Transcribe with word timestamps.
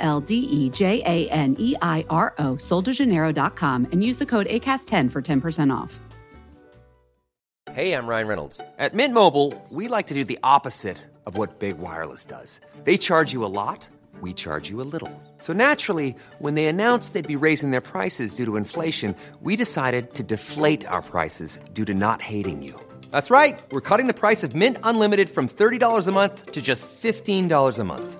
L 0.00 0.20
D 0.20 0.34
E 0.34 0.68
J 0.70 1.02
A 1.06 1.28
N 1.30 1.54
E 1.58 1.76
I 1.80 2.04
R 2.10 2.34
O, 2.38 2.56
soldejaneiro.com, 2.56 3.86
and 3.92 4.02
use 4.02 4.18
the 4.18 4.26
code 4.26 4.46
ACAST10 4.46 5.12
for 5.12 5.22
10% 5.22 5.72
off. 5.72 6.00
Hey, 7.72 7.92
I'm 7.92 8.08
Ryan 8.08 8.26
Reynolds. 8.26 8.60
At 8.78 8.94
Mint 8.94 9.14
Mobile, 9.14 9.54
we 9.70 9.86
like 9.86 10.08
to 10.08 10.14
do 10.14 10.24
the 10.24 10.40
opposite 10.42 10.98
of 11.24 11.38
what 11.38 11.60
Big 11.60 11.78
Wireless 11.78 12.24
does. 12.24 12.58
They 12.82 12.96
charge 12.96 13.32
you 13.32 13.44
a 13.44 13.52
lot, 13.62 13.86
we 14.20 14.32
charge 14.34 14.68
you 14.68 14.80
a 14.80 14.88
little. 14.94 15.12
So 15.38 15.52
naturally, 15.52 16.16
when 16.40 16.54
they 16.56 16.66
announced 16.66 17.12
they'd 17.12 17.36
be 17.36 17.36
raising 17.36 17.70
their 17.70 17.80
prices 17.80 18.34
due 18.34 18.44
to 18.44 18.56
inflation, 18.56 19.14
we 19.40 19.54
decided 19.54 20.14
to 20.14 20.24
deflate 20.24 20.84
our 20.86 21.02
prices 21.02 21.60
due 21.72 21.84
to 21.84 21.94
not 21.94 22.20
hating 22.20 22.60
you. 22.60 22.74
That's 23.12 23.30
right. 23.30 23.60
We're 23.70 23.80
cutting 23.80 24.08
the 24.08 24.20
price 24.20 24.42
of 24.42 24.52
Mint 24.54 24.76
Unlimited 24.82 25.30
from 25.30 25.48
$30 25.48 26.08
a 26.08 26.12
month 26.12 26.50
to 26.50 26.60
just 26.60 26.88
$15 26.88 27.78
a 27.78 27.84
month. 27.84 28.19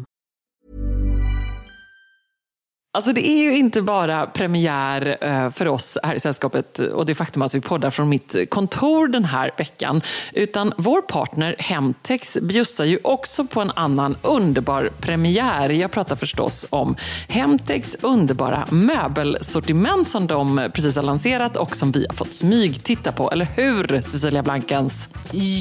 Alltså 2.93 3.13
det 3.13 3.27
är 3.27 3.41
ju 3.43 3.57
inte 3.57 3.81
bara 3.81 4.27
premiär 4.27 5.17
eh, 5.21 5.49
för 5.49 5.67
oss 5.67 5.97
här 6.03 6.15
i 6.15 6.19
sällskapet 6.19 6.79
och 6.79 7.05
det 7.05 7.15
faktum 7.15 7.41
att 7.41 7.55
vi 7.55 7.61
poddar 7.61 7.89
från 7.89 8.09
mitt 8.09 8.35
kontor 8.49 9.07
den 9.07 9.25
här 9.25 9.51
veckan. 9.57 10.01
Utan 10.33 10.73
vår 10.77 11.01
partner 11.01 11.55
Hemtex 11.59 12.37
bjussar 12.41 12.85
ju 12.85 12.99
också 13.03 13.45
på 13.45 13.61
en 13.61 13.71
annan 13.71 14.17
underbar 14.21 14.91
premiär. 14.99 15.69
Jag 15.69 15.91
pratar 15.91 16.15
förstås 16.15 16.65
om 16.69 16.95
Hemtex 17.27 17.95
underbara 18.01 18.67
möbelsortiment 18.71 20.09
som 20.09 20.27
de 20.27 20.69
precis 20.73 20.95
har 20.95 21.03
lanserat 21.03 21.57
och 21.57 21.75
som 21.75 21.91
vi 21.91 22.05
har 22.09 22.15
fått 22.15 22.33
smyg 22.33 22.83
titta 22.83 23.11
på. 23.11 23.31
Eller 23.31 23.47
hur 23.55 24.01
Cecilia 24.01 24.43
Blankens? 24.43 25.09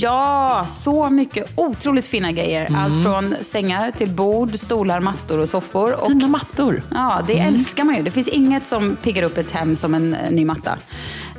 Ja, 0.00 0.66
så 0.68 1.10
mycket 1.10 1.52
otroligt 1.54 2.06
fina 2.06 2.32
grejer. 2.32 2.66
Mm. 2.66 2.80
Allt 2.80 3.02
från 3.02 3.34
sängar 3.44 3.90
till 3.90 4.10
bord, 4.10 4.58
stolar, 4.58 5.00
mattor 5.00 5.38
och 5.38 5.48
soffor. 5.48 6.02
Och, 6.02 6.08
Fina 6.08 6.26
mattor. 6.26 6.82
ja, 6.94 7.19
det 7.26 7.38
älskar 7.38 7.84
man 7.84 7.96
ju. 7.96 8.02
Det 8.02 8.10
finns 8.10 8.28
inget 8.28 8.66
som 8.66 8.96
piggar 8.96 9.22
upp 9.22 9.38
ett 9.38 9.50
hem 9.50 9.76
som 9.76 9.94
en 9.94 10.14
eh, 10.14 10.30
ny 10.30 10.44
matta. 10.44 10.78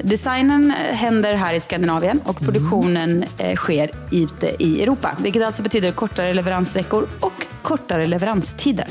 Designen 0.03 0.71
eh, 0.71 0.95
händer 0.95 1.33
här 1.33 1.53
i 1.53 1.59
Skandinavien 1.59 2.21
och 2.25 2.39
produktionen 2.39 3.25
eh, 3.37 3.55
sker 3.55 3.91
ute 4.11 4.63
i 4.63 4.83
Europa. 4.83 5.17
Vilket 5.19 5.45
alltså 5.45 5.63
betyder 5.63 5.91
kortare 5.91 6.33
leveranssträckor 6.33 7.07
och 7.19 7.45
kortare 7.61 8.07
leveranstider. 8.07 8.87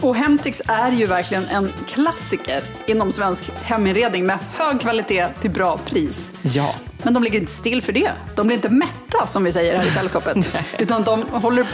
Och 0.00 0.16
Hemtex 0.16 0.62
är 0.66 0.92
ju 0.92 1.06
verkligen 1.06 1.44
en 1.46 1.72
klassiker 1.88 2.62
inom 2.86 3.12
svensk 3.12 3.50
heminredning 3.62 4.26
med 4.26 4.38
hög 4.54 4.80
kvalitet 4.80 5.28
till 5.40 5.50
bra 5.50 5.78
pris. 5.78 6.32
Ja. 6.42 6.74
Men 7.04 7.14
de 7.14 7.22
ligger 7.22 7.40
inte 7.40 7.52
still 7.52 7.82
för 7.82 7.92
det. 7.92 8.12
De 8.36 8.46
blir 8.46 8.56
inte 8.56 8.68
mätta 8.68 9.26
som 9.26 9.44
vi 9.44 9.52
säger 9.52 9.76
här 9.76 9.84
i 9.84 9.90
sällskapet. 9.90 10.54
utan 10.78 11.02
de 11.02 11.22
håller 11.22 11.66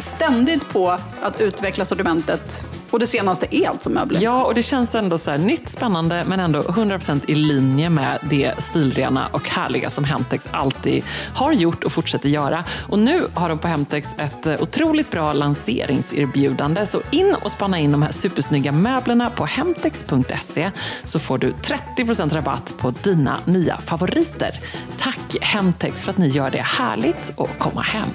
ständigt 0.00 0.68
på 0.68 0.98
att 1.22 1.40
utveckla 1.40 1.84
sortimentet. 1.84 2.64
Och 2.90 2.98
det 2.98 3.06
senaste 3.06 3.56
är 3.56 3.68
alltså 3.68 3.90
möbler. 3.90 4.22
Ja, 4.22 4.44
och 4.44 4.54
det 4.54 4.62
känns 4.62 4.94
ändå 4.94 5.18
så 5.18 5.30
här 5.30 5.38
nytt, 5.38 5.68
spännande 5.68 6.24
men 6.26 6.40
ändå 6.40 6.60
100% 6.60 7.20
i 7.26 7.34
linje 7.34 7.90
med 7.90 8.18
det 8.22 8.54
stilrena 8.58 9.28
och 9.32 9.48
härliga 9.48 9.90
som 9.90 10.04
Hemtex 10.04 10.48
alltid 10.50 11.04
har 11.34 11.52
gjort 11.52 11.84
och 11.84 11.92
fortsätter 11.92 12.28
göra. 12.28 12.64
Och 12.88 12.98
nu 12.98 13.22
har 13.34 13.48
de 13.48 13.58
på 13.58 13.68
Hemtex 13.68 14.08
ett 14.18 14.46
eh, 14.46 14.62
otroligt 14.62 15.10
bra 15.10 15.32
lanseringserbjudande. 15.32 16.86
Så 16.86 17.00
in 17.10 17.36
och 17.42 17.50
spana 17.50 17.78
in 17.78 17.92
de 17.92 18.02
här 18.02 18.12
supersnygga 18.12 18.72
möblerna 18.72 19.30
på 19.30 19.44
hemtex.se 19.44 20.70
så 21.04 21.18
får 21.18 21.38
du 21.38 21.52
30% 21.96 22.34
rabatt 22.34 22.74
på 22.78 22.90
dina 22.90 23.38
nya 23.44 23.78
favoriter. 23.78 24.60
Tack 24.98 25.36
Hemtex 25.40 26.04
för 26.04 26.10
att 26.10 26.18
ni 26.18 26.28
gör 26.28 26.50
det 26.50 26.62
härligt 26.62 27.40
att 27.40 27.58
komma 27.58 27.80
hem. 27.80 28.08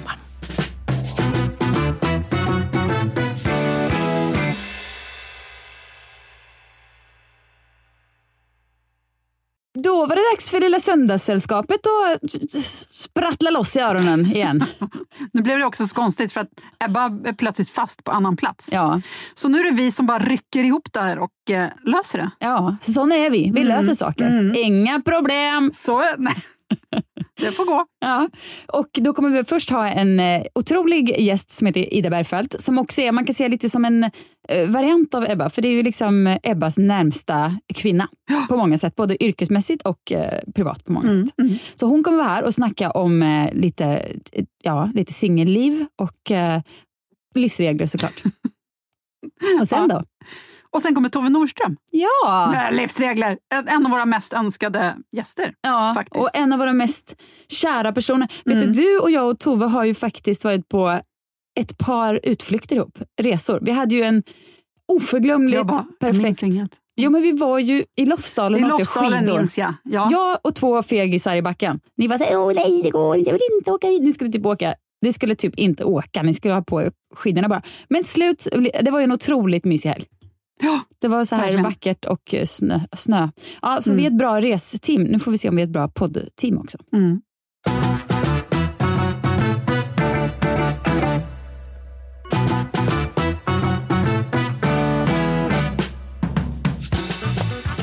Då 9.84 10.06
var 10.06 10.16
det 10.16 10.22
dags 10.34 10.50
för 10.50 10.60
lilla 10.60 10.80
söndagssällskapet 10.80 11.80
att 11.86 12.30
sprattla 12.88 13.50
loss 13.50 13.76
i 13.76 13.80
öronen 13.80 14.26
igen. 14.26 14.64
Nu 15.32 15.42
blev 15.42 15.58
det 15.58 15.64
också 15.64 15.86
så 15.86 15.94
konstigt 15.94 16.32
för 16.32 16.40
att 16.40 16.48
Ebba 16.84 17.04
är 17.24 17.32
plötsligt 17.32 17.70
fast 17.70 18.04
på 18.04 18.10
annan 18.10 18.36
plats. 18.36 18.68
Ja, 18.72 19.00
Så 19.34 19.48
nu 19.48 19.60
är 19.60 19.64
det 19.64 19.76
vi 19.76 19.92
som 19.92 20.06
bara 20.06 20.18
rycker 20.18 20.64
ihop 20.64 20.92
det 20.92 21.00
här 21.00 21.18
och 21.18 21.50
eh, 21.50 21.68
löser 21.84 22.18
det. 22.18 22.30
ja 22.38 22.76
sån 22.80 23.12
är 23.12 23.30
vi. 23.30 23.50
Vi 23.54 23.64
löser 23.64 23.94
saker. 23.94 24.56
Inga 24.56 25.00
problem. 25.00 25.72
Så, 25.74 25.98
nej. 26.18 26.34
Det 27.40 27.52
får 27.52 27.64
gå. 27.64 27.86
Ja. 28.00 28.28
Och 28.66 28.88
då 28.92 29.12
kommer 29.12 29.30
vi 29.30 29.44
först 29.44 29.70
ha 29.70 29.88
en 29.88 30.20
eh, 30.20 30.42
otrolig 30.54 31.20
gäst 31.20 31.50
som 31.50 31.66
heter 31.66 31.94
Ida 31.94 32.10
Bergfeldt 32.10 32.62
som 32.62 32.78
också 32.78 33.00
är, 33.00 33.12
man 33.12 33.24
kan 33.24 33.34
säga 33.34 33.48
lite 33.48 33.70
som 33.70 33.84
en 33.84 34.04
eh, 34.48 34.68
variant 34.68 35.14
av 35.14 35.24
Ebba, 35.30 35.50
för 35.50 35.62
det 35.62 35.68
är 35.68 35.72
ju 35.72 35.82
liksom 35.82 36.38
Ebbas 36.42 36.76
närmsta 36.76 37.58
kvinna 37.74 38.08
på 38.48 38.56
många 38.56 38.78
sätt, 38.78 38.96
både 38.96 39.24
yrkesmässigt 39.24 39.82
och 39.82 40.12
eh, 40.12 40.40
privat 40.54 40.84
på 40.84 40.92
många 40.92 41.10
sätt. 41.10 41.34
Så 41.74 41.86
hon 41.86 42.02
kommer 42.02 42.18
vara 42.18 42.28
här 42.28 42.44
och 42.44 42.54
snacka 42.54 42.90
om 42.90 43.48
lite, 43.52 44.02
ja, 44.62 44.90
lite 44.94 45.12
singelliv 45.12 45.86
och 45.96 46.32
livsregler 47.34 47.86
såklart. 47.86 48.22
och 49.60 49.68
sen 49.68 49.88
då? 49.88 50.04
Och 50.76 50.82
sen 50.82 50.94
kommer 50.94 51.08
Tove 51.08 51.28
Nordström. 51.28 51.76
Ja! 51.90 52.48
Med 52.52 52.74
livsregler. 52.74 53.38
En, 53.54 53.68
en 53.68 53.86
av 53.86 53.92
våra 53.92 54.04
mest 54.04 54.32
önskade 54.32 54.94
gäster. 55.16 55.54
Ja, 55.60 55.92
faktiskt. 55.94 56.22
och 56.22 56.30
en 56.34 56.52
av 56.52 56.58
våra 56.58 56.72
mest 56.72 57.16
kära 57.48 57.92
personer. 57.92 58.28
Vet 58.44 58.60
du, 58.60 58.66
du 58.66 58.98
och 58.98 59.10
jag 59.10 59.30
och 59.30 59.38
Tove 59.38 59.66
har 59.66 59.84
ju 59.84 59.94
faktiskt 59.94 60.44
varit 60.44 60.68
på 60.68 61.00
ett 61.60 61.78
par 61.78 62.20
utflykter 62.22 62.76
ihop, 62.76 62.98
resor. 63.22 63.58
Vi 63.62 63.72
hade 63.72 63.94
ju 63.94 64.02
en 64.02 64.22
oförglömligt 64.92 65.56
Jag 65.56 65.66
bara, 65.66 65.86
jag 66.00 66.12
perfekt... 66.12 66.42
inget. 66.42 66.70
Jo, 66.96 67.10
men 67.10 67.22
vi 67.22 67.32
var 67.32 67.58
ju 67.58 67.84
i 67.96 68.06
Lofsdalen 68.06 68.64
och 68.64 68.70
åkte 68.70 68.86
skidor. 68.86 69.38
minns 69.38 69.58
jag. 69.58 69.74
Ja. 69.84 70.08
Jag 70.12 70.38
och 70.42 70.54
två 70.54 70.82
fegisar 70.82 71.36
i 71.36 71.42
backen. 71.42 71.80
Ni 71.96 72.06
var 72.06 72.18
såhär, 72.18 72.38
åh 72.38 72.52
nej 72.54 72.80
det 72.82 72.90
går 72.90 73.16
inte, 73.16 73.30
jag 73.30 73.34
vill 73.34 73.58
inte 73.58 73.72
åka. 73.72 73.86
Ni 73.86 74.12
skulle 74.12 74.30
typ 74.30 74.46
åka. 74.46 74.74
Ni 75.02 75.12
skulle 75.12 75.34
typ 75.34 75.54
inte 75.54 75.84
åka, 75.84 76.22
ni 76.22 76.34
skulle 76.34 76.54
ha 76.54 76.62
på 76.62 76.90
skidorna 77.14 77.48
bara. 77.48 77.62
Men 77.88 78.04
slut, 78.04 78.48
det 78.82 78.90
var 78.90 78.98
ju 78.98 79.04
en 79.04 79.12
otroligt 79.12 79.64
mysig 79.64 79.88
helg. 79.88 80.04
Ja, 80.62 80.80
Det 80.98 81.08
var 81.08 81.24
så 81.24 81.34
här 81.34 81.42
Verkligen. 81.42 81.64
vackert 81.64 82.04
och 82.04 82.34
eh, 82.34 82.46
snö. 82.46 82.80
snö. 82.96 83.28
Ja, 83.62 83.82
så 83.82 83.90
Mm. 83.90 83.96
vi 83.96 84.06
är 84.06 84.10
ett 84.10 84.18
bra 84.18 84.40
resteam. 84.40 85.02
Nu 85.02 85.18
får 85.18 85.30
vi 85.30 85.38
se 85.38 85.48
om 85.48 85.56
vi 85.56 85.62
är 85.62 85.66
ett 85.66 85.72
bra 85.72 85.88
poddteam 85.88 86.58
också. 86.58 86.78
Mm. 86.92 87.20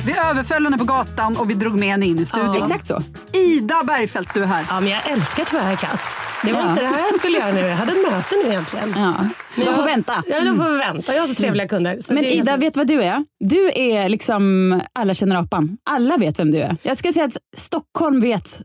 Vi 0.06 0.14
överföll 0.18 0.64
henne 0.64 0.78
på 0.78 0.84
gatan 0.84 1.38
och 1.38 1.50
vi 1.50 1.54
drog 1.54 1.80
med 1.80 1.90
henne 1.90 2.06
in 2.06 2.20
i 2.20 2.26
studion. 2.26 2.64
Exakt 2.64 2.88
så. 2.88 3.02
Ida 3.34 3.84
Bergfeldt, 3.84 4.34
du 4.34 4.42
är 4.44 4.46
här. 4.48 4.66
Ja, 4.70 4.80
men 4.80 4.90
jag 4.90 5.08
älskar 5.12 5.46
tvära 5.46 5.76
kast. 5.76 6.04
Det 6.46 6.54
var 6.54 6.60
Ja. 6.62 6.70
inte 6.70 6.82
det 6.82 6.88
här 6.88 7.00
jag 7.00 7.16
skulle 7.20 7.38
göra 7.38 7.52
nu. 7.52 7.60
Jag 7.62 7.76
hade 7.76 7.92
ett 7.92 8.12
möte 8.12 8.36
nu 8.44 8.50
egentligen. 8.50 8.94
Ja. 8.98 9.12
Men 9.12 9.30
De 9.56 9.64
jag- 9.66 9.76
får 9.76 9.84
vänta. 9.84 10.24
Ja, 10.28 10.40
då 10.40 10.56
får 10.56 10.70
vi 10.72 10.78
vänta. 10.78 11.14
Jag 11.16 11.22
har 11.22 11.28
så 11.28 11.34
trevliga 11.36 11.68
kunder. 11.68 12.00
Så 12.02 12.14
Men 12.14 12.24
Ida, 12.26 12.58
vet 12.58 12.78
vad 12.78 12.88
du 12.88 13.04
är? 13.04 13.26
Du 13.40 13.72
är 13.76 14.10
liksom 14.10 14.82
alla 14.94 15.14
känner 15.14 15.36
apan. 15.36 15.78
Alla 15.90 16.18
vet 16.18 16.40
vem 16.40 16.52
du 16.52 16.58
är. 16.58 16.76
Jag 16.84 16.98
ska 16.98 17.14
säga 17.14 17.26
att 17.26 17.38
Stockholm 17.58 18.20
vet. 18.22 18.62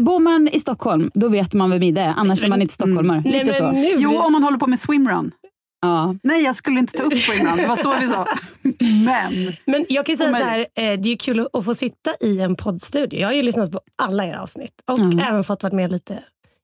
Bor 0.00 0.18
man 0.18 0.48
i 0.48 0.60
Stockholm, 0.60 1.10
då 1.14 1.28
vet 1.28 1.52
man 1.54 1.70
vem 1.70 1.82
Ida 1.82 2.02
är. 2.02 2.14
Annars 2.16 2.44
är 2.44 2.48
man 2.48 2.62
inte 2.62 2.74
stockholmare. 2.74 3.22
Nej, 3.24 3.32
Lite 3.44 3.54
så. 3.58 3.64
men 3.64 3.74
nu 3.80 3.94
Jo, 3.98 4.18
om 4.18 4.32
man 4.32 4.42
håller 4.42 4.58
på 4.58 4.66
med 4.66 4.80
swimrun. 4.80 5.30
Ja. 5.82 6.14
Nej, 6.22 6.42
jag 6.42 6.56
skulle 6.56 6.78
inte 6.78 6.98
ta 6.98 7.02
upp 7.04 7.12
swimrun. 7.14 7.56
Det 7.56 7.66
var 7.66 7.76
så 7.76 7.94
vi 8.00 8.08
sa. 8.08 8.26
Men 9.04 9.52
Men 9.64 9.86
jag 9.88 10.06
kan 10.06 10.16
säga 10.16 10.30
så 10.32 10.36
Omöjligt. 10.44 10.68
här, 10.76 10.92
eh, 10.92 11.00
det 11.00 11.12
är 11.12 11.16
kul 11.16 11.40
att- 11.40 11.56
att 11.56 11.64
få 11.64 11.74
sitta 11.74 12.14
i 12.20 12.40
en 12.40 12.56
poddstudio. 12.56 13.20
Jag 13.20 13.28
har 13.28 13.32
ju 13.34 13.42
lyssnat 13.42 13.72
på 13.72 13.80
alla 14.02 14.26
era 14.26 14.42
avsnitt 14.42 14.72
och 14.90 14.98
Mm. 14.98 15.18
även 15.18 15.44
fått 15.44 15.62
vara 15.62 15.74
med 15.74 15.92
lite 15.92 16.18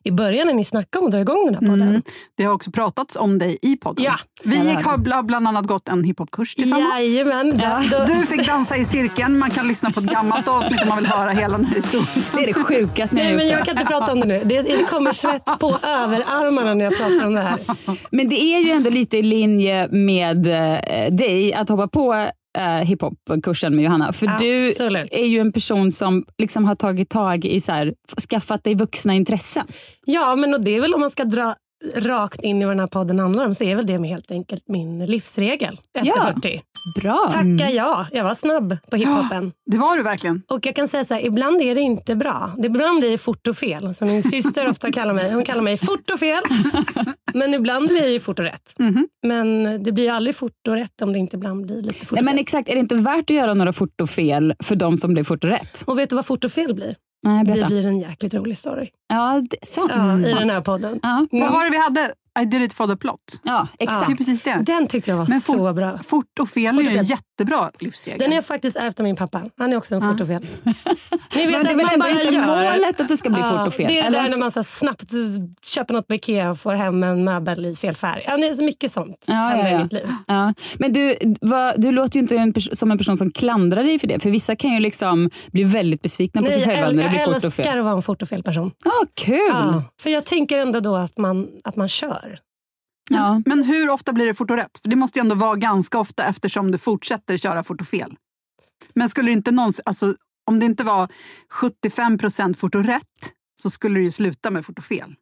i 0.08 0.12
början 0.12 0.46
när 0.46 0.54
ni 0.54 0.64
snackade 0.64 1.00
om 1.00 1.06
att 1.06 1.12
dra 1.12 1.20
igång 1.20 1.44
den 1.44 1.54
här 1.54 1.60
podden. 1.60 1.88
Mm. 1.88 2.02
det 2.36 2.44
har 2.44 2.54
också 2.54 2.70
pratats 2.70 3.16
om 3.16 3.38
dig 3.38 3.58
i 3.62 3.76
podden. 3.76 4.04
Ja. 4.04 4.14
Vi 4.44 4.56
gick, 4.56 4.84
har 4.84 4.96
bla- 4.96 5.22
bland 5.22 5.48
annat 5.48 5.66
gått 5.66 5.88
en 5.88 6.04
hiphopkurs 6.04 6.54
tillsammans. 6.54 6.94
Jajamän. 6.94 7.60
Ja. 7.62 8.04
Du 8.06 8.26
fick 8.26 8.46
dansa 8.46 8.76
i 8.76 8.84
cirkeln. 8.84 9.38
Man 9.38 9.50
kan 9.50 9.68
lyssna 9.68 9.90
på 9.90 10.00
ett 10.00 10.06
gammalt 10.06 10.48
avsnitt 10.48 10.82
om 10.82 10.88
man 10.88 10.98
vill 10.98 11.06
höra 11.06 11.30
hela 11.30 11.56
den 11.56 11.66
här 11.66 11.74
historien. 11.74 12.06
Det 12.32 12.42
är 12.42 12.46
det 12.46 12.54
sjukaste 12.54 13.14
nej, 13.16 13.36
men 13.36 13.48
jag 13.48 13.64
kan 13.64 13.78
inte 13.78 13.90
prata 13.90 14.12
om 14.12 14.20
det 14.20 14.26
nu. 14.26 14.40
Det, 14.44 14.62
det 14.62 14.84
kommer 14.84 15.12
svett 15.12 15.44
på 15.60 15.78
överarmarna 15.82 16.74
när 16.74 16.84
jag 16.84 16.96
pratar 16.96 17.26
om 17.26 17.34
det 17.34 17.40
här. 17.40 17.58
Men 18.10 18.28
det 18.28 18.40
är 18.42 18.58
ju 18.58 18.70
ändå 18.70 18.90
lite 18.90 19.18
i 19.18 19.22
linje 19.22 19.88
med 19.90 20.46
eh, 20.46 21.12
dig 21.14 21.54
att 21.54 21.68
hoppa 21.68 21.88
på 21.88 22.28
eh, 22.58 22.64
hiphopkursen 22.64 23.76
med 23.76 23.84
Johanna. 23.84 24.12
För 24.12 24.26
du 24.26 24.70
Absolut. 24.70 25.08
är 25.10 25.26
ju 25.26 25.38
en 25.38 25.52
person 25.52 25.92
som 25.92 26.24
liksom 26.38 26.64
har 26.64 26.74
tagit 26.74 27.10
tag 27.10 27.44
i, 27.44 27.60
så 27.60 27.72
här, 27.72 27.94
skaffat 28.30 28.64
dig 28.64 28.74
vuxna 28.74 29.14
intressen. 29.14 29.66
Ja, 30.06 30.36
men 30.36 30.54
och 30.54 30.60
det 30.60 30.76
är 30.76 30.80
väl 30.80 30.94
om 30.94 31.00
man 31.00 31.10
ska 31.10 31.24
dra 31.24 31.54
rakt 31.96 32.40
in 32.40 32.62
i 32.62 32.64
vad 32.64 32.70
den 32.72 32.80
här 32.80 32.86
podden 32.86 33.18
handlar 33.18 33.46
om 33.46 33.54
så 33.54 33.64
är 33.64 33.76
väl 33.76 33.86
det 33.86 33.98
med 33.98 34.10
helt 34.10 34.30
enkelt 34.30 34.62
min 34.68 35.06
livsregel 35.06 35.80
efter 35.98 36.12
Ja. 36.16 36.32
40. 36.34 36.62
Bra. 37.00 37.30
Tacka 37.32 37.70
ja. 37.70 38.06
Jag 38.12 38.24
var 38.24 38.34
snabb 38.34 38.76
på 38.90 38.96
hiphopen. 38.96 39.52
Det 39.70 39.78
var 39.78 39.96
du 39.96 40.02
verkligen. 40.02 40.42
Och 40.48 40.66
jag 40.66 40.76
kan 40.76 40.88
säga 40.88 41.04
så 41.04 41.14
här, 41.14 41.26
ibland 41.26 41.60
är 41.62 41.74
det 41.74 41.80
inte 41.80 42.16
bra. 42.16 42.52
Det 42.58 42.66
ibland 42.66 43.00
blir 43.00 43.10
det 43.10 43.18
fort 43.18 43.46
och 43.46 43.56
fel, 43.56 43.94
som 43.94 44.08
min 44.08 44.22
syster 44.22 44.68
ofta 44.68 44.92
kallar 44.92 45.14
mig. 45.14 45.32
Hon 45.32 45.44
kallar 45.44 45.62
mig 45.62 45.76
fort 45.76 46.10
och 46.12 46.18
fel. 46.18 46.42
Men 47.34 47.54
ibland 47.54 47.88
blir 47.88 48.08
det 48.12 48.20
fort 48.20 48.38
och 48.38 48.44
rätt. 48.44 48.74
Mhm. 48.78 49.08
Men 49.26 49.64
det 49.82 49.92
blir 49.92 50.10
aldrig 50.12 50.36
fort 50.36 50.68
och 50.68 50.74
rätt 50.74 51.02
om 51.02 51.12
det 51.12 51.18
inte 51.18 51.36
ibland 51.36 51.66
blir 51.66 51.82
lite 51.82 52.06
fort 52.06 52.10
Nej, 52.10 52.18
och 52.20 52.24
men 52.24 52.34
fel. 52.34 52.40
exakt, 52.42 52.68
är 52.68 52.74
det 52.74 52.80
inte 52.80 52.94
värt 52.96 53.30
att 53.30 53.36
göra 53.36 53.54
några 53.54 53.72
fort 53.72 54.00
och 54.00 54.10
fel 54.10 54.54
för 54.62 54.76
de 54.76 54.96
som 54.96 55.14
blir 55.14 55.24
fort 55.24 55.44
och 55.44 55.50
rätt? 55.50 55.82
Och 55.86 55.98
vet 55.98 56.10
du 56.10 56.16
vad 56.16 56.26
fort 56.26 56.44
och 56.44 56.52
fel 56.52 56.74
blir? 56.74 56.96
Nej, 57.22 57.44
Det 57.44 57.66
blir 57.66 57.86
en 57.86 57.98
jäkligt 57.98 58.34
rolig 58.34 58.58
story. 58.58 58.88
Ja, 59.08 59.42
det, 59.50 59.66
sant. 59.66 59.92
Ja, 59.94 60.18
I 60.18 60.22
sant. 60.22 60.38
den 60.38 60.50
här 60.50 60.60
podden. 60.60 61.00
Ja, 61.02 61.26
Vad 61.30 61.52
var 61.52 61.64
det 61.64 61.70
vi 61.70 61.78
hade? 61.78 62.14
I 62.40 62.44
did 62.44 62.62
it 62.62 62.72
for 62.72 62.86
the 62.86 62.96
plot. 62.96 63.20
ja, 63.42 63.68
Det 63.78 63.84
är 63.84 63.88
exakt. 64.00 64.18
precis 64.18 64.42
det. 64.42 64.62
Den 64.66 64.86
tyckte 64.86 65.10
jag 65.10 65.16
var 65.18 65.26
Men 65.28 65.40
så 65.40 65.52
fort- 65.52 65.74
bra. 65.76 65.98
Fort 65.98 66.38
och 66.40 66.48
fel 66.48 66.74
Fort 66.74 66.82
är 66.84 66.86
och 66.86 66.92
ju 66.92 66.98
en 66.98 67.06
fel. 67.06 67.16
Jättebra 67.38 67.70
livsregel. 67.80 68.18
Den 68.18 68.28
har 68.30 68.34
jag 68.34 68.46
faktiskt 68.46 68.76
ärvt 68.76 69.00
av 69.00 69.04
min 69.04 69.16
pappa. 69.16 69.42
Han 69.58 69.72
är 69.72 69.76
också 69.76 69.94
en 69.94 70.00
fort 70.02 70.20
och 70.20 70.26
fel. 70.26 70.42
Ni 71.36 71.46
vet 71.46 71.50
Men 71.52 71.64
det 71.64 71.74
man 71.76 71.92
ändå 71.92 72.08
inte 72.08 72.34
gör. 72.34 72.46
målet 72.46 73.00
att 73.00 73.08
det 73.08 73.16
ska 73.16 73.30
bli 73.30 73.40
Ja, 73.40 73.58
fort 73.58 73.66
och 73.66 73.74
fel? 73.74 73.86
Det 73.88 73.98
är 73.98 74.06
eller? 74.06 74.22
där 74.22 74.28
när 74.28 74.36
man 74.36 74.52
så 74.52 74.64
snabbt 74.64 75.10
köper 75.62 75.94
något 75.94 76.06
på 76.08 76.14
Ikea 76.14 76.50
och 76.50 76.60
får 76.60 76.74
hem 76.74 77.02
en 77.02 77.24
möbel 77.24 77.66
i 77.66 77.76
fel 77.76 77.94
färg. 77.96 78.24
Ja, 78.26 78.36
det 78.36 78.46
är 78.48 78.54
så 78.54 78.62
mycket 78.62 78.92
sånt 78.92 79.24
Ja, 79.26 79.56
ja, 79.56 79.68
ja. 79.68 79.78
i 79.78 79.82
mitt 79.82 79.92
liv. 79.92 80.08
Ja. 80.26 80.54
Men 80.78 80.92
du, 80.92 81.16
vad, 81.40 81.80
du 81.80 81.92
låter 81.92 82.16
ju 82.16 82.20
inte 82.22 82.36
en 82.36 82.54
som 82.72 82.90
en 82.90 82.98
person 82.98 83.16
som 83.16 83.30
klandrar 83.30 83.84
dig 83.84 83.98
för 83.98 84.06
det. 84.06 84.20
För 84.22 84.30
vissa 84.30 84.56
kan 84.56 84.74
ju 84.74 84.80
liksom 84.80 85.30
bli 85.52 85.64
väldigt 85.64 86.02
besvikna 86.02 86.42
på 86.42 86.46
sig 86.50 86.58
jag, 86.58 86.68
själva 86.68 86.86
äl- 86.90 86.94
när 86.94 86.96
det 86.96 87.16
jag 87.16 87.24
blir 87.26 87.34
fort 87.34 87.44
och 87.44 87.54
fel. 87.54 87.66
älskar 87.66 87.78
att 87.78 87.84
vara 87.84 87.94
en 87.96 88.02
fort 88.02 88.22
och 88.22 88.28
fel 88.28 88.42
person. 88.42 88.70
Ja, 88.84 88.92
kul! 89.14 89.38
Ja, 89.48 89.82
för 90.02 90.10
jag 90.10 90.24
tänker 90.24 90.58
ändå 90.58 90.80
då 90.80 90.96
att 90.96 91.18
man, 91.18 91.48
att 91.64 91.76
man 91.76 91.88
kör. 91.88 92.38
Ja. 93.16 93.42
Men 93.46 93.62
hur 93.62 93.90
ofta 93.90 94.12
blir 94.12 94.26
det 94.26 94.34
fort 94.34 94.50
och 94.50 94.56
rätt? 94.56 94.78
För 94.82 94.88
det 94.88 94.96
måste 94.96 95.18
ju 95.18 95.20
ändå 95.20 95.34
vara 95.34 95.56
ganska 95.56 95.98
ofta 95.98 96.24
eftersom 96.24 96.70
du 96.70 96.78
fortsätter 96.78 97.36
köra 97.36 97.64
fort 97.64 97.80
och 97.80 97.88
fel. 97.88 98.14
Men 98.94 99.08
skulle 99.08 99.28
det 99.28 99.32
inte 99.32 99.50
någonsin, 99.50 99.82
alltså, 99.86 100.14
om 100.46 100.60
det 100.60 100.66
inte 100.66 100.84
var 100.84 101.08
75 101.50 102.18
procent 102.18 102.58
fort 102.58 102.74
och 102.74 102.84
rätt 102.84 103.02
så 103.62 103.70
skulle 103.70 103.98
det 103.98 104.04
ju 104.04 104.10
sluta 104.10 104.50
med 104.50 104.66
fort 104.66 104.78
och 104.78 104.84
fel. 104.84 105.14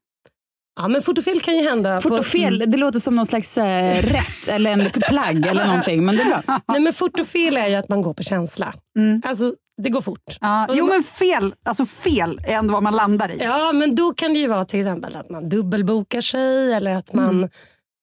Ja, 0.81 0.89
men 0.89 1.03
fort 1.03 1.19
och 1.19 1.25
fel 1.25 1.41
kan 1.41 1.57
ju 1.57 1.69
hända. 1.69 2.01
Fort 2.01 2.13
och 2.13 2.27
fel, 2.27 2.59
det 2.67 2.77
låter 2.77 3.01
som 3.01 3.17
någon 3.17 3.27
slags 3.27 3.59
eh, 3.59 4.03
rätt 4.03 4.49
eller 4.49 4.71
en 4.71 4.91
plagg 4.91 5.47
eller 5.47 5.67
någonting. 5.67 6.05
Men 6.05 6.17
det 6.17 6.23
är 6.23 6.27
bra. 6.27 6.43
Nej, 6.69 6.81
men 6.81 6.93
fort 6.93 7.21
och 7.21 7.27
fel 7.27 7.57
är 7.57 7.69
ju 7.69 7.75
att 7.75 7.89
man 7.89 8.03
går 8.03 8.15
på 8.15 8.23
känsla. 8.23 8.75
Mm. 8.99 9.23
Alltså, 9.25 9.55
det 9.83 9.91
går 9.91 10.01
fort. 10.01 10.37
Ja, 10.41 10.67
jo 10.71 10.87
men 10.87 11.03
fel, 11.03 11.55
alltså 11.65 11.87
fel 11.87 12.41
är 12.47 12.53
ändå 12.55 12.73
vad 12.73 12.83
man 12.83 12.97
landar 12.97 13.31
i. 13.31 13.39
Ja, 13.41 13.73
men 13.73 13.95
då 13.95 14.15
kan 14.15 14.33
det 14.33 14.39
ju 14.39 14.47
vara 14.47 14.65
till 14.65 14.81
exempel 14.81 15.17
att 15.17 15.31
man 15.31 15.49
dubbelbokar 15.49 16.21
sig 16.21 16.73
eller 16.73 16.95
att 16.95 17.13
man, 17.13 17.29
Mm. 17.37 17.49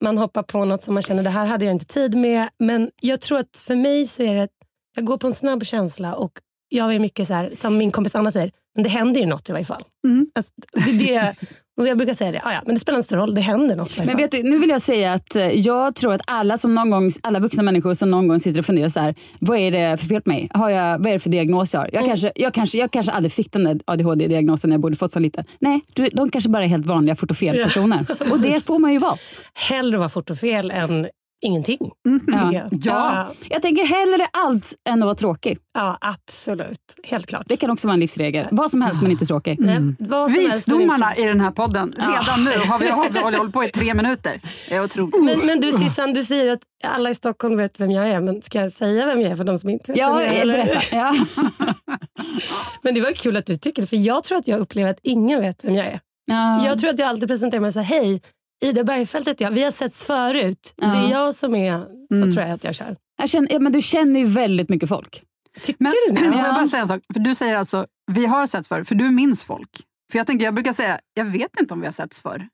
Man 0.04 0.18
hoppar 0.18 0.44
på 0.44 0.66
något 0.66 0.84
som 0.84 0.94
man 0.94 1.04
känner 1.04 1.24
det 1.24 1.30
här 1.30 1.46
hade 1.46 1.66
jag 1.66 1.74
inte 1.74 1.86
tid 1.86 2.16
med. 2.16 2.50
Men 2.58 2.92
jag 3.02 3.22
tror 3.22 3.40
att 3.40 3.58
för 3.58 3.76
mig 3.76 4.08
så 4.08 4.24
är 4.24 4.36
det 4.36 4.44
att 4.44 4.50
jag 4.96 5.06
går 5.06 5.18
på 5.18 5.28
en 5.28 5.34
snabb 5.34 5.66
känsla 5.66 6.16
och 6.16 6.32
jag 6.70 6.96
är 6.96 7.00
mycket 7.00 7.28
så 7.28 7.34
här, 7.34 7.52
som 7.56 7.78
min 7.78 7.92
kompis 7.92 8.16
Anna 8.16 8.32
säger, 8.32 8.52
men 8.76 8.84
det 8.84 8.90
händer 8.90 9.22
ju 9.22 9.28
något 9.28 9.50
i 9.50 9.52
varje 9.52 9.66
fall. 9.66 9.84
Mm. 10.08 10.28
Alltså, 10.36 10.54
det, 10.74 10.92
det, 10.92 11.36
och 11.80 11.88
jag 11.88 11.98
brukar 11.98 12.14
säga 12.14 12.32
det, 12.32 12.42
ah, 12.44 12.54
ja, 12.54 12.62
men 12.66 12.76
det 12.76 12.82
spelar 12.82 13.00
inte 13.00 13.16
roll, 13.16 13.36
det 13.36 13.42
händer 13.42 13.76
något 13.76 13.98
varje 13.98 14.08
Men 14.08 14.18
vet 14.18 14.32
du, 14.32 14.44
nu 14.44 14.58
vill 14.58 14.70
jag 14.70 14.82
säga 14.82 15.14
att 15.14 15.36
eh, 15.36 15.48
jag 15.48 15.96
tror 15.96 16.14
att 16.14 16.22
alla, 16.28 16.58
som 16.58 16.74
någon 16.74 16.90
gång, 16.90 17.12
alla 17.24 17.40
vuxna 17.40 17.64
människor 17.64 17.94
som 17.94 18.12
någon 18.12 18.28
gång 18.28 18.40
sitter 18.40 18.60
och 18.60 18.66
funderar 18.66 18.90
så 18.90 19.00
här, 19.00 19.16
vad 19.40 19.58
är 19.58 19.72
det 19.72 19.98
för 19.98 20.06
fel 20.08 20.22
på 20.22 20.30
mig? 20.30 20.48
Har 20.54 20.70
jag, 20.70 20.98
vad 20.98 21.08
är 21.08 21.14
det 21.14 21.20
för 21.20 21.30
diagnos 21.30 21.74
jag 21.74 21.80
har? 21.80 21.90
Jag, 21.94 21.98
Mm. 22.04 22.10
kanske, 22.10 22.32
jag, 22.36 22.54
kanske, 22.54 22.78
jag 22.78 22.92
kanske 22.92 23.12
aldrig 23.12 23.32
fick 23.32 23.52
den 23.52 23.64
där 23.64 23.80
ADHD-diagnosen 23.86 24.70
när 24.70 24.74
jag 24.74 24.82
borde 24.82 24.96
fått 24.96 25.12
som 25.12 25.22
liten. 25.22 25.46
Nej, 25.60 25.82
du, 25.94 26.10
de 26.10 26.30
kanske 26.30 26.50
bara 26.50 26.64
är 26.64 26.68
helt 26.68 26.86
vanliga 26.86 27.16
fort 27.16 27.32
och 27.32 27.38
fel-personer. 27.38 28.06
Och 28.32 28.40
det 28.40 28.66
får 28.66 28.80
man 28.80 28.92
ju 28.94 29.00
vara. 29.00 29.18
Hellre 29.54 29.98
vara 29.98 30.10
fort 30.10 30.30
och 30.30 30.38
fel 30.38 30.72
än 30.72 31.08
ingenting. 31.44 31.92
Ja. 32.04 32.20
tycker 32.20 32.34
jag. 32.54 32.68
Ja. 32.72 32.80
ja, 32.82 33.28
Jag 33.50 33.62
tänker 33.62 33.84
hellre 33.86 34.28
allt 34.34 34.74
än 34.90 35.02
att 35.04 35.06
vara 35.06 35.16
tråkig. 35.16 35.58
ja, 35.74 35.98
absolut. 36.02 36.80
Helt 37.04 37.26
klart. 37.28 37.44
Det 37.48 37.58
kan 37.58 37.72
också 37.72 37.88
vara 37.88 37.94
en 37.94 38.00
livsregel. 38.00 38.48
Vad 38.52 38.72
som 38.72 38.82
helst 38.82 39.02
men 39.02 39.12
inte 39.12 39.26
tråkig. 39.26 39.60
Nej, 39.60 39.80
vad 40.00 40.32
som 40.32 40.40
helst, 40.50 40.68
men 40.68 40.78
Visdomarna 40.78 41.16
i 41.16 41.24
den 41.24 41.42
här 41.42 41.52
podden, 41.52 41.94
redan 41.98 42.44
nu 42.44 42.58
har 42.68 42.80
vi, 42.80 42.90
har 42.90 43.10
vi 43.10 43.20
hållit 43.38 43.54
på 43.54 43.64
i 43.64 43.70
tre 43.72 43.94
minuter. 43.94 44.42
Det 44.70 44.76
är 44.76 44.84
otroligt. 44.84 45.24
Men, 45.24 45.40
men 45.46 45.60
du 45.62 45.72
Sissan, 45.72 46.14
du 46.14 46.24
säger 46.24 46.54
att 46.54 46.62
alla 46.84 47.10
i 47.10 47.16
Stockholm 47.16 47.58
vet 47.58 47.80
vem 47.80 47.92
jag 47.92 48.10
är. 48.10 48.22
Men 48.22 48.42
ska 48.42 48.62
jag 48.62 48.72
säga 48.72 49.06
vem 49.06 49.22
jag 49.22 49.32
är 49.32 49.36
för 49.36 49.44
de 49.44 49.60
som 49.60 49.70
inte 49.70 49.92
vet 49.92 50.00
Ja, 50.00 50.14
vem 50.14 50.26
jag 50.28 50.36
är? 50.36 50.42
eller? 50.42 50.54
berätta. 50.66 50.96
Ja. 50.96 51.16
Men 52.82 52.94
det 52.94 53.02
var 53.02 53.12
kul 53.12 53.38
att 53.38 53.46
du 53.46 53.58
tycker 53.58 53.82
det. 53.82 53.88
För 53.88 53.98
jag 53.98 54.24
tror 54.24 54.38
att 54.38 54.48
jag 54.48 54.60
upplever 54.60 54.92
att 54.92 55.00
ingen 55.04 55.42
vet 55.42 55.64
vem 55.64 55.76
jag 55.76 55.86
är. 55.86 56.00
Ja. 56.26 56.66
Jag 56.66 56.80
tror 56.80 56.90
att 56.90 57.00
jag 57.00 57.08
alltid 57.10 57.28
presenterar 57.28 57.62
mig 57.62 57.74
så 57.74 57.80
här, 57.80 58.00
hej, 58.02 58.22
Ida 58.62 58.84
Bergfeldt 58.84 59.28
heter 59.28 59.46
jag. 59.46 59.52
Vi 59.52 59.64
har 59.64 59.72
setts 59.72 60.04
förut. 60.04 60.74
Det 60.76 60.86
är 60.86 61.12
jag 61.12 61.36
som 61.36 61.56
är, 61.56 61.80
så 62.10 62.16
Mm. 62.16 62.34
tror 62.34 62.46
jag 62.46 62.54
att 62.54 62.64
jag 62.64 62.76
kör. 62.76 62.96
Jag 63.18 63.30
känner, 63.30 63.52
ja, 63.54 63.60
men 63.60 63.72
du 63.72 63.82
känner 63.82 64.20
ju 64.20 64.26
väldigt 64.26 64.70
mycket 64.70 64.90
folk. 64.90 65.24
Tycker 65.62 65.84
Men, 65.84 65.94
du 66.08 66.14
det? 66.16 66.26
Ja. 66.26 66.46
jag 66.46 66.56
bara 66.56 66.68
säga 66.68 66.82
en 66.82 66.88
sak? 66.88 67.02
För 67.14 67.20
du 67.20 67.36
säger 67.36 67.56
alltså, 67.56 67.86
vi 68.12 68.26
har 68.26 68.48
setts 68.48 68.68
förr, 68.68 68.84
för 68.84 68.96
du 68.96 69.10
minns 69.12 69.44
folk. 69.44 69.70
För 70.12 70.20
jag 70.20 70.28
tänker, 70.28 70.46
jag 70.46 70.54
brukar 70.54 70.74
säga, 70.74 71.00
jag 71.14 71.26
vet 71.26 71.60
inte 71.60 71.74
om 71.74 71.80
vi 71.80 71.86
har 71.88 71.92
setts 71.94 72.20
förr. 72.22 72.48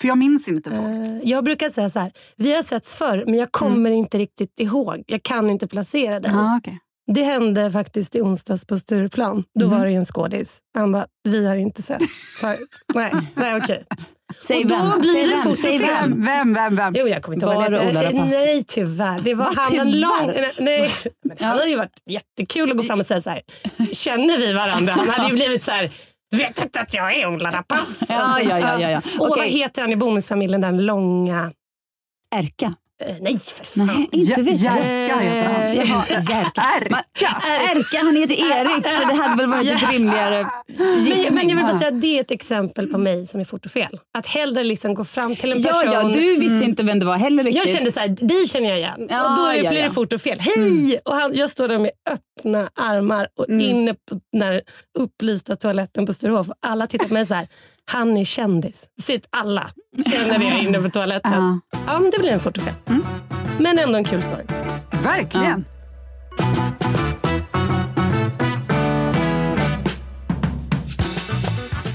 För 0.00 0.08
jag 0.08 0.18
minns 0.18 0.48
inte 0.48 0.70
folk. 0.70 0.82
Eh, 0.82 1.18
Jag 1.30 1.44
brukar 1.44 1.70
säga 1.70 1.90
så 1.90 1.98
här, 1.98 2.12
vi 2.36 2.52
har 2.54 2.62
setts 2.62 2.94
förr 2.94 3.24
men 3.26 3.34
jag 3.34 3.52
kommer 3.52 3.90
inte 3.90 4.18
riktigt 4.18 4.60
ihåg. 4.60 5.04
Jag 5.06 5.22
kan 5.22 5.50
inte 5.50 5.66
placera 5.66 6.20
dig. 6.20 6.32
Ah, 6.34 6.56
okay. 6.56 6.74
Det 7.14 7.22
hände 7.22 7.70
faktiskt 7.70 8.14
i 8.14 8.20
onsdags 8.20 8.64
på 8.66 8.78
Stureplan. 8.78 9.44
Då 9.58 9.66
Mhm. 9.66 9.78
var 9.78 9.86
det 9.86 9.92
en 9.92 10.04
skådis. 10.06 10.58
Han 10.74 10.92
bara, 10.92 11.06
vi 11.24 11.46
har 11.46 11.56
inte 11.56 11.82
sett 11.82 12.02
förut. 12.40 12.68
nej, 12.94 13.12
nej 13.34 13.56
okej. 13.56 13.84
Säg 14.46 14.56
Och 14.62 14.66
då 14.66 14.74
vem. 14.76 15.00
blir 15.00 15.12
Säg 15.12 15.26
det 15.26 15.42
vem. 15.44 15.56
Säg 15.56 15.78
vem. 15.78 16.24
Vem, 16.24 16.54
vem, 16.54 16.76
vem? 16.76 16.94
Jo, 16.96 17.08
jag 17.08 17.22
kommer 17.22 17.34
inte 17.36 17.46
ihåg. 17.46 17.54
Var 17.54 17.62
vad 17.70 17.72
det. 17.94 18.02
Rapace? 18.02 18.24
Nej, 18.24 18.64
tyvärr. 18.64 19.20
Det 19.20 19.34
var 19.34 19.44
Va, 19.44 19.52
han 19.56 19.78
en 19.78 19.92
tyvärr? 19.92 20.00
lång... 20.00 20.26
Nej, 20.26 20.52
nej. 20.58 20.90
Men 21.24 21.36
det 21.36 21.44
hade 21.44 21.64
ju 21.64 21.76
varit 21.76 22.02
jättekul 22.10 22.70
att 22.70 22.76
gå 22.76 22.82
fram 22.82 23.00
och 23.00 23.06
säga 23.06 23.22
så 23.22 23.30
här. 23.30 23.42
Känner 23.92 24.38
vi 24.38 24.52
varandra? 24.52 24.92
Han 24.92 25.08
hade 25.08 25.28
ju 25.30 25.34
blivit 25.34 25.64
så 25.64 25.70
här. 25.70 25.90
Vet 26.30 26.56
du 26.56 26.62
inte 26.62 26.80
att 26.80 26.94
jag 26.94 27.14
är 27.16 27.26
Ola 27.26 27.50
Rapace? 27.52 28.06
Ja, 28.08 28.40
ja, 28.40 28.58
ja, 28.60 28.80
ja, 28.80 28.90
ja. 28.90 28.98
Och 28.98 29.28
vad 29.28 29.38
Okej. 29.38 29.50
heter 29.50 29.82
han 29.82 29.92
i 29.92 29.96
Bonusfamiljen, 29.96 30.60
den 30.60 30.86
långa... 30.86 31.52
Erka. 32.30 32.74
Eh, 33.04 33.14
nej, 33.20 33.38
för 33.38 33.64
fan. 33.64 33.86
Nej, 33.86 34.08
inte 34.12 34.42
vet 34.42 34.60
jag. 34.60 34.76
Jerka 34.76 35.18
heter 35.18 35.44
han. 35.52 35.62
Eh, 35.62 35.74
Jaha, 35.90 36.04
Jerka. 36.08 36.62
Erka. 37.72 37.98
Han 38.04 38.16
heter 38.16 38.34
Erik, 38.34 38.88
så 38.88 39.04
det 39.08 39.14
hade 39.14 39.36
väl 39.42 39.46
varit 39.50 39.82
ett 39.82 39.90
rimligare 39.90 40.46
Men, 40.66 41.34
men 41.34 41.48
jag 41.48 41.56
vill 41.56 41.64
bara 41.64 41.78
säga 41.78 41.88
att 41.94 42.00
det 42.00 42.16
är 42.16 42.20
ett 42.20 42.30
exempel 42.30 42.86
på 42.86 42.98
mig 42.98 43.26
som 43.26 43.40
är 43.40 43.44
fort 43.44 43.64
och 43.66 43.72
fel. 43.72 43.98
Att 44.18 44.26
hellre 44.26 44.64
liksom 44.64 44.94
gå 44.94 45.04
fram 45.04 45.36
till 45.36 45.52
en 45.52 45.60
Ja, 45.60 45.72
person. 45.72 45.92
ja, 45.92 46.02
du 46.02 46.36
visste 46.36 46.64
inte 46.64 46.82
vem 46.82 46.98
det 46.98 47.06
var 47.06 47.16
heller 47.16 47.44
riktigt. 47.44 47.64
Jag 47.66 47.74
kände 47.74 47.92
så 47.92 48.00
här, 48.00 48.08
dig 48.08 48.48
känner 48.48 48.68
jag 48.68 48.78
igen. 48.78 49.06
Ja, 49.10 49.30
och 49.30 49.36
då 49.38 49.46
är- 49.46 49.54
ja, 49.64 49.70
blir 49.70 49.80
ja. 49.80 49.88
det 49.88 49.94
fort 49.94 50.12
och 50.12 50.20
fel. 50.20 50.38
Hej! 50.40 50.98
Och 51.04 51.14
han, 51.14 51.34
jag 51.34 51.50
står 51.50 51.68
där 51.68 51.78
med 51.78 51.90
öppna 52.10 52.70
armar 52.74 53.28
och 53.38 53.48
inne 53.48 53.94
på 53.94 54.20
den 54.32 54.42
här 54.42 54.62
upplysta 54.98 55.56
toaletten 55.56 56.06
på 56.06 56.12
Sturehof. 56.12 56.46
Alla 56.60 56.86
tittar 56.86 57.06
på 57.08 57.14
mig 57.14 57.26
så 57.26 57.34
här. 57.34 57.46
Han 57.88 58.16
är 58.16 58.24
kändis. 58.24 58.84
Sitt 59.02 59.26
alla 59.30 59.70
känner 60.12 60.38
det 60.38 60.62
inne 60.64 60.82
på 60.82 60.90
toaletten. 60.90 61.32
Ja. 61.72 61.78
Ja, 61.86 62.00
men 62.00 62.10
det 62.10 62.18
blir 62.18 62.30
en 62.30 62.40
och 62.40 62.56
fel. 62.56 62.74
Men 63.58 63.78
ändå 63.78 63.94
en 63.98 64.04
kul 64.04 64.22
story. 64.22 64.44
Verkligen. 65.02 65.64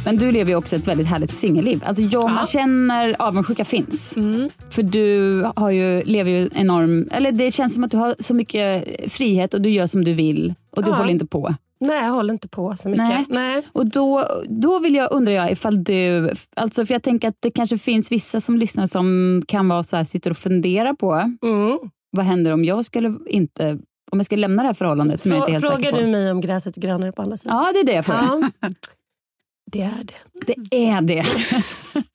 Men 0.05 0.17
du 0.17 0.31
lever 0.31 0.51
ju 0.51 0.55
också 0.57 0.75
ett 0.75 0.88
väldigt 0.88 1.07
härligt 1.07 1.31
singelliv. 1.31 1.81
Alltså 1.86 2.03
jag, 2.03 2.31
Man 2.31 2.45
känner 2.45 3.15
avundsjuka 3.19 3.65
finns. 3.65 4.15
Mm. 4.15 4.50
För 4.69 4.83
du 4.83 5.41
har 5.55 5.69
ju, 5.71 6.01
lever 6.03 6.31
ju 6.31 6.50
enorm... 6.53 7.07
Eller 7.12 7.31
det 7.31 7.51
känns 7.51 7.74
som 7.74 7.83
att 7.83 7.91
du 7.91 7.98
har 7.98 8.15
så 8.19 8.33
mycket 8.33 8.86
frihet 9.12 9.53
och 9.53 9.62
du 9.62 9.69
gör 9.69 9.88
som 9.88 10.03
du 10.03 10.13
vill. 10.13 10.53
Och 10.75 10.83
du 10.83 10.91
Ja. 10.91 10.95
håller 10.95 11.12
inte 11.12 11.25
på. 11.25 11.55
Nej, 11.82 12.06
jag 12.06 12.12
håller 12.12 12.34
inte 12.34 12.48
på 12.48 12.76
så 12.76 12.90
mycket. 12.90 13.08
Nej. 13.08 13.26
Nej. 13.30 13.62
Och 13.74 13.90
då, 13.90 14.26
då 14.50 14.80
vill 14.80 14.96
jag, 14.96 15.12
undrar 15.12 15.34
jag 15.34 15.52
ifall 15.52 15.84
du... 15.84 16.32
Alltså 16.56 16.86
för 16.86 16.94
jag 16.94 17.04
tänker 17.04 17.28
att 17.28 17.36
det 17.40 17.52
kanske 17.52 17.78
finns 17.78 18.12
vissa 18.12 18.42
som 18.42 18.58
lyssnar 18.58 18.88
som 18.88 19.42
kan 19.48 19.68
vara 19.70 19.84
så 19.84 19.96
här, 19.98 20.04
sitter 20.04 20.32
och 20.32 20.38
fundera 20.38 20.96
på 20.96 21.14
Mm. 21.42 21.78
vad 22.12 22.26
händer 22.26 22.52
om 22.52 22.66
jag 22.66 22.86
skulle 22.86 23.18
inte... 23.28 23.80
Om 24.12 24.20
jag 24.20 24.26
skulle 24.26 24.42
lämna 24.42 24.64
det 24.64 24.68
här 24.68 24.74
förhållandet 24.74 25.22
som 25.22 25.32
jag 25.32 25.40
inte 25.40 25.52
är 25.52 25.54
helt 25.54 25.66
Frågar 25.66 25.78
säker 25.78 25.92
på. 25.92 25.98
du 25.98 26.08
mig 26.08 26.32
om 26.32 26.42
gräset 26.42 26.78
är 26.78 26.82
grönare 26.82 27.12
på 27.12 27.22
andra 27.22 27.38
sidan? 27.38 27.58
Ja, 27.66 27.72
det 27.74 27.80
är 27.80 27.84
det 27.84 27.94
jag 27.94 28.06
frågar. 28.06 28.52
Ja. 28.60 28.70
Det 29.72 29.82
är 29.82 30.04
det. 30.04 30.54
Det 30.70 30.86
är 30.90 31.02
det. 31.02 31.26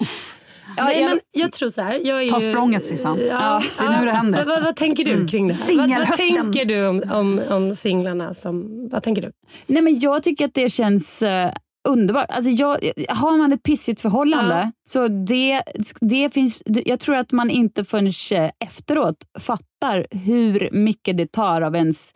ja, 0.77 0.85
Nej, 0.85 1.01
jag, 1.01 1.09
men 1.09 1.21
jag 1.33 1.53
tror 1.53 1.71
så 1.71 1.83
här. 1.83 2.01
Jag 2.05 2.23
är 2.23 2.31
Ta 2.31 2.41
ju, 2.41 2.51
språnget, 2.53 2.87
Sissan. 2.87 3.19
Ja, 3.29 3.63
Det 3.79 3.85
är 3.85 4.01
nu 4.01 4.07
det 4.07 4.13
händer. 4.13 4.45
Vad, 4.45 4.63
vad, 4.63 4.77
tänker 4.77 5.05
du 5.05 5.29
kring 5.29 5.49
det 5.49 5.55
här? 5.55 5.77
Vad, 5.77 6.09
vad 6.09 6.17
tänker 6.17 6.65
du 6.65 6.87
om, 6.87 7.03
om, 7.13 7.41
om 7.51 7.75
singlarna? 7.77 8.35
Som, 8.35 8.89
vad 8.89 9.03
tänker 9.03 9.23
du? 9.23 9.33
nej, 9.67 9.83
men 9.83 9.99
jag 9.99 10.23
tycker 10.23 10.45
att 10.45 10.55
det 10.55 10.71
känns 10.71 11.23
eh, 11.23 11.53
underbart. 11.89 12.27
Alltså 12.29 12.51
jag, 12.51 12.79
har 13.09 13.37
man 13.39 13.53
ett 13.53 13.63
pissigt 13.63 14.01
förhållande 14.01 14.55
Ja. 14.55 14.73
så 14.89 15.09
det, 15.09 15.63
det 16.01 16.35
finns... 16.35 16.63
Jag 16.67 17.01
tror 17.01 17.17
att 17.17 17.33
man 17.33 17.51
inte 17.51 17.85
förrän 17.85 18.07
eh, 18.33 18.51
efteråt 18.65 19.17
fattar 19.39 20.07
hur 20.11 20.69
mycket 20.73 21.17
det 21.17 21.33
tar 21.33 21.63
av 21.63 21.77
ens 21.77 22.13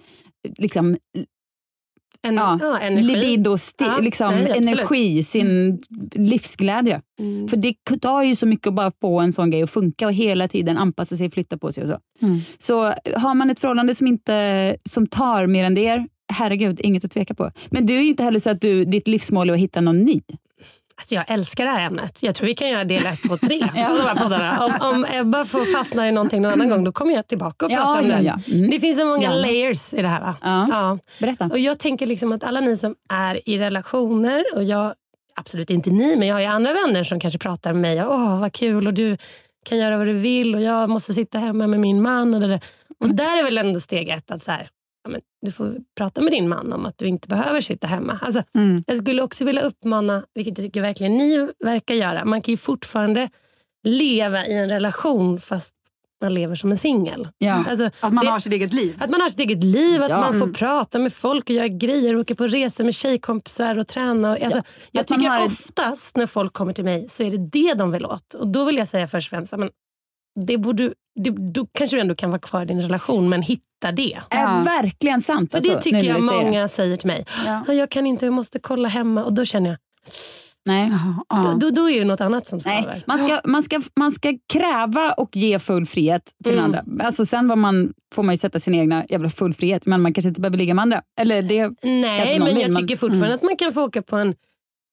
liksom, 0.59 0.97
En, 2.23 2.35
Ja, 2.35 2.59
ja, 2.63 2.79
energi. 2.81 3.07
libido, 3.17 3.59
sti, 3.59 3.85
Ja, 3.85 3.99
liksom, 4.01 4.35
nej, 4.35 4.53
energi, 4.57 5.23
sin 5.23 5.83
livsglädje. 6.15 7.01
Mm. 7.19 7.49
För 7.49 7.57
det 7.57 7.75
tar 8.01 8.23
ju 8.23 8.37
så 8.37 8.47
mycket 8.47 8.67
att 8.67 8.75
bara 8.75 8.93
få 9.01 9.21
en 9.21 9.33
sån 9.33 9.51
grej 9.51 9.63
att 9.63 9.71
funka 9.71 10.07
och 10.07 10.13
hela 10.13 10.49
tiden 10.49 10.77
anpassa 10.77 11.17
sig, 11.17 11.31
flytta 11.31 11.59
på 11.59 11.73
sig 11.73 11.83
och 11.83 11.89
så. 11.89 11.99
Mm. 12.27 12.39
Så 12.59 12.81
har 13.17 13.35
man 13.35 13.51
ett 13.51 13.61
förhållande 13.61 13.95
som, 13.95 14.07
inte, 14.07 14.77
som 14.85 15.07
tar 15.07 15.47
mer 15.47 15.65
än 15.65 15.75
det, 15.75 16.07
herregud, 16.33 16.81
inget 16.81 17.05
att 17.05 17.11
tveka 17.11 17.35
på. 17.35 17.51
Men 17.71 17.87
du 17.87 17.97
är 17.97 18.01
ju 18.03 18.09
inte 18.09 18.25
heller 18.25 18.41
så 18.41 18.51
att 18.51 18.61
du, 18.61 18.85
ditt 18.85 19.09
livsmål 19.09 19.51
är 19.51 19.55
att 19.55 19.61
hitta 19.61 19.81
någon 19.81 19.99
ny. 19.99 20.21
Alltså 21.01 21.15
jag 21.15 21.25
älskar 21.29 21.65
det 21.65 21.71
här 21.71 21.87
ämnet. 21.87 22.23
Jag 22.23 22.35
tror 22.35 22.47
vi 22.47 22.55
kan 22.55 22.69
göra 22.69 22.85
del 22.85 23.07
1, 23.07 23.23
2, 23.23 23.37
3 23.37 23.59
på 23.59 23.65
de 23.75 24.01
här 24.01 24.15
poddarna. 24.23 24.65
Om, 24.65 24.75
om 24.81 25.07
Ebba 25.13 25.45
får 25.45 25.79
fastna 25.79 26.09
i 26.09 26.13
någonting 26.13 26.43
någon 26.43 26.53
annan 26.53 26.69
gång, 26.69 26.85
då 26.85 26.93
kommer 26.93 27.15
jag 27.15 27.27
tillbaka 27.27 27.67
och 27.67 27.73
Ja, 27.73 27.77
prata 27.77 28.01
om 28.01 28.11
ja, 28.11 28.17
det. 28.17 28.23
ja. 28.23 28.55
Mm. 28.57 28.71
Det 28.71 28.81
finns 28.81 28.99
så 28.99 29.07
många 29.07 29.33
layers 29.35 29.95
i 29.95 30.03
det 30.03 30.09
här. 30.09 30.35
Ja. 30.43 30.99
Berätta. 31.19 31.45
Och 31.45 31.59
jag 31.59 31.79
tänker 31.79 32.07
liksom 32.07 32.33
att 32.33 32.45
alla 32.45 32.61
ni 32.61 32.77
som 32.77 32.95
är 33.13 33.49
i 33.49 33.59
relationer, 33.59 34.45
och 34.55 34.65
jag, 34.65 34.95
absolut 35.35 35.71
inte 35.71 35.91
ni, 35.91 36.17
men 36.17 36.29
jag 36.29 36.35
har 36.35 36.41
ju 36.41 36.47
andra 36.47 36.73
vänner 36.73 37.05
som 37.05 37.21
kanske 37.21 37.39
pratar 37.39 37.73
med 37.73 37.83
mig. 37.83 38.07
Åh, 38.07 38.41
vad 38.41 38.53
kul 38.53 38.87
och 38.87 38.95
du 38.95 39.17
kan 39.69 39.79
göra 39.79 39.99
vad 39.99 40.07
du 40.07 40.13
vill 40.13 40.55
och 40.55 40.63
jag 40.63 40.91
måste 40.91 41.15
sitta 41.15 41.39
hemma 41.39 41.67
med 41.67 41.81
min 41.81 42.03
man. 42.03 42.35
Och, 42.35 42.41
det 42.41 42.47
där. 42.47 42.61
och 43.01 43.15
där 43.15 43.39
är 43.39 43.45
väl 43.45 43.59
ändå 43.59 43.81
steg 43.81 44.09
ett 44.09 44.31
att 44.31 44.43
så 44.43 44.51
här, 44.51 44.69
ja, 45.05 45.11
men 45.11 45.21
du 45.47 45.53
får 45.53 45.77
prata 45.97 46.21
med 46.21 46.33
din 46.33 46.49
man 46.49 46.73
om 46.73 46.87
att 46.87 46.99
du 46.99 47.07
inte 47.07 47.29
behöver 47.29 47.61
sitta 47.61 47.87
hemma. 47.87 48.19
Alltså, 48.23 48.43
Mm. 48.55 48.85
Jag 48.87 48.99
skulle 48.99 49.23
också 49.23 49.45
vilja 49.45 49.63
uppmana, 49.63 50.25
vilket 50.35 50.59
jag 50.59 50.67
tycker 50.67 50.81
verkligen 50.81 51.17
ni 51.17 51.49
verkar 51.65 51.95
göra, 51.95 52.25
man 52.25 52.43
kan 52.43 52.53
ju 52.53 52.57
fortfarande 52.57 53.31
leva 53.85 54.47
i 54.47 54.53
en 54.55 54.69
relation 54.69 55.41
fast 55.41 55.75
man 56.23 56.35
lever 56.35 56.55
som 56.55 56.71
en 56.71 56.77
singel. 56.77 57.29
Ja. 57.39 57.65
Alltså, 57.69 57.85
Att 58.01 58.13
man 58.13 58.25
det- 58.25 58.31
har 58.31 58.41
sitt 58.41 58.53
eget 58.53 58.73
liv. 58.73 58.97
att 59.01 59.11
man 59.11 59.21
har 59.21 59.29
sitt 59.29 59.41
eget 59.41 59.65
liv, 59.65 60.03
att 60.03 60.09
Ja. 60.11 60.21
man 60.21 60.33
får 60.33 60.37
Mm. 60.43 60.53
prata 60.55 60.99
med 60.99 61.13
folk 61.13 61.45
och 61.45 61.51
göra 61.57 61.69
grejer, 61.69 62.17
åka 62.17 62.35
på 62.35 62.47
resor 62.47 62.85
med 62.85 62.95
tjejkompisar 62.95 63.79
och 63.79 63.87
träna. 63.87 64.31
Och, 64.33 64.43
alltså, 64.43 64.63
Jag 64.91 65.01
Att 65.01 65.07
tycker 65.07 65.29
har 65.29 65.47
oftast 65.47 66.17
när 66.17 66.27
folk 66.27 66.53
kommer 66.53 66.73
till 66.73 66.85
mig 66.85 67.09
så 67.09 67.23
är 67.23 67.31
det 67.31 67.39
det 67.39 67.75
de 67.75 67.91
vill 67.93 68.07
åt. 68.07 68.35
Och 68.35 68.47
då 68.47 68.65
vill 68.65 68.77
jag 68.77 68.89
säga 68.89 69.07
först 69.09 69.27
och 69.27 69.31
främst, 69.31 69.53
men 69.57 69.71
det 70.47 70.59
borde, 70.59 70.93
det, 71.21 71.31
då 71.31 71.67
kanske 71.73 71.97
du 71.97 72.01
ändå 72.01 72.15
kan 72.15 72.31
vara 72.31 72.41
kvar 72.41 72.63
i 72.63 72.65
din 72.65 72.83
relation, 72.83 73.29
men 73.29 73.43
hitta 73.43 73.93
det. 73.97 74.19
Är 74.31 74.65
verkligen 74.65 75.21
sant. 75.23 75.51
För 75.51 75.59
alltså, 75.59 75.73
det 75.75 75.81
tycker 75.83 75.99
jag 76.05 76.23
säger 76.23 76.39
det. 76.41 76.45
många 76.45 76.69
säger 76.69 76.97
till 76.97 77.07
mig. 77.07 77.25
Ja. 77.47 77.65
"Ja, 77.67 77.75
Jag 77.75 77.91
kan 77.91 78.07
inte, 78.07 78.25
jag 78.27 78.33
måste 78.33 78.59
kolla 78.59 78.89
hemma. 78.89 79.25
Och 79.25 79.33
då 79.33 79.45
känner 79.45 79.71
jag, 79.71 79.79
Nej. 80.67 80.93
Ja. 81.29 81.57
då, 81.61 81.71
då 81.71 81.91
är 81.91 81.99
det 81.99 82.05
något 82.05 82.21
annat 82.21 82.49
som 82.49 82.61
Nej, 82.65 82.83
skaver. 82.83 83.03
man 83.07 83.19
ska, 83.19 83.41
man, 83.45 83.63
ska, 83.63 83.81
man 83.97 84.13
ska 84.13 84.35
kräva 84.53 85.13
och 85.13 85.37
ge 85.37 85.59
full 85.59 85.87
frihet 85.87 86.23
till 86.45 86.53
Mm. 86.59 86.71
den 86.73 86.81
andra. 86.81 87.05
Alltså 87.05 87.27
sen 87.27 87.49
vad 87.49 87.59
man, 87.59 87.93
får 88.15 88.23
man 88.23 88.35
ju 88.35 88.39
sätta 88.39 88.61
sin 88.61 88.75
egna 88.75 89.05
jävla 89.09 89.29
full 89.29 89.55
frihet, 89.55 89.87
men 89.87 90.03
man 90.03 90.13
kanske 90.13 90.29
inte 90.29 90.41
behöver 90.41 90.59
ligga 90.59 90.75
med 90.75 90.83
andra. 90.83 91.03
Eller 91.21 91.43
det, 91.43 91.71
Nej, 91.83 92.39
men 92.39 92.49
vill, 92.55 92.61
jag 92.61 92.77
tycker 92.77 92.97
fortfarande 92.97 93.27
mm. 93.27 93.35
att 93.37 93.43
man 93.43 93.57
kan 93.57 93.73
få 93.73 93.83
åka 93.83 94.03
på 94.03 94.17
en, 94.17 94.35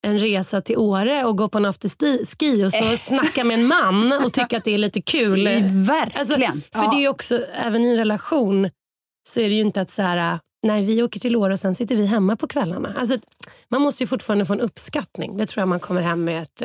en 0.07 0.17
resa 0.19 0.61
till 0.61 0.77
Åre 0.77 1.25
och 1.25 1.37
gå 1.37 1.49
på 1.49 1.57
en 1.57 1.65
afterski 1.65 2.65
och 2.65 2.71
stå 2.71 2.93
och 2.93 2.99
snacka 2.99 3.43
med 3.43 3.59
en 3.59 3.67
man 3.67 4.13
och 4.25 4.33
tycka 4.33 4.57
att 4.57 4.63
det 4.63 4.73
är 4.73 4.77
lite 4.77 5.01
kul. 5.01 5.43
verkligen. 5.69 6.61
För 6.71 6.91
det 6.95 7.05
är 7.05 7.09
också, 7.09 7.45
även 7.63 7.85
i 7.85 7.89
en 7.89 7.97
relation 7.97 8.69
så 9.29 9.39
är 9.39 9.49
det 9.49 9.55
ju 9.55 9.61
inte 9.61 9.81
att 9.81 9.91
så 9.91 10.01
här, 10.01 10.39
nej 10.63 10.85
vi 10.85 11.03
åker 11.03 11.19
till 11.19 11.35
Åre 11.35 11.53
och 11.53 11.59
sen 11.59 11.75
sitter 11.75 11.95
vi 11.95 12.05
hemma 12.05 12.35
på 12.35 12.47
kvällarna. 12.47 12.95
Alltså, 12.99 13.17
man 13.69 13.81
måste 13.81 14.03
ju 14.03 14.07
fortfarande 14.07 14.45
få 14.45 14.53
en 14.53 14.61
uppskattning. 14.61 15.37
Det 15.37 15.45
tror 15.45 15.61
jag 15.61 15.67
man 15.67 15.79
kommer 15.79 16.01
hem 16.01 16.23
med 16.23 16.41
ett... 16.41 16.61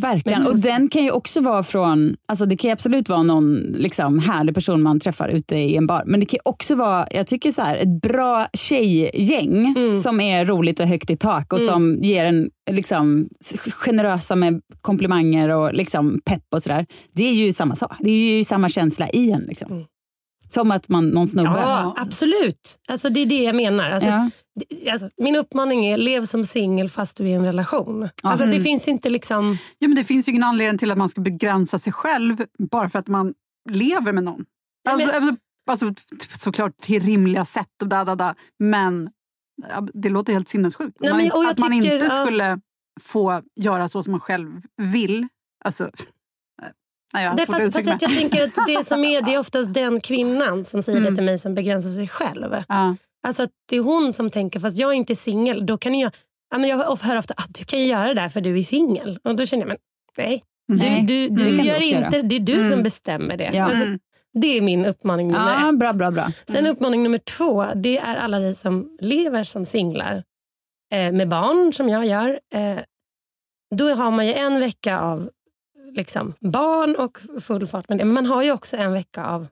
Verkligen. 0.00 0.46
Och 0.46 0.58
den 0.58 0.88
kan 0.88 1.04
ju 1.04 1.10
också 1.10 1.40
vara 1.40 1.62
från, 1.62 2.16
alltså 2.28 2.46
det 2.46 2.56
kan 2.56 2.68
ju 2.68 2.72
absolut 2.72 3.08
vara 3.08 3.22
någon 3.22 3.56
liksom, 3.56 4.18
härlig 4.18 4.54
person 4.54 4.82
man 4.82 5.00
träffar 5.00 5.28
ute 5.28 5.56
i 5.56 5.76
en 5.76 5.86
bar. 5.86 6.02
Men 6.06 6.20
det 6.20 6.26
kan 6.26 6.40
också 6.44 6.74
vara, 6.74 7.06
jag 7.10 7.26
tycker 7.26 7.52
så 7.52 7.62
här, 7.62 7.76
ett 7.76 8.02
bra 8.02 8.46
tjejgäng 8.52 9.74
Mm. 9.76 9.96
som 9.96 10.20
är 10.20 10.46
roligt 10.46 10.80
och 10.80 10.86
högt 10.86 11.10
i 11.10 11.16
tak 11.16 11.52
och 11.52 11.60
som 11.60 11.94
ger 11.94 12.24
en 12.24 12.50
liksom, 12.70 13.28
generösa 13.72 14.36
med 14.36 14.60
komplimanger 14.80 15.48
och 15.48 15.74
liksom, 15.74 16.20
pepp 16.24 16.44
och 16.54 16.62
sådär. 16.62 16.86
Det 17.12 17.24
är 17.24 17.32
ju 17.32 17.52
samma 17.52 17.74
sak. 17.74 17.96
Det 18.00 18.10
är 18.10 18.36
ju 18.36 18.44
samma 18.44 18.68
känsla 18.68 19.08
i 19.08 19.30
en. 19.30 19.40
Liksom. 19.40 19.72
Mm. 19.72 19.84
Som 20.48 20.70
att 20.70 20.88
man, 20.88 21.08
någon 21.08 21.26
snubbe. 21.28 21.48
Ja, 21.48 21.94
absolut. 21.96 22.78
Alltså, 22.88 23.10
det 23.10 23.20
är 23.20 23.26
det 23.26 23.42
jag 23.42 23.54
menar. 23.56 23.90
Alltså, 23.90 24.08
Ja. 24.08 24.30
det- 24.70 24.90
alltså, 24.90 25.10
min 25.16 25.36
uppmaning 25.36 25.86
är, 25.86 25.96
lev 25.96 26.26
som 26.26 26.44
singel 26.44 26.88
fast 26.90 27.16
du 27.16 27.24
är 27.24 27.28
i 27.28 27.32
en 27.32 27.44
relation. 27.44 28.08
Alltså, 28.22 28.44
Mm. 28.44 28.56
Det 28.58 28.62
finns 28.64 28.88
inte 28.88 29.08
liksom... 29.08 29.58
Ja, 29.78 29.88
men 29.88 29.96
det 29.96 30.04
finns 30.04 30.28
ju 30.28 30.30
ingen 30.32 30.44
anledning 30.44 30.78
till 30.78 30.90
att 30.90 30.98
man 30.98 31.08
ska 31.08 31.20
begränsa 31.20 31.78
sig 31.78 31.92
själv 31.92 32.44
bara 32.58 32.90
för 32.90 32.98
att 32.98 33.08
man 33.08 33.34
lever 33.70 34.12
med 34.12 34.24
någon. 34.24 34.44
Ja, 34.84 34.90
Alltså, 34.92 35.06
men- 35.20 35.36
alltså, 35.66 35.86
alltså, 35.86 36.02
såklart 36.38 36.76
till 36.76 37.02
rimliga 37.02 37.44
sätt 37.44 37.82
och 37.82 37.88
da, 37.88 38.04
da, 38.04 38.14
da. 38.14 38.34
men 38.58 39.10
ja, 39.70 39.86
det 39.94 40.08
låter 40.08 40.32
helt 40.32 40.48
sinnessjukt. 40.48 40.96
Nej, 41.00 41.10
man, 41.10 41.18
men- 41.18 41.32
och 41.32 41.44
jag 41.44 41.50
att 41.50 41.58
man 41.58 41.72
tycker, 41.72 41.94
inte 41.94 42.06
ja. 42.06 42.24
skulle 42.26 42.60
få 43.00 43.42
göra 43.56 43.88
så 43.88 44.02
som 44.02 44.10
man 44.10 44.20
själv 44.20 44.60
vill. 44.76 45.28
Alltså, 45.64 45.90
nej, 47.18 47.24
jag 47.24 47.36
Det 47.36 47.46
fast, 47.46 47.72
fast 47.88 48.02
jag 48.02 48.14
tänker 48.14 48.44
att 48.44 48.66
det 48.66 48.86
som 48.86 49.04
är, 49.04 49.22
det 49.22 49.34
är 49.34 49.38
oftast 49.38 49.74
den 49.74 50.00
kvinnan 50.00 50.64
som 50.64 50.82
säger 50.82 51.00
det 51.00 51.14
till 51.14 51.24
mig 51.24 51.38
som 51.38 51.54
begränsar 51.54 51.90
sig 51.90 52.08
själv. 52.08 52.56
Ja. 52.68 52.96
Alltså 53.26 53.42
att 53.42 53.50
det 53.68 53.76
är 53.76 53.80
hon 53.80 54.12
som 54.12 54.30
tänker, 54.30 54.60
fast 54.60 54.78
jag 54.78 54.90
är 54.90 54.94
inte 54.94 55.14
singel, 55.16 55.66
då 55.66 55.78
kan 55.78 55.94
jag... 55.94 56.12
Ja, 56.50 56.58
men 56.58 56.70
jag 56.70 56.76
hör 57.02 57.18
ofta 57.18 57.34
att 57.36 57.54
du 57.54 57.64
kan 57.64 57.86
göra 57.86 58.08
det 58.08 58.14
där 58.14 58.28
för 58.28 58.40
du 58.40 58.58
är 58.58 58.62
singel. 58.62 59.18
Och 59.24 59.36
då 59.36 59.46
känner 59.46 59.62
jag, 59.62 59.68
men 59.68 59.76
nej. 60.16 60.44
Nej, 60.72 61.02
Du, 61.02 61.28
du, 61.28 61.44
det 61.44 61.44
du 61.50 61.62
gör 61.62 61.78
göra. 61.78 62.04
inte, 62.06 62.22
det 62.22 62.36
är 62.36 62.40
du 62.40 62.54
Mm. 62.54 62.70
som 62.70 62.82
bestämmer 62.82 63.36
det. 63.36 63.50
Ja. 63.54 63.64
Alltså, 63.64 63.82
Mm. 63.84 63.98
det 64.40 64.58
är 64.58 64.62
min 64.62 64.86
uppmaning 64.86 65.26
nummer 65.28 65.60
Ja, 65.60 65.68
ett. 65.72 65.78
bra, 65.78 65.92
bra, 65.92 66.10
bra. 66.10 66.26
Sen 66.46 66.66
uppmaning 66.66 67.02
nummer 67.02 67.18
två, 67.18 67.64
det 67.74 67.98
är 67.98 68.16
alla 68.16 68.40
vi 68.40 68.54
som 68.54 68.96
lever 69.00 69.44
som 69.44 69.64
singlar. 69.64 70.22
Eh, 70.94 71.12
med 71.12 71.28
barn, 71.28 71.72
som 71.72 71.88
jag 71.88 72.06
gör. 72.06 72.40
Eh, 72.54 72.78
då 73.76 73.94
har 73.94 74.10
man 74.10 74.26
ju 74.26 74.34
en 74.34 74.60
vecka 74.60 75.00
av 75.00 75.30
liksom, 75.92 76.34
barn 76.40 76.96
och 76.96 77.18
full 77.40 77.66
fart 77.66 77.88
med 77.88 77.98
det. 77.98 78.04
Men 78.04 78.14
man 78.14 78.26
har 78.26 78.42
ju 78.42 78.52
också 78.52 78.76
en 78.76 78.92
vecka 78.92 79.24
av 79.24 79.46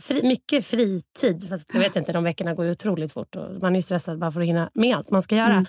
fri, 0.00 0.22
mycket 0.22 0.66
fritid. 0.66 1.48
Fast 1.48 1.70
jag 1.72 1.80
vet 1.80 1.96
inte, 1.96 2.12
de 2.12 2.24
veckorna 2.24 2.54
går 2.54 2.64
ju 2.64 2.70
otroligt 2.70 3.12
fort. 3.12 3.36
Och 3.36 3.62
man 3.62 3.76
är 3.76 3.80
stressad 3.80 4.18
bara 4.18 4.30
för 4.30 4.40
att 4.40 4.46
hinna 4.46 4.70
med 4.74 4.96
allt 4.96 5.10
man 5.10 5.22
ska 5.22 5.36
göra. 5.36 5.52
Mm. 5.52 5.66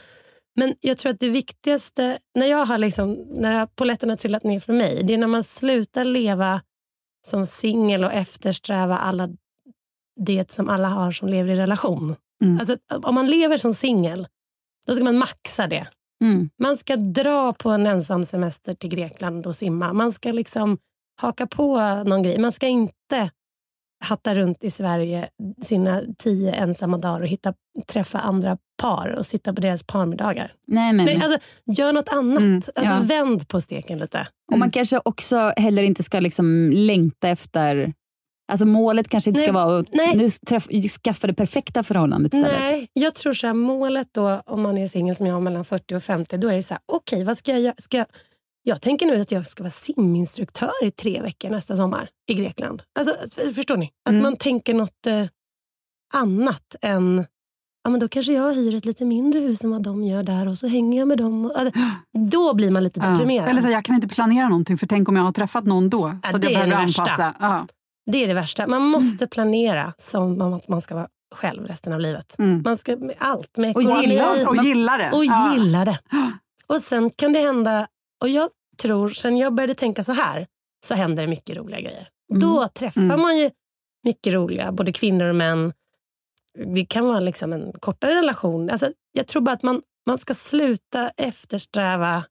Men 0.55 0.75
jag 0.81 0.97
tror 0.97 1.11
att 1.11 1.19
det 1.19 1.29
viktigaste, 1.29 2.19
när 2.35 2.45
jag 2.45 2.65
har 2.65 2.77
liksom, 2.77 3.13
när 3.29 3.65
polletten 3.65 4.09
har 4.09 4.17
trillat 4.17 4.43
ner 4.43 4.59
för 4.59 4.73
mig, 4.73 5.03
det 5.03 5.13
är 5.13 5.17
när 5.17 5.27
man 5.27 5.43
slutar 5.43 6.05
leva 6.05 6.61
som 7.27 7.45
singel 7.45 8.03
och 8.03 8.13
eftersträva 8.13 8.97
alla 8.97 9.29
det 10.25 10.51
som 10.51 10.69
alla 10.69 10.87
har 10.87 11.11
som 11.11 11.27
lever 11.27 11.53
i 11.53 11.55
relation. 11.55 12.15
Mm. 12.43 12.59
Alltså, 12.59 12.77
om 12.89 13.15
man 13.15 13.27
lever 13.27 13.57
som 13.57 13.73
singel, 13.73 14.27
då 14.87 14.95
ska 14.95 15.03
man 15.03 15.17
maxa 15.17 15.67
det. 15.67 15.87
Mm. 16.23 16.49
Man 16.59 16.77
ska 16.77 16.95
dra 16.95 17.53
på 17.53 17.69
en 17.69 17.87
ensam 17.87 18.23
semester 18.23 18.73
till 18.73 18.89
Grekland 18.89 19.47
och 19.47 19.55
simma. 19.55 19.93
Man 19.93 20.11
ska 20.11 20.31
liksom 20.31 20.77
haka 21.21 21.47
på 21.47 21.77
någon 22.03 22.23
grej. 22.23 22.37
Man 22.37 22.51
ska 22.51 22.67
inte 22.67 23.29
hatta 24.03 24.35
runt 24.35 24.63
i 24.63 24.69
Sverige 24.69 25.29
sina 25.65 26.01
tio 26.17 26.51
ensamma 26.51 26.97
dagar 26.97 27.21
och 27.21 27.27
hitta, 27.27 27.53
träffa 27.87 28.19
andra 28.19 28.57
par 28.81 29.15
och 29.19 29.25
sitta 29.25 29.53
på 29.53 29.61
deras 29.61 29.83
parmiddagar. 29.83 30.53
Nej, 30.67 30.93
nej, 30.93 31.05
Nej, 31.05 31.17
nej. 31.17 31.25
alltså, 31.25 31.39
gör 31.65 31.93
något 31.93 32.09
annat. 32.09 32.39
Mm, 32.39 32.55
alltså, 32.55 32.93
ja. 32.93 32.99
Vänd 33.03 33.47
på 33.47 33.61
steken 33.61 33.99
lite. 33.99 34.27
Och 34.51 34.59
man 34.59 34.71
kanske 34.71 35.01
också 35.05 35.53
heller 35.57 35.83
inte 35.83 36.03
ska 36.03 36.19
liksom 36.19 36.71
längta 36.75 37.29
efter 37.29 37.93
Alltså 38.49 38.65
målet 38.65 39.07
kanske 39.09 39.29
inte 39.29 39.39
Nej, 39.39 39.47
ska 39.47 39.53
vara 39.53 39.79
att 39.79 39.93
nej. 39.93 40.17
nu 40.17 40.29
träff, 40.29 40.67
skaffa 41.03 41.27
det 41.27 41.33
perfekta 41.33 41.83
förhållandet 41.83 42.33
istället. 42.33 42.59
Nej, 42.59 42.87
jag 42.93 43.15
tror 43.15 43.33
så 43.33 43.47
här, 43.47 43.53
målet 43.53 44.07
då 44.11 44.41
om 44.45 44.61
man 44.61 44.77
är 44.77 44.87
singel 44.87 45.15
som 45.15 45.25
jag 45.27 45.43
mellan 45.43 45.65
40 45.65 45.95
och 45.95 46.03
50, 46.03 46.37
då 46.37 46.47
är 46.47 46.55
det 46.55 46.63
så 46.63 46.73
här, 46.73 46.81
okej 46.93 47.23
vad 47.23 47.37
ska 47.37 47.51
jag 47.51 47.61
göra? 47.61 47.75
Ska 47.77 47.97
jag, 47.97 48.05
jag 48.63 48.81
tänker 48.81 49.05
nu 49.05 49.21
att 49.21 49.31
jag 49.31 49.47
ska 49.47 49.63
vara 49.63 49.71
siminstruktör 49.71 50.71
i 50.85 50.91
tre 50.91 51.21
veckor 51.21 51.49
nästa 51.49 51.75
sommar 51.75 52.09
i 52.27 52.33
Grekland. 52.33 52.83
Alltså, 52.99 53.15
förstår 53.55 53.77
ni? 53.77 53.91
Att 54.05 54.11
Mm. 54.11 54.23
man 54.23 54.35
tänker 54.37 54.73
något 54.73 55.07
eh, 55.07 55.25
annat 56.13 56.75
än 56.81 57.25
Ja, 57.83 57.89
men 57.89 57.99
då 57.99 58.07
kanske 58.07 58.33
jag 58.33 58.53
hyr 58.53 58.75
ett 58.75 58.85
lite 58.85 59.05
mindre 59.05 59.39
hus 59.39 59.63
än 59.63 59.71
vad 59.71 59.83
de 59.83 60.03
gör 60.03 60.23
där 60.23 60.47
och 60.47 60.57
så 60.57 60.67
hänger 60.67 60.99
jag 60.99 61.07
med 61.07 61.17
dem. 61.17 61.45
Och, 61.45 61.59
alltså, 61.59 61.79
då 62.31 62.53
blir 62.53 62.71
man 62.71 62.83
lite 62.83 62.99
deprimerad. 62.99 63.49
Eller 63.49 63.61
så 63.61 63.69
jag 63.69 63.85
kan 63.85 63.95
inte 63.95 64.07
planera 64.07 64.49
någonting 64.49 64.77
för 64.77 64.87
tänk 64.87 65.09
om 65.09 65.15
jag 65.15 65.23
har 65.23 65.31
träffat 65.31 65.65
någon 65.65 65.89
då. 65.89 66.17
Ja, 66.23 66.29
så 66.29 66.35
att 66.35 66.41
det 66.41 66.51
jag 66.51 66.53
behöver 66.69 66.83
anpassa. 66.83 67.35
Ja. 67.39 67.67
Det 68.11 68.23
är 68.23 68.27
det 68.27 68.33
värsta. 68.33 68.67
Man 68.67 68.81
måste 68.81 69.27
planera 69.27 69.93
som 69.97 70.41
om 70.41 70.53
att 70.53 70.67
man 70.67 70.81
ska 70.81 70.95
vara 70.95 71.07
själv 71.35 71.67
resten 71.67 71.93
av 71.93 71.99
livet. 71.99 72.35
Mm. 72.39 72.61
Man 72.65 72.77
ska 72.77 72.95
med 72.97 73.15
allt. 73.17 73.57
Med 73.57 73.75
Och 73.75 73.81
ekonomi 73.81 74.07
gilla- 74.07 74.47
Och 74.49 74.55
gilla 74.63 74.97
det. 74.97 75.11
och 75.11 75.25
Ja. 75.25 75.53
gilla 75.57 75.85
det. 75.85 75.99
Och 76.67 76.81
sen 76.81 77.09
kan 77.09 77.33
det 77.33 77.39
hända, 77.39 77.87
och 78.21 78.29
jag 78.29 78.49
tror, 78.77 79.09
sen 79.09 79.37
jag 79.37 79.53
började 79.53 79.73
tänka 79.73 80.03
så 80.03 80.11
här, 80.13 80.47
så 80.85 80.93
händer 80.95 81.23
det 81.23 81.29
mycket 81.29 81.57
roliga 81.57 81.79
grejer. 81.81 82.09
Mm. 82.31 82.41
Då 82.41 82.67
träffar 82.67 83.01
Mm. 83.01 83.21
man 83.21 83.37
ju 83.37 83.49
mycket 84.03 84.33
roliga, 84.33 84.71
både 84.71 84.93
kvinnor 84.93 85.25
och 85.25 85.35
män. 85.35 85.73
Det 86.75 86.85
kan 86.85 87.05
vara 87.05 87.19
liksom 87.19 87.53
en 87.53 87.71
kortare 87.79 88.15
relation. 88.15 88.69
Alltså, 88.69 88.91
jag 89.11 89.27
tror 89.27 89.41
bara 89.41 89.51
att 89.55 89.63
man, 89.63 89.81
man 90.07 90.17
ska 90.17 90.33
sluta 90.35 91.09
eftersträva 91.17 92.23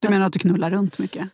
Du 0.00 0.08
menar 0.08 0.26
att 0.26 0.32
du 0.32 0.38
knullar 0.38 0.70
runt 0.70 0.98
mycket? 0.98 1.28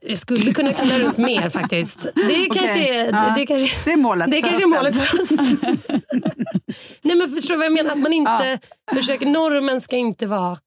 Jag 0.00 0.18
skulle 0.18 0.52
kunna 0.54 0.72
knulla 0.72 0.98
runt 0.98 1.16
mer 1.16 1.48
faktiskt. 1.50 2.02
Det 2.14 2.48
kanske 2.54 2.88
är, 2.94 3.06
Ja. 3.12 3.34
det 3.36 3.46
kanske, 3.46 3.70
Det 3.84 3.92
är 3.92 3.96
målet. 3.96 4.30
det 4.30 4.42
för 4.42 4.48
kanske 4.48 4.62
är 4.64 4.68
målet 4.68 4.94
för 4.94 5.20
oss. 5.22 5.30
Nej 7.02 7.16
men 7.16 7.28
förstår 7.30 7.54
du 7.54 7.56
vad 7.58 7.66
jag 7.66 7.72
menar? 7.72 7.90
Att 7.90 7.98
man 7.98 8.12
inte 8.12 8.58
försöker, 8.94 9.26
normen 9.26 9.80
ska 9.80 9.96
inte 9.96 10.26
vara 10.26 10.58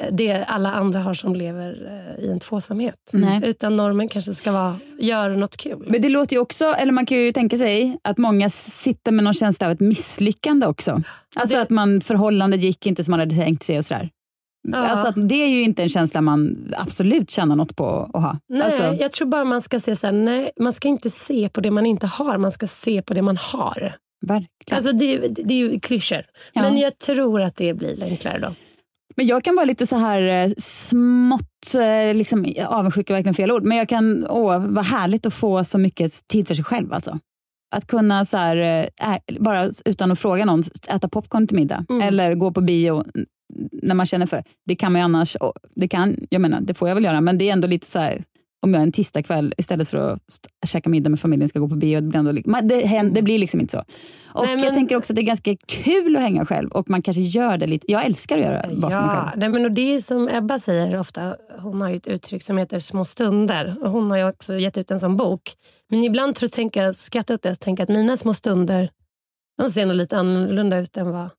eh, 0.00 0.12
det 0.12 0.44
alla 0.44 0.72
andra 0.72 1.00
har 1.00 1.14
som 1.14 1.34
lever 1.34 1.86
eh, 2.18 2.24
i 2.24 2.28
en 2.30 2.40
tvåsamhet. 2.40 3.10
Nej. 3.12 3.40
Utan 3.44 3.76
normen 3.76 4.08
kanske 4.08 4.34
ska 4.34 4.52
vara, 4.52 4.76
gör 4.98 5.30
något 5.30 5.56
kul. 5.56 5.86
Men 5.90 6.02
det 6.02 6.08
låter 6.08 6.36
ju 6.36 6.42
också, 6.42 6.64
eller 6.64 6.92
man 6.92 7.06
kan 7.06 7.18
ju 7.18 7.32
tänka 7.32 7.56
sig 7.56 7.98
att 8.04 8.18
många 8.18 8.50
sitter 8.50 9.12
med 9.12 9.24
någon 9.24 9.34
känsla 9.34 9.66
av 9.66 9.72
ett 9.72 9.80
misslyckande 9.80 10.66
också. 10.66 11.02
Alltså 11.36 11.56
det- 11.56 11.62
att 11.62 11.70
man, 11.70 12.00
förhållandet 12.00 12.60
gick 12.60 12.86
inte 12.86 13.04
som 13.04 13.10
man 13.10 13.20
hade 13.20 13.34
tänkt 13.36 13.62
sig 13.62 13.78
och 13.78 13.84
sådär. 13.84 14.10
Ja. 14.72 14.78
Alltså 14.78 15.20
det 15.20 15.34
är 15.34 15.48
ju 15.48 15.62
inte 15.62 15.82
en 15.82 15.88
känsla 15.88 16.20
man 16.20 16.72
absolut 16.76 17.30
känner 17.30 17.56
något 17.56 17.76
på 17.76 18.10
att 18.12 18.22
ha. 18.22 18.38
Nej, 18.48 18.62
alltså, 18.62 19.02
jag 19.02 19.12
tror 19.12 19.28
bara 19.28 19.44
man 19.44 19.60
ska 19.62 19.80
se 19.80 19.96
så 19.96 20.06
här, 20.06 20.12
nej, 20.12 20.50
man 20.60 20.72
ska 20.72 20.88
inte 20.88 21.10
se 21.10 21.48
på 21.48 21.60
det 21.60 21.70
man 21.70 21.86
inte 21.86 22.06
har, 22.06 22.38
man 22.38 22.52
ska 22.52 22.66
se 22.66 23.02
på 23.02 23.14
det 23.14 23.22
man 23.22 23.36
har. 23.36 23.96
verkligen. 24.26 24.76
Alltså 24.76 24.92
det, 24.92 25.18
det 25.28 25.54
är 25.54 25.58
ju 25.58 25.80
klyschor. 25.80 26.22
Ja. 26.52 26.62
Men 26.62 26.78
jag 26.78 26.98
tror 26.98 27.40
att 27.40 27.56
det 27.56 27.74
blir 27.74 28.02
enklare 28.04 28.38
då. 28.38 28.52
Men 29.16 29.26
jag 29.26 29.44
kan 29.44 29.54
vara 29.56 29.64
lite 29.64 29.86
så 29.86 29.96
här 29.96 30.22
eh, 30.22 30.50
smått, 30.58 31.74
eh, 31.74 32.14
liksom, 32.14 32.54
avundsjuk 32.66 33.10
är 33.10 33.14
verkligen 33.14 33.34
fel 33.34 33.52
ord, 33.52 33.64
men 33.64 33.78
jag 33.78 33.88
kan, 33.88 34.26
åh, 34.30 34.66
vad 34.68 34.84
härligt 34.84 35.26
att 35.26 35.34
få 35.34 35.64
så 35.64 35.78
mycket 35.78 36.28
tid 36.28 36.48
för 36.48 36.54
sig 36.54 36.64
själv. 36.64 36.92
Alltså. 36.92 37.18
Att 37.74 37.86
kunna, 37.86 38.24
så 38.24 38.36
här, 38.36 38.56
eh, 38.56 39.12
ä, 39.12 39.20
bara 39.40 39.70
utan 39.84 40.10
att 40.12 40.18
fråga 40.18 40.44
någon, 40.44 40.62
äta 40.88 41.08
popcorn 41.08 41.46
till 41.46 41.56
middag. 41.56 41.84
Mm. 41.90 42.08
Eller 42.08 42.34
gå 42.34 42.52
på 42.52 42.60
bio 42.60 43.04
när 43.82 43.94
man 43.94 44.06
känner 44.06 44.26
för 44.26 44.36
det. 44.36 44.44
Det 44.66 44.76
kan 44.76 44.92
man 44.92 45.00
ju 45.00 45.04
annars, 45.04 45.36
det, 45.74 45.88
kan, 45.88 46.16
jag 46.30 46.40
menar, 46.40 46.60
det 46.60 46.74
får 46.74 46.88
jag 46.88 46.94
väl 46.94 47.04
göra, 47.04 47.20
men 47.20 47.38
det 47.38 47.48
är 47.48 47.52
ändå 47.52 47.68
lite 47.68 47.86
så 47.86 47.98
här, 47.98 48.22
om 48.62 48.74
jag 48.74 48.82
en 48.82 48.92
tisdagkväll 48.92 49.54
istället 49.58 49.88
för 49.88 49.98
att 49.98 50.20
käka 50.66 50.90
middag 50.90 51.10
med 51.10 51.20
familjen 51.20 51.48
ska 51.48 51.58
gå 51.58 51.68
på 51.68 51.76
bio. 51.76 52.00
Det 52.00 52.06
blir, 52.06 52.18
ändå, 52.18 52.32
det, 52.62 52.86
händer, 52.86 53.14
det 53.14 53.22
blir 53.22 53.38
liksom 53.38 53.60
inte 53.60 53.70
så. 53.70 53.84
Och 54.32 54.44
Nej, 54.44 54.56
men- 54.56 54.64
Jag 54.64 54.74
tänker 54.74 54.96
också 54.96 55.12
att 55.12 55.14
det 55.14 55.22
är 55.22 55.26
ganska 55.26 55.56
kul 55.66 56.16
att 56.16 56.22
hänga 56.22 56.46
själv 56.46 56.70
och 56.70 56.90
man 56.90 57.02
kanske 57.02 57.22
gör 57.22 57.56
det 57.58 57.66
lite. 57.66 57.92
Jag 57.92 58.04
älskar 58.06 58.38
att 58.38 58.44
göra 58.44 58.66
det 58.68 58.76
bara 58.76 58.90
för 58.90 59.00
mig 59.00 59.08
själv. 59.08 59.26
Ja, 59.26 59.32
nej, 59.36 59.48
men 59.48 59.64
och 59.64 59.72
det 59.72 59.94
är 59.94 60.00
som 60.00 60.28
Ebba 60.28 60.58
säger 60.58 60.98
ofta, 60.98 61.36
hon 61.58 61.80
har 61.80 61.88
ju 61.90 61.96
ett 61.96 62.06
uttryck 62.06 62.42
som 62.42 62.58
heter 62.58 62.78
små 62.78 63.04
stunder. 63.04 63.76
Och 63.82 63.90
hon 63.90 64.10
har 64.10 64.18
ju 64.18 64.28
också 64.28 64.58
gett 64.58 64.78
ut 64.78 64.90
en 64.90 65.00
sån 65.00 65.16
bok. 65.16 65.52
Men 65.90 66.04
ibland 66.04 66.34
tror 66.34 66.46
jag 66.46 66.52
tänka, 66.52 66.92
skratta 66.92 67.34
åt 67.34 67.42
det 67.42 67.50
och 67.50 67.60
tänka 67.60 67.82
att 67.82 67.88
mina 67.88 68.16
små 68.16 68.34
stunder 68.34 68.90
de 69.58 69.70
ser 69.70 69.86
nog 69.86 69.96
lite 69.96 70.16
annorlunda 70.16 70.78
ut 70.78 70.96
än 70.96 71.10
vad 71.10 71.30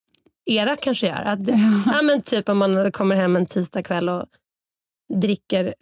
era 0.52 0.76
kanske 0.76 1.08
gör. 1.08 1.22
Att, 1.26 1.40
ja, 1.86 2.02
men 2.02 2.22
typ 2.22 2.50
om 2.50 2.58
man 2.58 2.92
kommer 2.92 3.16
hem 3.16 3.36
en 3.36 3.46
tisdagkväll 3.46 4.10
och 4.10 4.26
dricker 5.14 5.74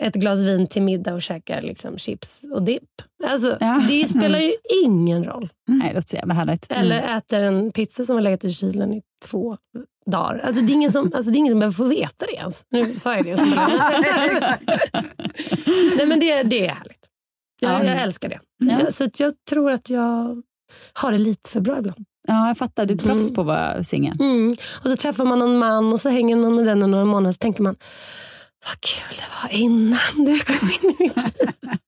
ett 0.00 0.14
glas 0.14 0.38
vin 0.38 0.66
till 0.66 0.82
middag 0.82 1.14
och 1.14 1.22
käkar 1.22 1.62
liksom 1.62 1.98
chips 1.98 2.42
och 2.52 2.62
dipp. 2.62 2.90
Alltså, 3.26 3.56
Ja. 3.60 3.84
Det 3.88 4.08
spelar 4.08 4.38
ju 4.38 4.52
ingen 4.84 5.24
roll. 5.24 5.48
Nej, 5.68 5.88
det 5.88 5.94
låter 5.94 6.16
jävla 6.16 6.34
härligt. 6.34 6.66
Eller 6.70 7.16
äter 7.16 7.40
en 7.42 7.72
pizza 7.72 8.04
som 8.04 8.14
har 8.14 8.22
legat 8.22 8.44
i 8.44 8.52
kylen 8.52 8.94
i 8.94 9.02
två 9.24 9.56
dagar. 10.10 10.38
Alltså, 10.44 10.62
det, 10.62 10.72
är 10.72 10.74
ingen 10.74 10.92
som, 10.92 11.12
alltså, 11.14 11.30
det 11.30 11.36
är 11.36 11.38
ingen 11.38 11.52
som 11.52 11.60
behöver 11.60 11.76
få 11.76 11.84
veta 11.84 12.26
det 12.26 12.32
ens. 12.34 12.64
Nu 12.70 12.94
sa 12.94 13.16
jag 13.16 13.24
det. 13.24 13.36
Nej, 15.96 16.06
men 16.06 16.20
det, 16.20 16.42
det 16.42 16.66
är 16.66 16.74
härligt. 16.74 17.08
Jag, 17.60 17.72
Ja. 17.72 17.84
jag 17.84 18.02
älskar 18.02 18.28
det. 18.28 18.40
Ja. 18.58 18.92
Så 18.92 19.08
jag 19.18 19.32
tror 19.50 19.70
att 19.70 19.90
jag 19.90 20.42
har 20.92 21.12
det 21.12 21.18
lite 21.18 21.50
för 21.50 21.60
bra 21.60 21.78
ibland. 21.78 22.04
Ja, 22.28 22.48
jag 22.48 22.58
fattar. 22.58 22.86
Du 22.86 22.94
är 22.94 22.98
proffs 22.98 23.34
på 23.34 23.40
att 23.40 23.46
vara 23.46 23.84
singel. 23.84 24.14
Mm. 24.20 24.56
Och 24.84 24.90
så 24.90 24.96
träffar 24.96 25.24
man 25.24 25.38
någon 25.38 25.58
man 25.58 25.92
och 25.92 26.00
så 26.00 26.08
hänger 26.08 26.36
man 26.36 26.54
med 26.54 26.66
den 26.66 26.82
i 26.82 26.86
några 26.86 27.04
månader 27.04 27.32
så 27.32 27.38
tänker 27.38 27.62
man 27.62 27.76
vad 28.66 28.80
kul 28.80 29.16
det 29.16 29.42
var 29.42 29.58
innan 29.58 30.24
du 30.24 30.40
kom 30.40 30.70
in 30.70 30.90
i 30.90 30.96
mitt 30.98 31.16
liv. 31.16 31.28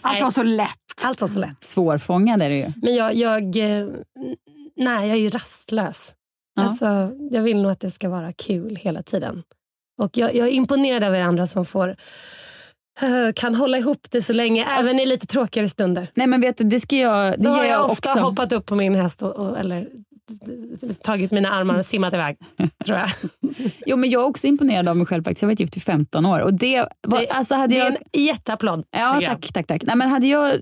Allt 0.00 0.22
var 0.22 0.30
så 0.30 0.42
lätt. 0.42 0.70
Allt 1.02 1.20
var 1.20 1.28
så 1.28 1.38
lätt. 1.38 1.64
Svårfångad 1.64 2.42
är 2.42 2.50
du 2.50 2.56
ju. 2.56 2.72
Men 2.82 2.94
jag, 2.94 3.14
jag, 3.14 3.56
eh, 3.56 3.88
nej, 4.76 5.08
jag 5.08 5.16
är 5.16 5.20
ju 5.20 5.30
rastlös. 5.30 6.14
Ja. 6.54 6.62
Alltså, 6.62 7.12
jag 7.30 7.42
vill 7.42 7.62
nog 7.62 7.70
att 7.70 7.80
det 7.80 7.90
ska 7.90 8.08
vara 8.08 8.32
kul 8.32 8.76
hela 8.76 9.02
tiden. 9.02 9.42
Och 9.98 10.18
jag, 10.18 10.34
jag 10.34 10.48
är 10.48 10.52
imponerad 10.52 11.04
av 11.04 11.14
er 11.14 11.20
andra 11.20 11.46
som 11.46 11.64
får 11.66 11.96
kan 13.34 13.54
hålla 13.54 13.78
ihop 13.78 14.06
det 14.10 14.22
så 14.22 14.32
länge, 14.32 14.64
även 14.78 15.00
i 15.00 15.06
lite 15.06 15.26
tråkigare 15.26 15.68
stunder. 15.68 16.08
Nej 16.14 16.26
men 16.26 16.40
vet 16.40 16.56
du, 16.56 16.64
det 16.64 16.80
ska 16.80 16.96
jag, 16.96 17.32
det 17.32 17.44
Då 17.44 17.50
har 17.50 17.64
jag, 17.64 17.72
jag 17.72 17.90
ofta 17.90 18.10
också. 18.12 18.20
hoppat 18.24 18.52
upp 18.52 18.66
på 18.66 18.74
min 18.76 18.94
häst 18.94 19.22
och, 19.22 19.32
och, 19.36 19.58
eller 19.58 19.88
tagit 21.02 21.30
mina 21.30 21.50
armar 21.50 21.78
och 21.78 21.84
simmat 21.84 22.14
iväg. 22.14 22.36
tror 22.84 22.98
jag. 22.98 23.08
Jo 23.86 23.96
men 23.96 24.10
jag 24.10 24.22
är 24.22 24.26
också 24.26 24.46
imponerad 24.46 24.88
av 24.88 24.96
mig 24.96 25.06
själv 25.06 25.24
faktiskt. 25.24 25.42
Jag 25.42 25.46
har 25.48 25.52
varit 25.52 25.60
gift 25.60 25.76
i 25.76 25.80
15 25.80 26.26
år. 26.26 26.40
Och 26.40 26.54
det 26.54 26.84
var, 27.06 27.20
Det- 27.20 27.28
alltså 27.28 27.54
hade 27.54 27.74
Det 27.74 27.80
är 27.80 27.84
jag, 27.84 27.96
en 28.12 28.22
jätteapplåd. 28.24 28.84
Ja, 28.90 29.20
tack, 29.26 29.52
tack, 29.52 29.66
tack. 29.66 29.82
Nej, 29.86 29.96
men 29.96 30.08
hade 30.08 30.26
jag 30.26 30.54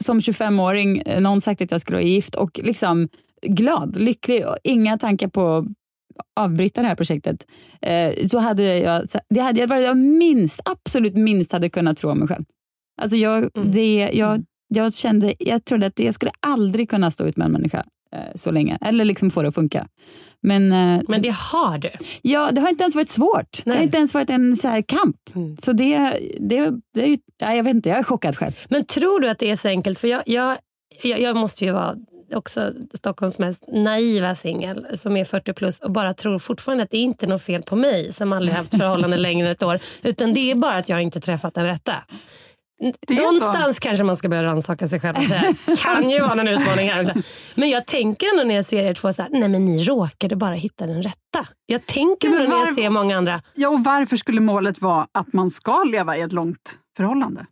som 0.00 0.18
25-åring 0.20 0.98
eh, 1.00 1.20
någon 1.20 1.40
sagt 1.40 1.62
att 1.62 1.70
jag 1.70 1.80
skulle 1.80 1.96
vara 1.96 2.06
gift 2.06 2.34
och 2.34 2.60
liksom 2.64 3.08
glad, 3.46 4.00
lycklig 4.00 4.46
och 4.46 4.56
inga 4.64 4.98
tankar 4.98 5.28
på 5.28 5.66
avbryta 6.36 6.82
det 6.82 6.88
här 6.88 6.94
projektet, 6.94 7.46
eh, 7.82 8.26
så 8.26 8.38
hade 8.38 8.78
jag, 8.78 9.06
det 9.30 9.40
hade 9.40 9.60
jag 9.60 9.68
varit 9.68 9.84
jag 9.84 9.96
minst, 9.96 10.60
absolut 10.64 11.16
minst 11.16 11.52
hade 11.52 11.70
kunnat 11.70 11.96
tro 11.96 12.10
om 12.10 12.18
mig 12.18 12.28
själv. 12.28 12.44
Alltså 13.02 13.16
jag, 13.16 13.50
Mm. 13.56 13.70
det, 13.70 14.10
jag, 14.12 14.44
jag 14.74 14.94
kände, 14.94 15.34
jag 15.38 15.64
trodde 15.64 15.86
att 15.86 15.98
jag 15.98 16.14
skulle 16.14 16.32
aldrig 16.40 16.90
kunna 16.90 17.10
stå 17.10 17.26
ut 17.26 17.36
med 17.36 17.44
en 17.44 17.52
människa 17.52 17.84
eh, 18.12 18.18
så 18.34 18.50
länge, 18.50 18.78
eller 18.80 19.04
liksom 19.04 19.30
få 19.30 19.42
det 19.42 19.48
att 19.48 19.54
funka. 19.54 19.86
Men, 20.42 20.72
eh, 20.72 21.00
Men 21.08 21.22
det 21.22 21.34
har 21.34 21.78
du. 21.78 21.90
ja, 22.22 22.50
det 22.52 22.60
har 22.60 22.68
inte 22.68 22.82
ens 22.82 22.94
varit 22.94 23.08
svårt. 23.08 23.64
Det 23.64 23.70
har 23.70 23.76
Nej. 23.76 23.84
inte 23.84 23.96
ens 23.98 24.14
varit 24.14 24.30
en 24.30 24.56
så 24.56 24.68
här 24.68 24.82
kamp. 24.82 25.16
Mm. 25.34 25.56
Så 25.56 25.72
det, 25.72 25.98
det, 26.40 26.70
det 26.94 27.02
är 27.02 27.06
ju, 27.08 27.18
ja, 27.40 27.54
jag 27.54 27.64
vet 27.64 27.74
inte, 27.74 27.88
jag 27.88 27.98
är 27.98 28.02
chockad 28.02 28.36
själv. 28.36 28.52
Men 28.68 28.84
tror 28.84 29.20
du 29.20 29.28
att 29.28 29.38
det 29.38 29.50
är 29.50 29.56
så 29.56 29.68
enkelt? 29.68 29.98
För 29.98 30.08
jag, 30.08 30.22
jag, 30.26 30.56
jag, 31.02 31.20
jag 31.20 31.36
måste 31.36 31.64
ju 31.64 31.70
vara 31.72 31.96
också 32.34 32.72
Stockholms 32.94 33.38
mest 33.38 33.64
naiva 33.68 34.34
singel 34.34 34.86
som 34.98 35.16
är 35.16 35.24
40 35.24 35.52
plus 35.52 35.78
och 35.78 35.90
bara 35.90 36.14
tror 36.14 36.38
fortfarande 36.38 36.84
att 36.84 36.90
det 36.90 36.96
är 36.96 37.02
inte 37.02 37.26
är 37.26 37.28
något 37.28 37.42
fel 37.42 37.62
på 37.62 37.76
mig 37.76 38.12
som 38.12 38.32
aldrig 38.32 38.54
haft 38.56 38.70
förhållande 38.78 39.16
längre 39.26 39.46
än 39.46 39.52
ett 39.52 39.62
år. 39.62 39.78
Utan 40.02 40.34
det 40.34 40.50
är 40.50 40.54
bara 40.54 40.76
att 40.76 40.88
jag 40.88 41.02
inte 41.02 41.20
träffat 41.20 41.54
den 41.54 41.64
rätta. 41.66 41.94
Det 43.06 43.14
Någonstans 43.14 43.78
kanske 43.80 44.04
man 44.04 44.16
ska 44.16 44.28
börja 44.28 44.42
rannsaka 44.42 44.88
sig 44.88 45.00
själv 45.00 45.14
säga 45.28 45.54
kan 45.78 46.10
ju 46.10 46.20
vara 46.20 46.34
någon 46.34 46.48
utmaning 46.48 46.88
här 46.90 47.00
också. 47.00 47.14
Men 47.54 47.68
jag 47.70 47.86
tänker 47.86 48.26
ändå 48.32 48.44
när 48.44 48.54
jag 48.54 48.64
ser 48.64 48.84
er 48.84 48.94
två 48.94 49.12
så 49.12 49.22
här, 49.22 49.30
nej 49.32 49.48
men 49.48 49.64
ni 49.64 49.84
råkade 49.84 50.36
bara 50.36 50.54
hitta 50.54 50.86
den 50.86 51.02
rätta. 51.02 51.48
Jag 51.66 51.86
tänker 51.86 52.28
men 52.28 52.38
ändå 52.38 52.50
när 52.50 52.58
jag 52.60 52.66
var- 52.66 52.74
ser 52.74 52.90
många 52.90 53.16
andra, 53.16 53.42
Ja, 53.54 53.68
och 53.68 53.84
varför 53.84 54.16
skulle 54.16 54.40
målet 54.40 54.80
vara 54.80 55.06
att 55.12 55.32
man 55.32 55.50
ska 55.50 55.84
leva 55.84 56.16
i 56.16 56.20
ett 56.20 56.32
långt 56.32 56.78
förhållande? 56.96 57.46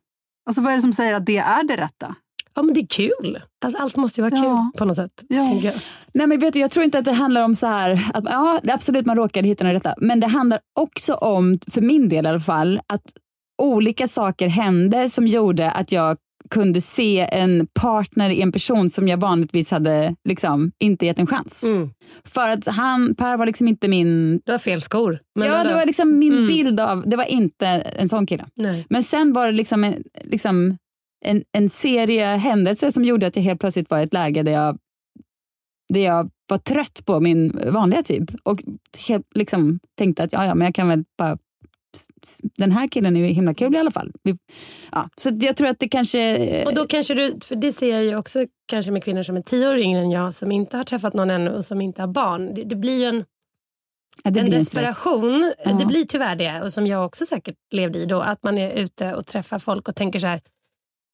Alltså 0.49 0.63
vad 0.63 0.73
är 0.73 0.77
det 0.77 0.83
som 0.83 0.93
säger 0.93 1.15
att 1.15 1.27
det 1.27 1.39
är 1.39 1.65
det 1.65 1.77
rätta? 1.77 2.15
Ja 2.57 2.63
men 2.63 2.75
det 2.75 2.81
är 2.81 2.87
kul. 2.87 3.39
Alltså, 3.65 3.83
allt 3.83 3.97
måste 3.97 4.21
ju 4.21 4.31
vara 4.31 4.45
Ja. 4.45 4.71
kul 4.73 4.79
på 4.79 4.85
något 4.85 4.97
sätt. 4.97 5.11
Ja. 5.29 5.53
jag. 5.63 5.75
Nej, 6.15 6.27
men 6.27 6.39
vet 6.39 6.53
du, 6.53 6.61
jag 6.61 6.71
tror 6.71 6.85
inte 6.85 6.99
att 6.99 7.05
det 7.05 7.13
handlar 7.13 7.43
om 7.43 7.55
så 7.55 7.67
här, 7.67 7.93
att 8.15 8.25
ja, 8.25 8.61
det 8.63 8.73
absolut 8.73 9.07
man 9.07 9.17
råkade 9.17 9.49
hitta 9.49 9.65
den 9.65 9.73
rätta, 9.73 9.95
men 9.99 10.21
det 10.21 10.27
handlar 10.27 10.59
också 10.81 11.15
om, 11.15 11.59
för 11.71 11.81
min 11.81 12.09
del 12.09 12.27
i 12.27 12.29
alla 12.29 12.41
fall, 12.41 12.81
att 12.87 13.03
olika 13.63 14.09
saker 14.09 14.49
hände 14.49 15.11
som 15.11 15.27
gjorde 15.27 15.71
att 15.71 15.93
jag 15.93 16.17
kunde 16.51 16.81
se 16.81 17.21
en 17.33 17.67
partner 17.81 18.31
i 18.31 18.43
en 18.43 18.53
person 18.53 18.91
som 18.91 19.09
jag 19.09 19.17
vanligtvis 19.19 19.71
hade 19.71 20.15
liksom 20.29 20.73
inte 20.79 21.07
gett 21.07 21.19
en 21.19 21.27
chans. 21.27 21.63
Mm. 21.65 21.91
För 22.25 22.49
att 22.51 22.67
han, 22.67 23.15
Per 23.15 23.37
var 23.37 23.47
liksom 23.47 23.69
inte 23.69 23.89
min, 23.89 24.41
Du 24.45 24.53
har 24.53 24.59
fel 24.59 24.83
skor. 24.83 25.19
Men 25.39 25.49
ja 25.49 25.65
det 25.65 25.75
var 25.75 25.87
liksom 25.87 26.19
min 26.19 26.33
Mm. 26.33 26.47
bild 26.47 26.81
av, 26.81 27.03
det 27.07 27.17
var 27.17 27.25
inte 27.25 27.67
en 27.67 28.09
sån 28.09 28.27
kille. 28.27 28.45
Nej. 28.55 28.87
Men 28.91 29.03
sen 29.03 29.33
var 29.33 29.47
det 29.47 29.53
liksom, 29.53 29.95
liksom 30.25 30.77
en, 31.25 31.45
en 31.53 31.69
serie 31.69 32.27
händelser 32.27 32.91
som 32.91 33.05
gjorde 33.05 33.27
att 33.27 33.37
jag 33.37 33.43
helt 33.43 33.61
plötsligt 33.61 33.91
var 33.91 33.99
i 33.99 34.03
ett 34.03 34.13
läge 34.13 34.43
där 34.43 34.53
jag, 34.53 34.79
där 35.89 36.01
jag 36.01 36.31
var 36.49 36.59
trött 36.59 37.07
på 37.07 37.21
min 37.21 37.61
vanliga 37.73 38.03
typ 38.03 38.25
och 38.43 38.63
helt, 39.09 39.27
liksom, 39.35 39.79
tänkte 39.99 40.23
att 40.23 40.33
ja, 40.33 40.47
ja, 40.47 40.55
men 40.55 40.65
jag 40.65 40.75
kan 40.75 40.89
väl 40.89 41.05
bara 41.19 41.39
den 42.57 42.73
här 42.73 42.89
killen 42.89 43.17
är 43.17 43.21
ju 43.21 43.27
himla 43.27 43.55
kul 43.55 43.75
i 43.75 43.79
alla 43.79 43.91
fall. 43.91 44.13
Vi, 44.23 44.39
ja, 44.93 45.09
så 45.17 45.31
jag 45.41 45.57
tror 45.57 45.69
att 45.69 45.79
det 45.79 45.89
kanske... 45.89 46.65
Och 46.65 46.75
då 46.75 46.87
kanske 46.87 47.15
du, 47.15 47.39
för 47.45 47.57
det 47.57 47.73
ser 47.73 47.91
jag 47.91 48.05
ju 48.05 48.17
också 48.17 48.47
kanske 48.67 48.93
med 48.93 49.05
kvinnor 49.05 49.23
som 49.23 49.37
är 49.37 49.41
tio 49.41 49.69
år 49.69 49.79
yngre 49.79 50.01
än 50.01 50.11
jag 50.11 50.35
som 50.35 50.53
inte 50.53 50.77
har 50.77 50.85
träffat 50.85 51.15
någon 51.15 51.31
ännu 51.31 51.51
och 51.51 51.65
som 51.65 51.81
inte 51.81 52.03
har 52.03 52.09
barn. 52.09 52.55
Det, 52.55 52.65
det 52.65 52.77
blir 52.77 52.99
ju 52.99 53.05
en, 53.05 53.25
ja, 54.25 54.41
en 54.41 54.51
desperation. 54.51 55.53
Ja. 55.65 55.73
Det 55.73 55.87
blir 55.87 56.05
tyvärr 56.05 56.37
det 56.37 56.63
och 56.63 56.73
som 56.73 56.87
jag 56.87 57.07
också 57.07 57.27
säkert 57.27 57.57
levde 57.71 57.99
i 57.99 58.07
då. 58.07 58.21
Att 58.21 58.43
man 58.43 58.59
är 58.59 58.71
ute 58.71 59.15
och 59.15 59.27
träffar 59.27 59.59
folk 59.59 59.89
och 59.89 59.97
tänker 59.97 60.19
så 60.19 60.27
här. 60.27 60.41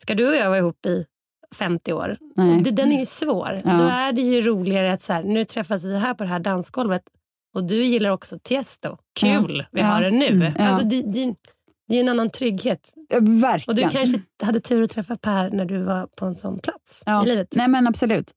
Ska 0.03 0.15
du 0.15 0.29
och 0.29 0.35
jag 0.35 0.49
vara 0.49 0.59
ihop 0.59 0.87
i 0.87 1.05
50 1.55 1.93
år? 1.93 2.19
Det, 2.65 2.71
den 2.71 2.93
är 2.93 2.99
ju 2.99 3.07
svår. 3.07 3.59
Ja. 3.65 3.73
Då 3.73 3.85
är 3.85 4.13
det 4.13 4.23
ju 4.23 4.41
roligare 4.41 4.93
att 4.93 5.03
så 5.03 5.13
här, 5.13 5.23
nu 5.23 5.45
träffas 5.45 5.85
vi 5.85 5.99
här 5.99 6.15
på 6.15 6.25
det 6.25 6.31
här 6.31 6.39
dansgolvet 6.39 7.03
och 7.55 7.65
du 7.65 7.85
gillar 7.85 8.11
också 8.11 8.39
Tiesto. 8.43 8.97
Kul, 9.21 9.67
vi 9.73 9.81
Ja. 9.81 9.87
har 9.87 10.03
det 10.03 10.11
nu. 10.11 10.27
Mm, 10.29 10.53
ja. 10.59 10.69
Alltså, 10.69 10.89
det, 10.89 11.03
det, 11.03 11.35
det 11.89 11.97
är 11.97 12.01
en 12.01 12.09
annan 12.09 12.31
trygghet. 12.31 12.93
Ja, 13.09 13.19
Verkligen. 13.21 13.85
Och 13.87 13.93
du 13.93 13.99
kanske 13.99 14.21
hade 14.43 14.61
tur 14.61 14.83
att 14.83 14.91
träffa 14.91 15.17
Per 15.17 15.51
när 15.51 15.65
du 15.65 15.83
var 15.83 16.07
på 16.07 16.27
en 16.27 16.37
sån 16.37 16.59
plats 16.59 17.03
ja. 17.07 17.25
i 17.25 17.29
livet. 17.29 17.49
Nej 17.53 17.69
men 17.69 17.87
absolut. 17.87 18.31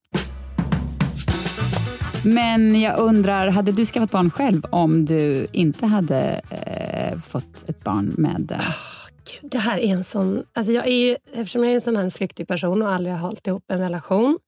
Men 2.24 2.82
jag 2.82 3.00
undrar, 3.00 3.48
hade 3.48 3.72
du 3.72 3.86
skaffat 3.86 4.12
barn 4.12 4.32
själv 4.32 4.66
om 4.70 5.06
du 5.06 5.48
inte 5.54 5.86
hade 5.86 6.42
eh, 6.50 7.20
fått 7.20 7.70
ett 7.70 7.84
barn 7.84 8.16
med... 8.18 8.52
Eh, 8.52 8.60
det 9.56 9.60
här 9.60 9.78
är 9.78 9.88
en 9.88 10.04
sån... 10.04 10.46
Alltså 10.54 10.74
jag 10.74 10.88
är 10.88 10.92
ju, 11.08 11.18
eftersom 11.34 11.64
jag 11.64 11.72
är 11.72 11.76
en 11.76 11.82
sån 11.82 11.96
här 11.96 12.10
flyktig 12.10 12.48
person 12.48 12.82
och 12.82 12.90
aldrig 12.90 13.16
har 13.16 13.22
hållit 13.22 13.48
ihop 13.48 13.64
en 13.72 13.80
relation 13.80 14.40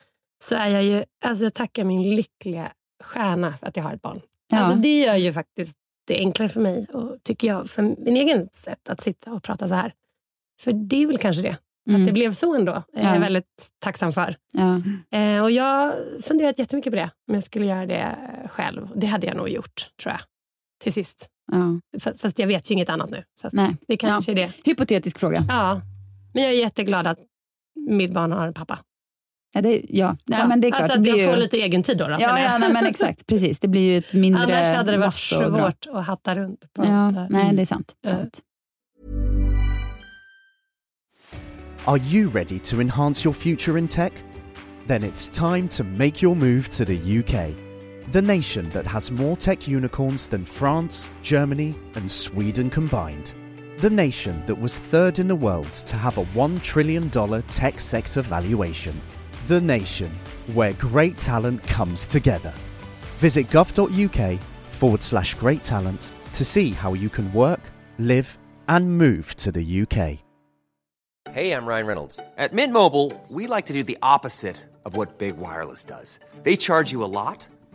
så 0.43 0.55
är 0.55 0.67
jag 0.67 0.83
ju... 0.83 1.03
Alltså 1.25 1.43
jag 1.43 1.53
tackar 1.53 1.83
min 1.83 2.15
lyckliga 2.15 2.71
stjärna 3.03 3.53
för 3.57 3.67
att 3.67 3.77
jag 3.77 3.83
har 3.83 3.93
ett 3.93 4.01
barn. 4.01 4.21
Ja. 4.47 4.57
Alltså 4.57 4.77
det 4.77 4.99
gör 4.99 5.15
ju 5.15 5.33
faktiskt 5.33 5.77
det 6.07 6.17
enklare 6.17 6.49
för 6.49 6.61
mig 6.61 6.87
och 6.93 7.23
tycker 7.23 7.47
jag, 7.47 7.69
för 7.69 7.81
min 7.81 8.17
egen 8.17 8.49
sätt 8.53 8.89
att 8.89 9.03
sitta 9.03 9.33
och 9.33 9.43
prata 9.43 9.67
så 9.67 9.75
här. 9.75 9.93
För 10.61 10.73
det 10.73 11.03
är 11.03 11.07
väl 11.07 11.17
kanske 11.17 11.41
det. 11.41 11.57
Mm. 11.89 12.01
Att 12.01 12.07
det 12.07 12.13
blev 12.13 12.33
så 12.33 12.55
ändå. 12.55 12.71
är 12.71 13.03
Ja. 13.03 13.13
jag 13.13 13.19
väldigt 13.19 13.69
tacksam 13.79 14.13
för. 14.13 14.35
ja. 14.53 14.81
Eh, 15.19 15.43
och 15.43 15.51
jag 15.51 15.63
har 15.63 16.21
funderat 16.21 16.59
jättemycket 16.59 16.91
på 16.91 16.95
det. 16.95 17.09
Om 17.27 17.33
jag 17.33 17.43
skulle 17.43 17.65
göra 17.65 17.85
det 17.85 18.15
själv. 18.49 18.89
Det 18.95 19.07
hade 19.07 19.27
jag 19.27 19.37
nog 19.37 19.49
gjort, 19.49 19.89
tror 20.01 20.11
jag. 20.11 20.21
Till 20.83 20.93
sist. 20.93 21.29
Ja. 21.51 21.79
Fast 22.17 22.39
jag 22.39 22.47
vet 22.47 22.71
ju 22.71 22.73
inget 22.73 22.89
annat 22.89 23.09
nu. 23.09 23.23
Så 23.41 23.47
att 23.47 23.53
Nej. 23.53 23.75
det 23.87 23.97
kanske 23.97 24.31
är 24.31 24.35
det. 24.35 24.51
Hypotetisk 24.65 25.19
fråga. 25.19 25.43
Ja. 25.47 25.81
Men 26.33 26.43
jag 26.43 26.53
är 26.53 26.57
jätteglad 26.57 27.07
att 27.07 27.19
mitt 27.89 28.11
barn 28.13 28.31
har 28.31 28.47
en 28.47 28.53
pappa. 28.53 28.79
Ja, 29.53 29.61
det, 29.61 29.81
ja. 29.89 30.17
Nej, 30.25 30.39
Ja, 30.39 30.47
men 30.47 30.61
det 30.61 30.67
är 30.67 30.71
klart. 30.71 30.81
Alltså 30.81 30.93
det 30.93 30.99
att 30.99 31.03
blir 31.03 31.11
jag 31.17 31.21
ju... 31.21 31.27
får 31.33 31.37
lite 31.37 31.57
egen 31.57 31.83
tid 31.83 31.97
då. 31.97 32.07
då 32.07 32.11
Ja, 32.11 32.39
ja 32.39 32.57
nej, 32.57 32.73
men 32.73 32.85
exakt. 32.85 33.27
Precis. 33.27 33.59
Det 33.59 33.67
blir 33.67 33.81
ju 33.81 33.97
ett 33.97 34.13
mindre 34.13 34.43
Annars 34.43 34.77
hade 34.77 34.91
det 34.91 34.97
varit 34.97 35.05
lass 35.05 35.33
att 35.33 35.53
svårt 35.55 35.87
att 35.95 36.05
hatta 36.05 36.35
runt. 36.35 36.73
På 36.73 36.85
Ja, 36.85 37.11
det. 37.15 37.27
nej, 37.29 37.55
det 37.55 37.61
är 37.61 37.65
sant. 37.65 37.93
Eh. 38.07 38.11
sant. 38.11 38.41
Are 41.85 41.97
you 41.99 42.29
ready 42.29 42.59
to 42.59 42.81
enhance 42.81 43.27
your 43.27 43.33
future 43.33 43.79
in 43.79 43.87
tech? 43.87 44.11
Then 44.87 45.03
it's 45.03 45.27
time 45.53 45.67
to 45.67 45.83
make 45.83 46.25
your 46.25 46.35
move 46.35 46.63
to 46.63 46.85
the 46.85 47.19
UK, 47.19 47.55
the 48.11 48.21
nation 48.21 48.69
that 48.69 48.87
has 48.87 49.11
more 49.11 49.35
tech 49.35 49.67
unicorns 49.67 50.29
than 50.29 50.45
France, 50.45 51.09
Germany, 51.21 51.75
and 51.95 52.09
Sweden 52.09 52.69
combined. 52.69 53.33
The 53.79 53.89
nation 53.89 54.43
that 54.45 54.55
was 54.55 54.79
third 54.79 55.19
in 55.19 55.27
the 55.27 55.35
world 55.35 55.71
to 55.71 55.97
have 55.97 56.17
a 56.17 56.25
$1 56.25 56.61
trillion 56.61 57.09
tech 57.43 57.79
sector 57.81 58.21
valuation. 58.21 58.99
The 59.47 59.61
nation 59.61 60.11
where 60.53 60.73
great 60.73 61.17
talent 61.17 61.61
comes 61.63 62.07
together. 62.07 62.53
Visit 63.19 63.49
gov.uk 63.49 64.39
forward 64.69 65.03
slash 65.03 65.35
great 65.35 65.63
talent 65.63 66.11
to 66.33 66.45
see 66.45 66.71
how 66.71 66.93
you 66.93 67.09
can 67.09 67.31
work, 67.33 67.61
live, 67.99 68.37
and 68.67 68.97
move 68.97 69.35
to 69.37 69.51
the 69.51 69.81
UK. 69.81 70.19
Hey, 71.33 71.51
I'm 71.51 71.65
Ryan 71.65 71.85
Reynolds. 71.85 72.19
At 72.37 72.53
Mint 72.53 72.71
Mobile, 72.71 73.11
we 73.29 73.47
like 73.47 73.65
to 73.65 73.73
do 73.73 73.83
the 73.83 73.97
opposite 74.01 74.55
of 74.85 74.95
what 74.95 75.17
Big 75.17 75.37
Wireless 75.37 75.83
does. 75.83 76.19
They 76.43 76.55
charge 76.55 76.91
you 76.91 77.03
a 77.03 77.05
lot, 77.05 77.45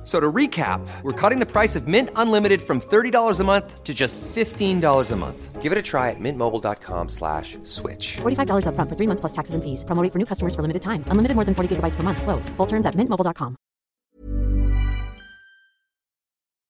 F- 0.00 0.06
So 0.06 0.18
to 0.18 0.32
recap, 0.32 0.80
we're 1.02 1.12
cutting 1.30 1.40
the 1.40 1.46
price 1.46 1.76
of 1.78 1.86
Mint 1.86 2.08
Unlimited 2.16 2.60
from 2.62 2.80
$30 2.80 3.40
a 3.40 3.44
month 3.44 3.84
to 3.84 3.92
just 3.92 4.20
$15 4.34 5.10
a 5.12 5.16
month. 5.16 5.62
Give 5.62 5.72
it 5.72 5.78
a 5.78 5.82
try 5.82 6.08
at 6.10 6.16
mintmobile.com 6.20 7.08
slash 7.08 7.58
switch. 7.64 8.16
$45 8.22 8.64
upfront 8.66 8.88
for 8.88 8.96
three 8.96 9.06
months 9.06 9.20
plus 9.20 9.32
taxes 9.32 9.54
and 9.54 9.62
fees. 9.62 9.84
Promo 9.84 10.02
rate 10.02 10.12
for 10.12 10.18
new 10.18 10.26
customers 10.26 10.54
for 10.54 10.62
limited 10.62 10.80
time. 10.82 11.04
Unlimited 11.10 11.34
more 11.36 11.44
than 11.44 11.54
40 11.54 11.68
gigabytes 11.76 11.96
per 11.96 12.02
month. 12.02 12.22
Slows. 12.22 12.48
Full 12.56 12.66
terms 12.66 12.86
at 12.86 12.94
mintmobile.com. 12.96 13.56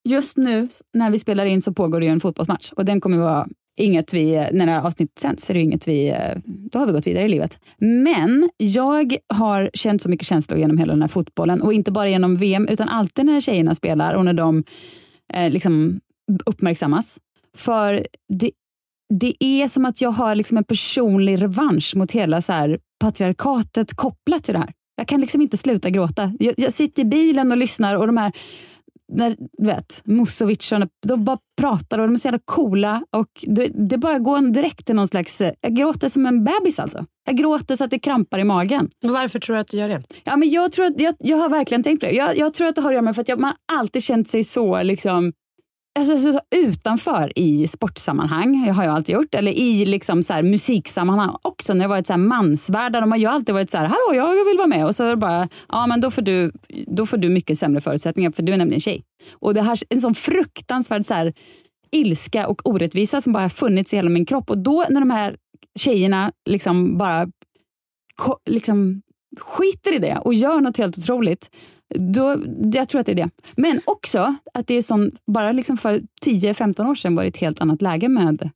Just 0.08 0.36
nu 0.36 0.68
när 0.94 1.10
vi 1.10 1.18
spelar 1.18 1.46
in 1.46 1.62
så 1.62 1.72
pågår 1.72 2.00
det 2.00 2.06
ju 2.06 2.12
en 2.12 2.20
fotbollsmatch 2.20 2.72
och 2.72 2.84
den 2.84 3.00
kommer 3.00 3.18
vara 3.18 3.46
inget 3.80 4.14
vi, 4.14 4.48
när 4.52 4.66
det 4.66 4.72
här 4.72 4.86
avsnittet 4.86 5.18
sänds, 5.18 5.50
är 5.50 5.54
det 5.54 5.60
inget 5.60 5.88
vi, 5.88 6.08
eh, 6.08 6.38
då 6.44 6.78
har 6.78 6.86
vi 6.86 6.92
gått 6.92 7.06
vidare 7.06 7.24
i 7.24 7.28
livet. 7.28 7.58
Men 7.78 8.50
jag 8.56 9.16
har 9.34 9.70
känt 9.74 10.02
så 10.02 10.08
mycket 10.08 10.26
känslor 10.26 10.58
genom 10.58 10.78
hela 10.78 10.92
den 10.92 11.02
här 11.02 11.08
fotbollen 11.08 11.62
och 11.62 11.72
inte 11.72 11.92
bara 11.92 12.08
genom 12.08 12.36
VM 12.36 12.68
utan 12.68 12.88
alltid 12.88 13.26
när 13.26 13.40
tjejerna 13.40 13.74
spelar 13.74 14.14
och 14.14 14.24
när 14.24 14.32
de 14.32 14.64
eh, 15.32 15.50
liksom 15.50 16.00
uppmärksammas. 16.46 17.18
För 17.56 18.06
det, 18.28 18.50
det 19.14 19.44
är 19.44 19.68
som 19.68 19.84
att 19.84 20.00
jag 20.00 20.10
har 20.10 20.34
liksom 20.34 20.56
en 20.56 20.64
personlig 20.64 21.42
revansch 21.42 21.96
mot 21.96 22.12
hela 22.12 22.42
så 22.42 22.52
här 22.52 22.78
patriarkatet 23.00 23.94
kopplat 23.94 24.44
till 24.44 24.54
det 24.54 24.60
här. 24.60 24.72
Jag 24.96 25.08
kan 25.08 25.20
liksom 25.20 25.42
inte 25.42 25.56
sluta 25.56 25.90
gråta. 25.90 26.32
Jag, 26.38 26.54
jag 26.56 26.72
sitter 26.72 27.02
i 27.02 27.04
bilen 27.04 27.52
och 27.52 27.58
lyssnar 27.58 27.94
och 27.94 28.06
de 28.06 28.16
här 28.16 28.32
när, 29.12 29.36
vet, 29.58 30.00
Musovic, 30.04 30.72
de 31.06 31.24
bara 31.24 31.38
pratar 31.60 31.98
och 31.98 32.06
de 32.06 32.14
är 32.14 32.18
så 32.18 32.26
jävla 32.26 32.40
coola. 32.44 33.02
Och 33.16 33.28
det, 33.42 33.68
det 33.74 33.98
bara 33.98 34.18
går 34.18 34.52
direkt 34.52 34.86
till 34.86 34.94
någon 34.94 35.08
slags... 35.08 35.42
Jag 35.60 35.76
gråter 35.76 36.08
som 36.08 36.26
en 36.26 36.44
bebis 36.44 36.78
alltså. 36.78 37.04
Jag 37.26 37.36
gråter 37.36 37.76
så 37.76 37.84
att 37.84 37.90
det 37.90 37.98
krampar 37.98 38.38
i 38.38 38.44
magen. 38.44 38.88
Varför 39.00 39.38
tror 39.38 39.56
du 39.56 39.60
att 39.60 39.68
du 39.68 39.76
gör 39.76 39.88
det? 39.88 40.02
Ja, 40.24 40.36
men 40.36 40.50
jag, 40.50 40.72
tror 40.72 40.84
att, 40.86 41.00
jag, 41.00 41.14
jag 41.18 41.36
har 41.36 41.48
verkligen 41.48 41.82
tänkt 41.82 42.00
på 42.00 42.06
det. 42.06 42.12
Jag, 42.12 42.36
jag 42.38 42.54
tror 42.54 42.68
att 42.68 42.74
det 42.74 42.80
har 42.80 42.88
att 42.88 42.94
göra 42.94 43.02
med 43.02 43.14
för 43.14 43.22
att 43.22 43.28
jag, 43.28 43.40
man 43.40 43.52
alltid 43.72 44.02
känt 44.02 44.28
sig 44.28 44.44
så 44.44 44.82
liksom, 44.82 45.32
alltså, 45.98 46.32
så, 46.32 46.40
utanför 46.56 47.38
i 47.38 47.68
sportsammanhang. 47.68 48.70
Har 48.70 48.84
jag 48.84 48.94
alltid 48.94 49.14
gjort. 49.14 49.34
Eller 49.34 49.52
i 49.52 49.84
liksom, 49.84 50.22
så 50.22 50.32
här, 50.32 50.42
musiksammanhang 50.42 51.36
också. 51.42 51.74
När 51.74 51.84
det 51.84 51.88
varit 51.88 52.06
så 52.06 52.12
här, 52.12 52.20
mansvärldar. 52.20 53.00
De 53.00 53.10
har 53.10 53.18
ju 53.18 53.26
alltid 53.26 53.54
varit 53.54 53.70
så 53.70 53.78
här, 53.78 53.84
hallå 53.84 54.14
jag 54.14 54.44
vill 54.44 54.56
vara 54.56 54.66
med. 54.66 54.86
Och 54.86 54.96
så 54.96 55.04
är 55.04 55.10
det 55.10 55.16
bara, 55.16 55.48
ja 55.68 55.86
men 55.86 56.00
då 56.00 56.10
får, 56.10 56.22
du, 56.22 56.52
då 56.86 57.06
får 57.06 57.16
du 57.16 57.28
mycket 57.28 57.58
sämre 57.58 57.80
förutsättningar 57.80 58.30
för 58.30 58.42
du 58.42 58.52
är 58.52 58.56
nämligen 58.56 58.80
tjej. 58.80 59.04
Och 59.32 59.54
det 59.54 59.62
här 59.62 59.78
en 59.88 60.00
sån 60.00 60.14
fruktansvärd 60.14 61.06
så 61.06 61.14
här, 61.14 61.32
ilska 61.90 62.48
och 62.48 62.68
orättvisa 62.68 63.20
som 63.20 63.32
bara 63.32 63.44
har 63.44 63.48
funnits 63.48 63.92
i 63.92 63.96
hela 63.96 64.10
min 64.10 64.26
kropp. 64.26 64.50
Och 64.50 64.58
då 64.58 64.86
när 64.90 65.00
de 65.00 65.10
här 65.10 65.36
tjejerna 65.78 66.32
liksom 66.50 66.98
bara 66.98 67.28
liksom 68.50 69.02
skiter 69.40 69.94
i 69.94 69.98
det 69.98 70.18
och 70.18 70.34
gör 70.34 70.60
något 70.60 70.76
helt 70.76 70.98
otroligt. 70.98 71.50
Då, 71.94 72.36
jag 72.72 72.88
tror 72.88 73.00
att 73.00 73.06
det 73.06 73.12
är 73.12 73.16
det. 73.16 73.30
Men 73.56 73.80
också 73.84 74.34
att 74.54 74.66
det 74.66 74.74
är 74.74 74.82
som, 74.82 75.10
bara 75.26 75.52
liksom 75.52 75.76
för 75.76 76.00
10-15 76.26 76.90
år 76.90 76.94
sedan 76.94 77.16
var 77.16 77.22
det 77.22 77.28
ett 77.28 77.36
helt 77.36 77.60
annat 77.60 77.82
läge 77.82 78.08
med 78.08 78.50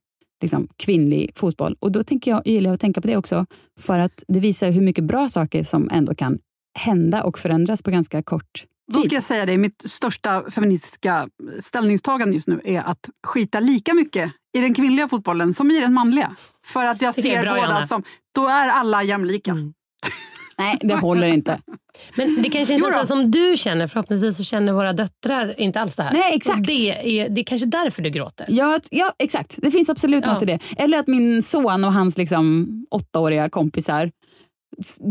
liksom, 0.44 0.68
kvinnlig 0.76 1.30
fotboll. 1.36 1.76
Och 1.80 1.92
då 1.92 2.02
tänker 2.02 2.30
jag, 2.30 2.46
gillar 2.46 2.70
jag 2.70 2.74
att 2.74 2.80
tänka 2.80 3.00
på 3.00 3.08
det 3.08 3.16
också, 3.16 3.46
för 3.80 3.98
att 3.98 4.22
det 4.28 4.40
visar 4.40 4.70
hur 4.70 4.82
mycket 4.82 5.04
bra 5.04 5.28
saker 5.28 5.64
som 5.64 5.88
ändå 5.92 6.14
kan 6.14 6.38
hända 6.78 7.22
och 7.22 7.38
förändras 7.38 7.82
på 7.82 7.90
ganska 7.90 8.22
kort 8.22 8.64
Då 8.92 9.00
tid. 9.00 9.06
ska 9.06 9.14
jag 9.14 9.24
säga 9.24 9.46
det, 9.46 9.58
mitt 9.58 9.82
största 9.90 10.50
feministiska 10.50 11.28
ställningstagande 11.60 12.34
just 12.34 12.48
nu 12.48 12.60
är 12.64 12.80
att 12.80 13.10
skita 13.22 13.60
lika 13.60 13.94
mycket 13.94 14.32
i 14.56 14.60
den 14.60 14.74
kvinnliga 14.74 15.08
fotbollen 15.08 15.54
som 15.54 15.70
i 15.70 15.80
den 15.80 15.94
manliga. 15.94 16.36
För 16.64 16.84
att 16.84 17.02
jag 17.02 17.14
ser 17.14 17.42
bra, 17.42 17.54
båda 17.54 17.86
som... 17.86 18.02
Då 18.34 18.48
är 18.48 18.68
alla 18.68 19.02
jämlika. 19.02 19.50
Mm. 19.50 19.74
Nej, 20.58 20.78
det 20.80 20.94
håller 20.94 21.26
inte. 21.28 21.60
Men 22.16 22.42
det 22.42 22.50
kanske 22.50 22.74
är 22.74 22.76
en 22.76 22.82
känsla 22.82 23.06
som 23.06 23.30
du 23.30 23.54
känner. 23.56 23.86
Förhoppningsvis 23.86 24.36
så 24.36 24.44
känner 24.44 24.72
våra 24.72 24.92
döttrar 24.92 25.60
inte 25.60 25.80
alls 25.80 25.94
det 25.96 26.02
här. 26.02 26.12
Nej, 26.12 26.34
exakt. 26.36 26.58
Och 26.58 26.66
det, 26.66 27.20
är, 27.20 27.28
det 27.28 27.40
är 27.40 27.44
kanske 27.44 27.66
därför 27.66 28.02
du 28.02 28.10
gråter. 28.10 28.46
Ja, 28.48 28.80
ja, 28.90 29.12
exakt. 29.18 29.58
Det 29.62 29.70
finns 29.70 29.88
absolut 29.90 30.24
Ja. 30.26 30.32
något 30.32 30.42
i 30.42 30.46
det. 30.46 30.58
Eller 30.78 30.98
att 30.98 31.06
min 31.06 31.42
son 31.42 31.84
och 31.84 31.92
hans 31.92 32.18
liksom, 32.18 32.68
åttaåriga 32.90 33.48
kompisar 33.50 34.10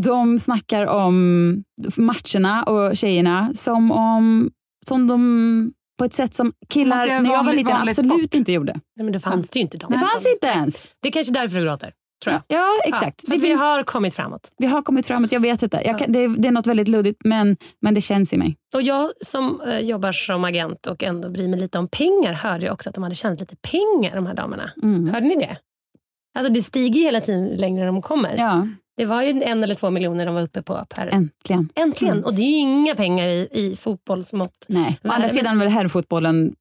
de 0.03 0.39
snackar 0.39 0.85
om 0.87 1.63
matcherna 1.97 2.63
och 2.63 2.97
tjejerna 2.97 3.51
som 3.53 3.91
om 3.91 4.51
som 4.87 5.07
de 5.07 5.71
på 5.99 6.05
ett 6.05 6.13
sätt 6.13 6.33
som 6.33 6.51
killar 6.69 7.07
när 7.21 7.31
jag 7.31 7.43
var 7.43 7.53
liten 7.53 7.73
absolut 7.73 8.11
sport. 8.23 8.33
inte 8.33 8.51
gjorde. 8.51 8.73
Nej, 8.73 9.03
men 9.03 9.11
det 9.13 9.19
fanns 9.19 9.49
det 9.49 9.59
ju 9.59 9.63
inte. 9.63 9.77
Det 9.77 9.99
fanns 9.99 10.27
inte 10.33 10.47
ens. 10.47 10.89
Det 11.01 11.07
är 11.07 11.11
kanske 11.11 11.33
därför 11.33 11.55
du 11.55 11.63
gråter. 11.63 11.93
Tror 12.23 12.33
jag. 12.33 12.59
Ja, 12.59 12.69
exakt. 12.85 13.23
Ja, 13.27 13.33
det 13.33 13.41
vi 13.41 13.47
finns, 13.47 13.59
har 13.59 13.83
kommit 13.83 14.13
framåt. 14.13 14.51
vi 14.57 14.67
har 14.67 14.81
kommit 14.81 15.07
framåt, 15.07 15.31
jag 15.31 15.39
vet 15.39 15.63
inte. 15.63 15.81
Jag 15.85 15.99
kan, 15.99 16.11
det, 16.11 16.27
det 16.27 16.47
är 16.47 16.51
något 16.51 16.67
väldigt 16.67 16.87
luddigt 16.87 17.21
men, 17.23 17.57
men 17.81 17.93
det 17.93 18.01
känns 18.01 18.33
i 18.33 18.37
mig. 18.37 18.57
Och 18.73 18.81
jag 18.81 19.11
som 19.27 19.61
eh, 19.61 19.79
jobbar 19.79 20.11
som 20.11 20.43
agent 20.43 20.87
och 20.87 21.03
ändå 21.03 21.29
bryr 21.29 21.47
mig 21.47 21.59
lite 21.59 21.79
om 21.79 21.87
pengar 21.87 22.33
hörde 22.33 22.65
ju 22.65 22.71
också 22.71 22.89
att 22.89 22.95
de 22.95 23.03
hade 23.03 23.15
tjänat 23.15 23.39
lite 23.39 23.55
pengar 23.55 24.15
de 24.15 24.25
här 24.25 24.33
damerna. 24.33 24.71
Mm. 24.83 25.09
Hörde 25.09 25.27
ni 25.27 25.35
det? 25.35 25.57
Alltså 26.35 26.53
det 26.53 26.63
stiger 26.63 26.99
ju 26.99 27.05
hela 27.05 27.21
tiden 27.21 27.47
längre 27.47 27.85
de 27.85 28.01
kommer. 28.01 28.35
Ja, 28.37 28.67
Det 28.97 29.05
var 29.05 29.21
ju 29.21 29.43
en 29.43 29.63
eller 29.63 29.75
två 29.75 29.89
miljoner 29.89 30.25
de 30.25 30.35
var 30.35 30.41
uppe 30.41 30.61
på 30.61 30.85
per... 30.89 31.07
äntligen. 31.07 31.69
Äntligen! 31.75 32.13
Mm. 32.13 32.25
Och 32.25 32.33
det 32.33 32.41
är 32.41 32.59
inga 32.59 32.95
pengar 32.95 33.27
i, 33.27 33.49
i 33.51 33.75
fotbollsmått. 33.75 34.65
Nej. 34.69 34.99
Å 35.03 35.09
andra 35.09 35.29
sidan 35.29 35.59
väl 35.59 35.69
herrfotbollen 35.69 36.55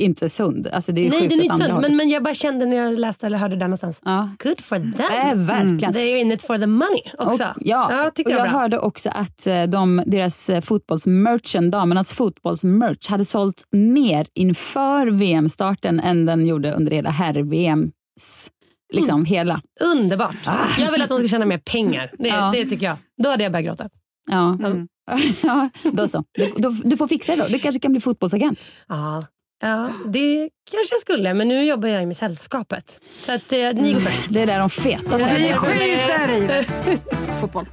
inte 0.00 0.28
sund. 0.28 0.68
Alltså, 0.72 0.92
det 0.92 1.06
är 1.06 1.10
Nej, 1.10 1.28
den 1.28 1.40
är 1.40 1.42
inte 1.42 1.54
hållet. 1.54 1.80
Men, 1.80 1.96
men 1.96 2.08
jag 2.08 2.22
bara 2.22 2.34
kände 2.34 2.66
när 2.66 2.76
jag 2.76 2.98
läste 2.98 3.26
eller 3.26 3.38
hörde 3.38 3.56
det 3.56 3.64
någonstans. 3.64 4.00
Ja. 4.04 4.28
Good 4.42 4.60
for 4.60 4.76
them! 4.76 4.92
Äh, 5.28 5.34
verkligen. 5.46 5.94
They're 5.94 6.16
in 6.16 6.32
it 6.32 6.42
for 6.42 6.58
the 6.58 6.66
money 6.66 7.02
också. 7.18 7.32
Och, 7.32 7.40
ja, 7.40 7.54
Ja, 7.90 8.06
och 8.06 8.12
jag 8.16 8.30
jag 8.30 8.46
hörde 8.46 8.78
också 8.78 9.10
att 9.14 9.46
eh, 9.46 9.62
de, 9.62 10.02
deras 10.06 10.50
eh, 10.50 10.60
fotbollsmerchen, 10.60 11.70
damernas 11.70 12.12
fotbollsmerch, 12.12 13.08
hade 13.10 13.24
sålt 13.24 13.64
mer 13.72 14.26
inför 14.34 15.06
VM-starten 15.10 16.00
än 16.00 16.26
den 16.26 16.46
gjorde 16.46 16.72
under 16.72 16.92
hela 16.92 17.10
herr-VMs 17.10 18.50
liksom 18.92 19.14
Mm. 19.14 19.24
hela. 19.24 19.62
Underbart! 19.80 20.36
Jag 20.78 20.92
vill 20.92 21.02
att 21.02 21.08
de 21.08 21.18
ska 21.18 21.28
tjäna 21.28 21.46
mer 21.46 21.58
pengar. 21.58 22.10
Det, 22.18 22.28
Ja. 22.28 22.50
det 22.54 22.64
tycker 22.66 22.86
jag. 22.86 22.96
Då 23.22 23.30
hade 23.30 23.42
jag 23.42 23.52
börjat 23.52 23.66
gråta. 23.66 23.88
Ja. 24.30 24.54
Mm. 24.64 24.88
ja, 25.42 25.70
då 25.92 26.08
så. 26.08 26.24
Du, 26.32 26.52
då, 26.56 26.70
du 26.84 26.96
får 26.96 27.06
fixa 27.06 27.36
det 27.36 27.42
då. 27.42 27.48
Du 27.48 27.58
kanske 27.58 27.80
kan 27.80 27.92
bli 27.92 28.00
fotbollsagent. 28.00 28.68
Ja, 28.88 29.24
ja, 29.60 29.90
det 30.06 30.50
kanske 30.70 30.94
jag 30.94 31.00
skulle. 31.00 31.34
Men 31.34 31.48
nu 31.48 31.64
jobbar 31.64 31.88
jag 31.88 32.06
med 32.06 32.16
sällskapet. 32.16 33.00
Så 33.26 33.32
att, 33.32 33.52
eh, 33.52 33.58
ni 33.58 33.92
går 33.92 34.00
först. 34.00 34.28
Det 34.28 34.40
är 34.40 34.46
där 34.46 34.58
de 34.58 34.70
feta 34.70 35.20
ja, 35.20 35.58
kommer. 35.58 35.76
Skiter 35.76 36.62
i. 36.92 37.00
Fotboll. 37.40 37.66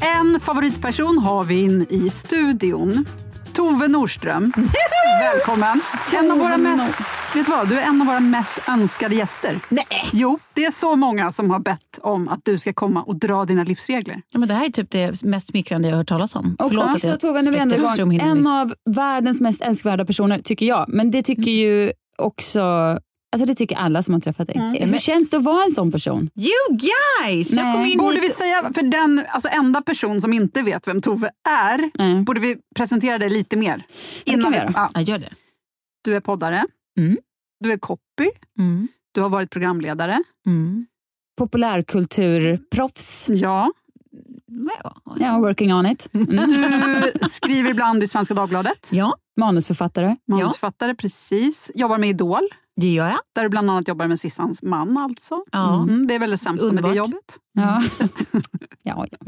En 0.00 0.40
favoritperson 0.40 1.18
har 1.18 1.44
vi 1.44 1.62
in 1.62 1.86
i 1.90 2.10
studion. 2.10 3.04
Tove 3.54 3.88
Norström. 3.88 4.52
Välkommen. 5.20 5.80
En 6.14 6.30
av 6.30 6.38
våra 6.38 6.56
mest, 6.56 7.00
vet 7.34 7.46
du 7.46 7.50
vad, 7.50 7.68
du 7.68 7.78
är 7.78 7.82
en 7.82 8.00
av 8.00 8.06
våra 8.06 8.20
mest 8.20 8.58
önskade 8.68 9.14
gäster. 9.14 9.60
Nej. 9.68 9.86
Jo, 10.12 10.38
det 10.54 10.64
är 10.64 10.70
så 10.70 10.96
många 10.96 11.32
som 11.32 11.50
har 11.50 11.58
bett 11.58 11.98
om 12.02 12.28
att 12.28 12.40
du 12.42 12.58
ska 12.58 12.72
komma 12.72 13.02
och 13.02 13.16
dra 13.16 13.44
dina 13.44 13.64
livsregler. 13.64 14.22
Ja, 14.30 14.38
men 14.38 14.48
det 14.48 14.54
här 14.54 14.64
är 14.64 14.70
typ 14.70 14.90
det 14.90 15.22
mest 15.22 15.48
smickrande 15.48 15.88
jag 15.88 15.94
har 15.94 15.98
hört 15.98 16.08
talas 16.08 16.34
om. 16.34 16.56
Och 16.58 16.68
Förlåt 16.68 16.84
att 16.84 16.94
också 16.94 17.06
jag 17.06 17.20
Tove, 17.20 17.42
nu 17.42 17.56
är 17.56 17.60
ändå 17.60 17.76
igång. 17.76 18.14
En 18.14 18.46
av 18.46 18.74
världens 18.90 19.40
mest 19.40 19.62
älskvärda 19.62 20.04
personer, 20.04 20.38
tycker 20.38 20.66
jag. 20.66 20.84
Men 20.88 21.10
det 21.10 21.22
tycker 21.22 21.50
ju 21.50 21.92
också... 22.18 22.98
Alltså 23.32 23.46
det 23.46 23.54
tycker 23.54 23.76
alla 23.76 24.02
som 24.02 24.14
har 24.14 24.20
träffat 24.20 24.46
dig. 24.48 24.86
Hur 24.86 24.98
känns 24.98 25.30
det 25.30 25.36
att 25.36 25.42
vara 25.44 25.64
en 25.64 25.70
sån 25.70 25.92
person? 25.92 26.30
You 26.36 26.76
guys! 26.78 27.50
Jag 27.52 27.74
kom 27.74 27.84
in 27.84 27.98
Borde 27.98 28.20
vi 28.20 28.30
säga, 28.30 28.70
för 28.74 28.82
den 28.82 29.24
alltså, 29.28 29.48
enda 29.48 29.82
person 29.82 30.20
som 30.20 30.32
inte 30.32 30.62
vet 30.62 30.88
vem 30.88 31.02
Tove 31.02 31.30
är, 31.48 31.90
Nej. 31.94 32.22
borde 32.24 32.40
vi 32.40 32.56
presentera 32.74 33.18
dig 33.18 33.30
lite 33.30 33.56
mer? 33.56 33.86
det 34.24 34.30
kan 34.42 34.50
vi 34.52 34.56
göra. 34.58 34.72
ja. 34.74 34.90
Ja, 34.94 35.00
gör 35.00 35.18
det. 35.18 35.28
Du 36.04 36.16
är 36.16 36.20
poddare, 36.20 36.64
Mm. 36.98 37.16
du 37.64 37.72
är 37.72 37.76
copy, 37.76 38.30
Mm. 38.58 38.88
du 39.12 39.20
har 39.20 39.28
varit 39.28 39.50
programledare. 39.50 40.22
Mm. 40.46 40.86
Populärkulturproffs. 41.38 43.26
Ja. 43.28 43.72
Ja. 44.84 44.94
Ja, 45.20 45.38
working 45.38 45.74
on 45.74 45.86
it. 45.86 46.08
Mm. 46.12 46.26
Du 47.14 47.28
skriver 47.30 47.70
ibland 47.70 48.02
i 48.02 48.08
Svenska 48.08 48.34
Dagbladet. 48.34 48.88
ja, 48.90 49.16
Manusförfattare. 49.40 50.16
Manusförfattare, 50.28 50.94
precis. 50.94 51.70
Jobbar 51.74 51.98
med 51.98 52.08
Idol, 52.10 52.48
det 52.76 52.92
gör 52.92 53.06
jag. 53.08 53.18
där 53.34 53.42
du 53.42 53.48
bland 53.48 53.70
annat 53.70 53.88
jobbar 53.88 54.06
med 54.08 54.20
Sissans 54.20 54.62
man. 54.62 54.96
alltså. 54.96 55.44
Ja. 55.52 55.82
Mm, 55.82 56.06
det 56.06 56.14
är 56.14 56.18
väl 56.18 56.30
det 56.30 56.38
sämsta 56.38 56.66
med 56.72 56.74
det 56.84 56.88
Underbart. 56.88 56.96
jobbet. 56.96 57.38
Ja. 57.52 57.82
ja, 58.82 59.06
ja. 59.10 59.18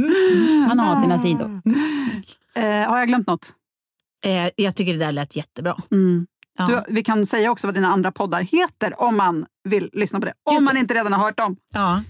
Han 0.69 0.79
har 0.79 0.97
sina 1.03 1.19
sidor. 1.19 1.61
Eh, 2.57 2.89
har 2.89 2.99
jag 2.99 3.09
glömt 3.09 3.27
något? 3.27 3.53
Eh, 4.27 4.49
jag 4.57 4.77
tycker 4.77 4.93
det 4.93 4.99
där 4.99 5.13
lät 5.13 5.37
jättebra. 5.37 5.77
Mm. 5.91 6.27
Ja. 6.59 6.67
Du, 6.67 6.95
vi 6.95 7.05
kan 7.05 7.27
säga 7.27 7.51
också 7.51 7.67
vad 7.67 7.75
dina 7.75 7.89
andra 7.89 8.13
poddar 8.13 8.41
heter 8.41 9.01
om 9.03 9.17
man 9.17 9.47
vill 9.65 9.91
lyssna 9.93 10.21
på 10.21 10.27
det. 10.27 10.33
Om 10.45 10.55
Just 10.55 10.65
man 10.65 10.75
det. 10.75 10.81
inte 10.81 10.95
redan 10.95 11.13
har 11.13 11.21
hört 11.25 11.37
dem. 11.37 11.57
Ja. 11.73 12.03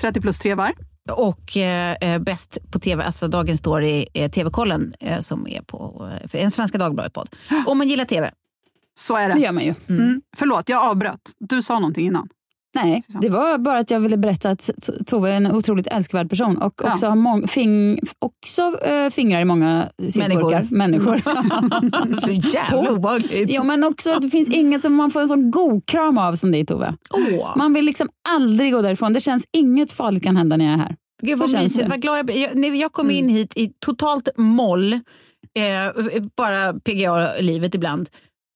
30 0.00 0.20
plus 0.20 0.38
trevar. 0.38 0.72
Och 1.10 1.56
eh, 1.56 1.96
eh, 2.00 2.18
bäst 2.18 2.58
på 2.70 2.78
tv, 2.78 3.04
alltså 3.04 3.28
Dagens 3.28 3.58
Story, 3.58 4.06
eh, 4.14 4.30
TV-kollen 4.30 4.92
eh, 5.00 5.20
som 5.20 5.48
är 5.48 5.62
på 5.62 6.10
eh, 6.32 6.42
en 6.44 6.50
Svenska 6.50 6.78
Dagbladet-podd. 6.78 7.28
Om 7.66 7.78
man 7.78 7.88
gillar 7.88 8.04
tv. 8.04 8.30
Så 8.98 9.16
är 9.16 9.28
Det 9.28 9.34
det. 9.34 9.40
gör 9.40 9.52
man 9.52 9.64
ju. 9.64 9.74
Mm. 9.88 10.22
Förlåt, 10.36 10.68
jag 10.68 10.82
avbröt. 10.82 11.20
Du 11.38 11.62
sa 11.62 11.74
någonting 11.78 12.06
innan. 12.06 12.28
Nej, 12.74 13.02
det 13.08 13.28
var 13.28 13.58
bara 13.58 13.78
att 13.78 13.90
jag 13.90 14.00
ville 14.00 14.16
berätta 14.16 14.50
att 14.50 14.70
Tove 15.06 15.30
är 15.30 15.36
en 15.36 15.52
otroligt 15.52 15.86
älskvärd 15.86 16.30
person 16.30 16.58
och 16.58 16.74
Ja. 16.84 16.92
också 16.92 17.06
har 17.06 17.16
mång, 17.16 17.48
fing, 17.48 17.98
också, 18.18 18.78
eh, 18.84 19.10
fingrar 19.10 19.40
i 19.40 19.44
många 19.44 19.88
syltburkar. 20.08 20.66
Människor. 20.70 21.22
Så 22.20 22.30
jävla 22.56 22.90
obehagligt. 22.90 23.50
ja, 23.50 23.62
men 23.62 23.84
också, 23.84 24.18
det 24.20 24.28
finns 24.28 24.48
inget 24.48 24.82
som 24.82 24.94
man 24.94 25.10
får 25.10 25.20
en 25.20 25.28
sån 25.28 25.50
god 25.50 25.86
kram 25.86 26.18
av 26.18 26.34
som 26.36 26.52
dig 26.52 26.66
Tove. 26.66 26.94
Åh. 27.10 27.56
Man 27.56 27.72
vill 27.72 27.84
liksom 27.84 28.08
aldrig 28.28 28.72
gå 28.72 28.82
därifrån. 28.82 29.12
Det 29.12 29.20
känns 29.20 29.44
inget 29.52 29.92
farligt 29.92 30.24
kan 30.24 30.36
hända 30.36 30.56
när 30.56 30.64
jag 30.64 30.74
är 30.74 30.78
här. 30.78 30.96
Gud, 31.22 31.38
Så 31.38 31.46
vad 31.46 31.62
mysigt. 31.62 31.80
Mm. 31.80 31.90
Vad 31.90 32.00
glad 32.02 32.18
jag, 32.18 32.26
blir. 32.26 32.64
jag, 32.64 32.76
jag 32.76 32.92
kom 32.92 33.10
in 33.10 33.28
hit 33.28 33.52
i 33.56 33.72
totalt 33.78 34.28
moll, 34.36 34.92
eh, 34.92 35.00
bara 36.36 36.72
PGA-livet 36.74 37.74
ibland. 37.74 38.08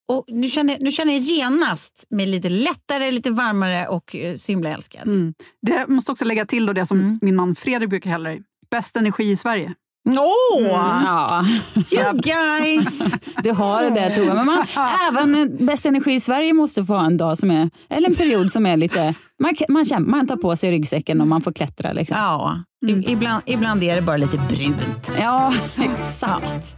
Och 0.09 0.25
nu 0.29 0.49
känner, 0.49 0.77
nu 0.81 0.93
känner 0.93 1.13
jag 1.13 1.23
genast 1.23 2.05
mig 2.11 2.27
lite 2.27 2.49
lättare, 2.49 3.11
lite 3.11 3.31
varmare 3.31 3.87
och 3.89 4.17
eh, 4.17 4.35
så 4.35 4.53
himla 4.53 4.71
älskad. 4.71 5.07
Mm. 5.07 5.35
Det 5.63 5.87
måste 5.89 6.13
också 6.13 6.25
lägga 6.25 6.47
till 6.47 6.67
då 6.67 6.73
det 6.73 6.87
som 6.87 7.01
Mm. 7.01 7.19
min 7.23 7.37
man 7.37 7.55
Fredrik 7.55 7.91
brukar 7.91 8.11
kalla 8.11 8.29
dig. 8.29 8.43
Bäst 8.71 8.97
energi 8.97 9.31
i 9.31 9.37
Sverige. 9.37 9.75
Åh! 10.09 10.63
Ja, 11.05 11.45
You 11.91 12.13
guys! 12.21 13.03
du 13.45 13.53
har 13.53 13.83
det 13.83 13.91
där 13.91 14.11
Tove. 14.17 14.35
Men 14.35 14.47
man, 14.47 14.67
även 15.11 15.35
en 15.35 15.67
Bäst 15.67 15.87
energi 15.87 16.13
i 16.15 16.21
Sverige 16.21 16.53
måste 16.53 16.85
få 16.85 16.95
ha 16.95 17.07
en 17.07 17.17
dag 17.17 17.39
som 17.39 17.51
är, 17.51 17.71
eller 17.89 18.09
en 18.09 18.15
period 18.15 18.53
som 18.53 18.67
är 18.67 18.77
lite, 18.77 19.15
man, 19.43 19.55
man, 19.69 19.85
kämpar, 19.85 20.11
man 20.11 20.27
tar 20.27 20.37
på 20.37 20.57
sig 20.57 20.71
ryggsäcken 20.71 21.21
och 21.21 21.27
man 21.27 21.41
får 21.43 21.53
klättra. 21.53 21.93
Liksom. 21.93 22.17
Ja, 22.19 22.63
i- 22.87 23.13
ibland, 23.13 23.43
ibland 23.47 23.83
är 23.83 23.95
det 23.97 24.03
bara 24.03 24.17
lite 24.17 24.39
brunt. 24.49 25.11
Ja, 25.21 25.55
exakt. 25.79 26.77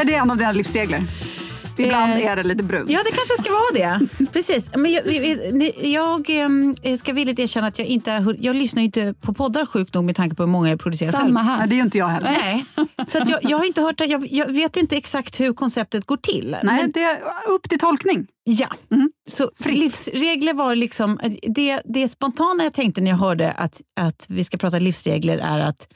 Är 0.00 0.04
det 0.04 0.14
en 0.14 0.30
av 0.30 0.36
dina 0.36 0.52
livsregler? 0.52 1.04
Ibland 1.78 2.12
Eh, 2.12 2.26
är 2.26 2.36
det 2.36 2.42
lite 2.42 2.64
brunt. 2.64 2.90
Ja, 2.90 3.00
det 3.04 3.10
kanske 3.10 3.42
ska 3.42 3.52
vara 3.52 3.98
det. 3.98 4.06
Precis. 4.32 4.70
Men 4.76 4.92
jag, 4.92 5.02
jag, 5.82 6.30
jag 6.82 6.98
ska 6.98 7.12
villigt 7.12 7.38
erkänna 7.38 7.66
att 7.66 7.78
jag 7.78 7.88
inte 7.88 8.34
jag 8.40 8.56
lyssnar 8.56 8.82
inte 8.82 9.14
på 9.20 9.34
poddar 9.34 9.66
sjukt 9.66 9.94
nog 9.94 10.04
med 10.04 10.16
tanke 10.16 10.36
på 10.36 10.42
hur 10.42 10.50
många 10.50 10.68
jag 10.68 10.80
producerar 10.80 11.12
själv. 11.12 11.22
Samma 11.22 11.42
här. 11.42 11.58
Nej, 11.58 11.68
det 11.68 11.74
är 11.74 11.76
ju 11.76 11.82
inte 11.82 11.98
jag 11.98 12.08
heller. 12.08 12.30
Nej, 12.30 12.64
så 13.08 13.18
att 13.18 13.28
jag, 13.28 13.38
jag 13.42 13.58
har 13.58 13.64
inte 13.64 13.82
hört 13.82 13.98
det. 13.98 14.04
Jag, 14.06 14.26
jag 14.32 14.46
vet 14.46 14.76
inte 14.76 14.96
exakt 14.96 15.40
hur 15.40 15.52
konceptet 15.52 16.06
går 16.06 16.16
till. 16.16 16.56
Nej, 16.62 16.82
Men, 16.82 16.92
det 16.92 17.02
är 17.02 17.18
upp 17.48 17.68
till 17.68 17.78
tolkning. 17.78 18.26
ja. 18.44 18.68
Mm. 18.90 19.10
Så 19.30 19.50
livsregler 19.64 20.54
var 20.54 20.74
liksom, 20.74 21.20
det, 21.42 21.80
det 21.84 22.08
spontana 22.08 22.64
jag 22.64 22.72
tänkte 22.72 23.00
när 23.00 23.10
jag 23.10 23.18
hörde 23.18 23.52
att, 23.52 23.80
att 24.00 24.24
vi 24.28 24.44
ska 24.44 24.56
prata 24.56 24.78
livsregler 24.78 25.38
är 25.38 25.60
att 25.60 25.88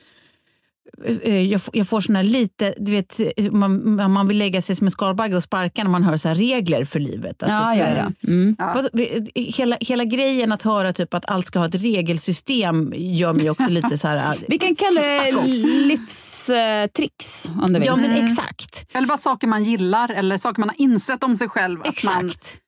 jag, 1.51 1.63
får- 1.63 1.77
jag 1.77 1.89
får 1.89 2.01
såna 2.01 2.23
lite, 2.23 2.75
du 2.79 2.93
vet, 2.93 3.21
man, 3.53 3.95
man 4.13 4.29
vill 4.29 4.39
lägga 4.39 4.63
sig 4.63 4.77
som 4.77 4.87
en 4.87 4.91
skalbagge 4.91 5.37
och 5.37 5.43
sparka 5.43 5.83
när 5.85 5.91
man 5.91 6.03
hör 6.03 6.17
så 6.17 6.29
här 6.29 6.35
regler 6.35 6.85
för 6.85 7.01
livet. 7.01 7.43
Att 7.43 7.49
Ja, 7.49 7.73
typ, 7.73 7.81
ja, 7.81 7.87
eh, 7.87 7.99
ja. 7.99 8.29
Mm. 8.31 8.57
Vad- 8.59 8.89
vi- 8.93 9.31
Hela, 9.35 9.77
hela 9.81 10.05
grejen 10.05 10.53
att 10.53 10.63
höra 10.63 10.93
typ 10.93 11.15
att 11.15 11.31
allt 11.31 11.47
ska 11.47 11.59
ha 11.59 11.67
ett 11.67 11.75
regelsystem 11.75 12.93
gör 12.97 13.33
mig 13.33 13.51
också 13.51 13.69
lite 13.71 13.99
så 13.99 14.09
här... 14.09 14.37
Vi 14.49 14.59
kan 14.59 14.75
kalla 14.75 15.01
det 15.01 15.31
livstricks 16.29 17.49
om 17.63 17.73
du 17.73 17.79
vill. 17.79 17.87
Ja 17.87 17.97
men 17.97 18.11
Mm. 18.11 18.27
exakt. 18.27 18.87
Eller 18.95 19.07
bara 19.07 19.19
saker 19.19 19.47
man 19.47 19.65
gillar 19.65 20.09
eller 20.11 20.39
saker 20.39 20.61
man 20.61 20.69
har 20.69 20.81
insett 20.81 21.23
om 21.25 21.37
sig 21.37 21.49
själv. 21.49 21.81
Att 21.81 22.05
man 22.05 22.27
Exakt. 22.27 22.59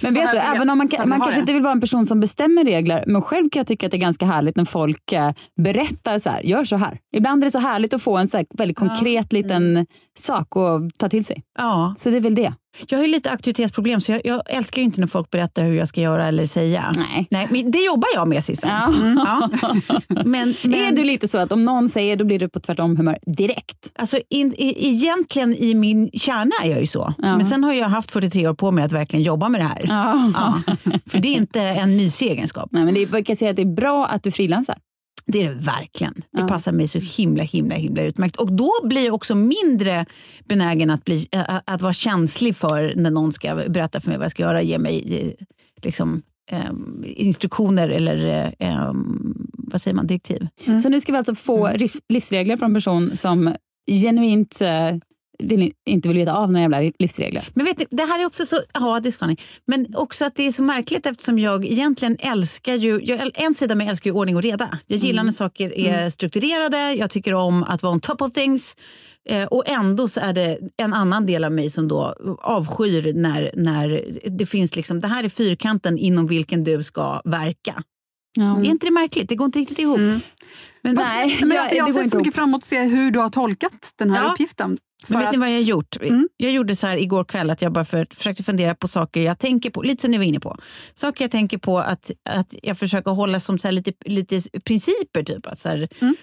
Men 0.00 0.14
vet 0.14 0.30
du, 0.30 0.36
även 0.36 0.70
om 0.70 0.78
man, 0.78 0.88
kan, 0.88 1.08
man 1.08 1.20
kanske 1.20 1.36
det. 1.36 1.40
inte 1.40 1.52
vill 1.52 1.62
vara 1.62 1.72
en 1.72 1.80
person 1.80 2.06
som 2.06 2.20
bestämmer 2.20 2.64
regler, 2.64 3.04
men 3.06 3.22
själv 3.22 3.50
kan 3.50 3.60
jag 3.60 3.66
tycka 3.66 3.86
att 3.86 3.90
det 3.90 3.96
är 3.96 4.00
ganska 4.00 4.26
härligt 4.26 4.56
när 4.56 4.64
folk 4.64 5.12
eh, 5.12 5.32
berättar 5.56 6.18
så 6.18 6.30
här, 6.30 6.42
gör 6.42 6.64
så 6.64 6.76
här. 6.76 6.98
Ibland 7.16 7.42
är 7.42 7.46
det 7.46 7.50
så 7.50 7.58
härligt 7.58 7.94
att 7.94 8.02
få 8.02 8.16
en 8.16 8.28
så 8.28 8.44
väldigt 8.54 8.76
konkret 8.76 9.32
liten 9.32 9.86
sak 10.18 10.56
att 10.56 10.98
ta 10.98 11.08
till 11.08 11.24
sig. 11.24 11.42
Ja. 11.58 11.94
Så 11.96 12.10
det 12.10 12.16
är 12.16 12.20
väl 12.20 12.34
det. 12.34 12.52
Jag 12.88 12.98
har 12.98 13.04
ju 13.04 13.10
lite 13.10 13.30
auktoritetsproblem 13.30 14.00
så 14.00 14.12
jag, 14.12 14.20
jag 14.24 14.42
älskar 14.46 14.78
ju 14.78 14.84
inte 14.84 15.00
när 15.00 15.06
folk 15.06 15.30
berättar 15.30 15.62
hur 15.64 15.74
jag 15.74 15.88
ska 15.88 16.00
göra 16.00 16.26
eller 16.26 16.46
säga. 16.46 16.92
Nej. 16.96 17.26
Nej 17.30 17.48
men 17.50 17.70
det 17.70 17.78
jobbar 17.78 18.08
jag 18.14 18.28
med 18.28 18.44
Sissan. 18.44 18.70
Ja. 18.70 18.86
Mm, 18.96 19.16
ja. 19.26 19.50
Men, 20.24 20.54
men, 20.64 20.74
Är 20.74 20.92
du 20.92 21.04
lite 21.04 21.28
så 21.28 21.38
att 21.38 21.52
om 21.52 21.64
någon 21.64 21.88
säger, 21.88 22.16
då 22.16 22.24
blir 22.24 22.38
du 22.38 22.48
på 22.48 22.60
tvärtom 22.60 22.96
humör 22.96 23.18
direkt? 23.26 23.92
Alltså, 23.98 24.18
in, 24.30 24.52
i, 24.56 24.88
egentligen 24.88 25.54
i 25.54 25.74
min 25.74 26.10
kärna 26.12 26.50
är 26.64 26.68
jag 26.70 26.80
ju 26.80 26.86
så. 26.86 27.14
Ja. 27.18 27.36
Men 27.36 27.46
sen 27.46 27.64
har 27.64 27.72
jag 27.72 27.88
haft 27.88 28.10
43 28.10 28.48
år 28.48 28.54
på 28.54 28.70
mig 28.70 28.84
att 28.84 28.92
verkligen 28.92 29.22
jobba 29.22 29.48
med 29.48 29.60
det 29.60 29.64
här. 29.64 29.80
Ja. 29.88 30.62
För 31.06 31.18
det 31.18 31.28
är 31.28 31.32
inte 31.32 31.60
en 31.60 31.96
mysig 31.96 32.26
egenskap. 32.30 32.68
Nej, 32.72 32.84
men 32.84 32.94
det, 32.94 33.02
är- 33.02 33.08
jag 33.12 33.26
kan 33.26 33.36
säga 33.36 33.50
att 33.50 33.56
det 33.56 33.62
är 33.62 33.74
bra 33.74 34.06
att 34.06 34.22
du 34.22 34.30
frilansar. 34.30 34.76
Det 35.32 35.42
är 35.44 35.48
det 35.48 35.54
verkligen. 35.54 36.14
Det 36.14 36.40
Ja. 36.40 36.48
passar 36.48 36.72
mig 36.72 36.88
så 36.88 36.98
himla 36.98 37.42
himla 37.42 37.74
himla 37.74 38.02
utmärkt. 38.02 38.36
Och 38.36 38.52
då 38.52 38.70
blir 38.82 39.04
jag 39.04 39.14
också 39.14 39.34
mindre 39.34 40.06
benägen 40.44 40.90
att, 40.90 41.04
bli, 41.04 41.28
äh, 41.32 41.60
att 41.66 41.82
vara 41.82 41.92
känslig 41.92 42.56
för 42.56 42.92
när 42.96 43.10
någon 43.10 43.32
ska 43.32 43.54
berätta 43.54 44.00
för 44.00 44.08
mig 44.08 44.18
vad 44.18 44.24
jag 44.24 44.30
ska 44.30 44.42
göra. 44.42 44.62
Ge 44.62 44.78
mig 44.78 45.20
eh, 45.38 45.46
liksom, 45.82 46.22
ehm, 46.50 47.04
instruktioner 47.06 47.88
eller 47.88 48.54
ehm, 48.58 49.46
vad 49.52 49.80
säger 49.82 49.94
man, 49.94 50.06
direktiv. 50.06 50.48
Så 50.82 50.88
nu 50.88 51.00
ska 51.00 51.12
vi 51.12 51.18
alltså 51.18 51.34
få 51.34 51.66
Mm. 51.66 51.88
livsregler 52.08 52.56
från 52.56 52.70
en 52.70 52.74
person 52.74 53.16
som 53.16 53.54
genuint 53.90 54.60
eh, 54.60 54.90
vill, 55.38 55.72
inte 55.86 56.08
vill 56.08 56.16
veta 56.18 56.34
av 56.36 56.52
några 56.52 56.60
jävla 56.62 56.92
livsregler. 56.98 57.48
Men 57.54 57.64
vet 57.66 57.78
ni, 57.78 57.86
det 57.90 58.02
här 58.02 58.20
är 58.22 58.26
också 58.26 58.46
så, 58.46 58.56
ja 58.74 59.00
det 59.00 59.12
ska 59.12 59.26
ni. 59.26 59.36
Men 59.66 59.86
också 59.96 60.24
att 60.24 60.34
det 60.34 60.46
är 60.46 60.52
så 60.52 60.62
märkligt 60.62 61.06
eftersom 61.06 61.38
jag 61.38 61.64
egentligen 61.64 62.16
älskar 62.20 62.74
ju, 62.74 63.00
jag, 63.02 63.30
en 63.34 63.54
sida 63.54 63.72
av 63.72 63.78
mig 63.78 63.88
älskar 63.88 64.10
ju 64.10 64.14
ordning 64.16 64.36
och 64.36 64.42
reda. 64.42 64.78
Jag 64.86 64.98
gillar 64.98 65.22
när 65.24 65.32
saker 65.32 65.78
är 65.78 66.10
strukturerade, 66.10 66.92
jag 66.94 67.10
tycker 67.10 67.34
om 67.34 67.62
att 67.62 67.82
vara 67.82 67.92
on 67.92 68.00
top 68.00 68.22
of 68.22 68.32
things. 68.32 68.76
Eh, 69.28 69.44
och 69.44 69.68
ändå 69.68 70.08
så 70.08 70.20
är 70.20 70.32
det 70.32 70.58
en 70.76 70.92
annan 70.94 71.26
del 71.26 71.44
av 71.44 71.52
mig 71.52 71.70
som 71.70 71.88
då 71.88 72.14
avskyr 72.42 73.12
när, 73.14 73.50
när 73.54 74.04
det 74.30 74.46
finns 74.46 74.76
liksom, 74.76 75.00
det 75.00 75.08
här 75.08 75.24
är 75.24 75.28
fyrkanten 75.28 75.98
inom 75.98 76.26
vilken 76.26 76.64
du 76.64 76.82
ska 76.82 77.20
verka. 77.24 77.82
Ja. 78.38 78.58
Är 78.60 78.64
inte 78.64 78.86
det 78.86 78.92
märkligt? 78.92 79.28
Det 79.28 79.36
går 79.36 79.44
inte 79.44 79.58
riktigt 79.58 79.78
ihop. 79.78 79.98
Men, 79.98 80.94
Nej, 80.94 81.36
Men 81.40 81.50
jag- 81.50 81.58
alltså, 81.58 81.76
jag 81.76 81.94
ser 81.94 81.98
inte 82.02 82.10
så 82.10 82.18
mycket 82.18 82.34
fram 82.34 82.48
emot 82.48 82.62
att 82.62 82.68
se 82.68 82.82
hur 82.82 83.10
du 83.10 83.18
har 83.18 83.30
tolkat 83.30 83.72
den 83.96 84.10
här 84.10 84.24
Ja. 84.24 84.32
uppgiften. 84.32 84.78
Men 85.06 85.18
vet 85.18 85.26
att, 85.26 85.32
ni 85.32 85.38
vad 85.38 85.48
jag 85.48 85.54
har 85.54 85.60
gjort? 85.60 85.96
Mm. 86.00 86.28
Jag 86.36 86.52
gjorde 86.52 86.76
så 86.76 86.86
här 86.86 86.96
igår 86.96 87.24
kväll 87.24 87.50
att 87.50 87.62
jag 87.62 87.72
bara 87.72 87.84
för, 87.84 88.06
försökte 88.10 88.42
fundera 88.42 88.74
på 88.74 88.88
saker 88.88 89.20
jag 89.22 89.38
tänker 89.38 89.70
på, 89.70 89.82
lite 89.82 90.00
som 90.00 90.10
ni 90.10 90.18
var 90.18 90.24
inne 90.24 90.40
på. 90.40 90.56
Saker 90.94 91.24
jag 91.24 91.30
tänker 91.30 91.58
på 91.58 91.78
att, 91.78 92.10
att 92.28 92.54
jag 92.62 92.78
försöker 92.78 93.10
hålla 93.10 93.40
som 93.40 93.58
så 93.58 93.68
här 93.68 93.72
lite, 93.72 93.92
lite 94.04 94.40
principer. 94.64 95.22
Typ. 95.22 95.46
Att 95.46 95.58
så 95.58 95.68
här, 95.68 95.88
Mm. 96.00 96.14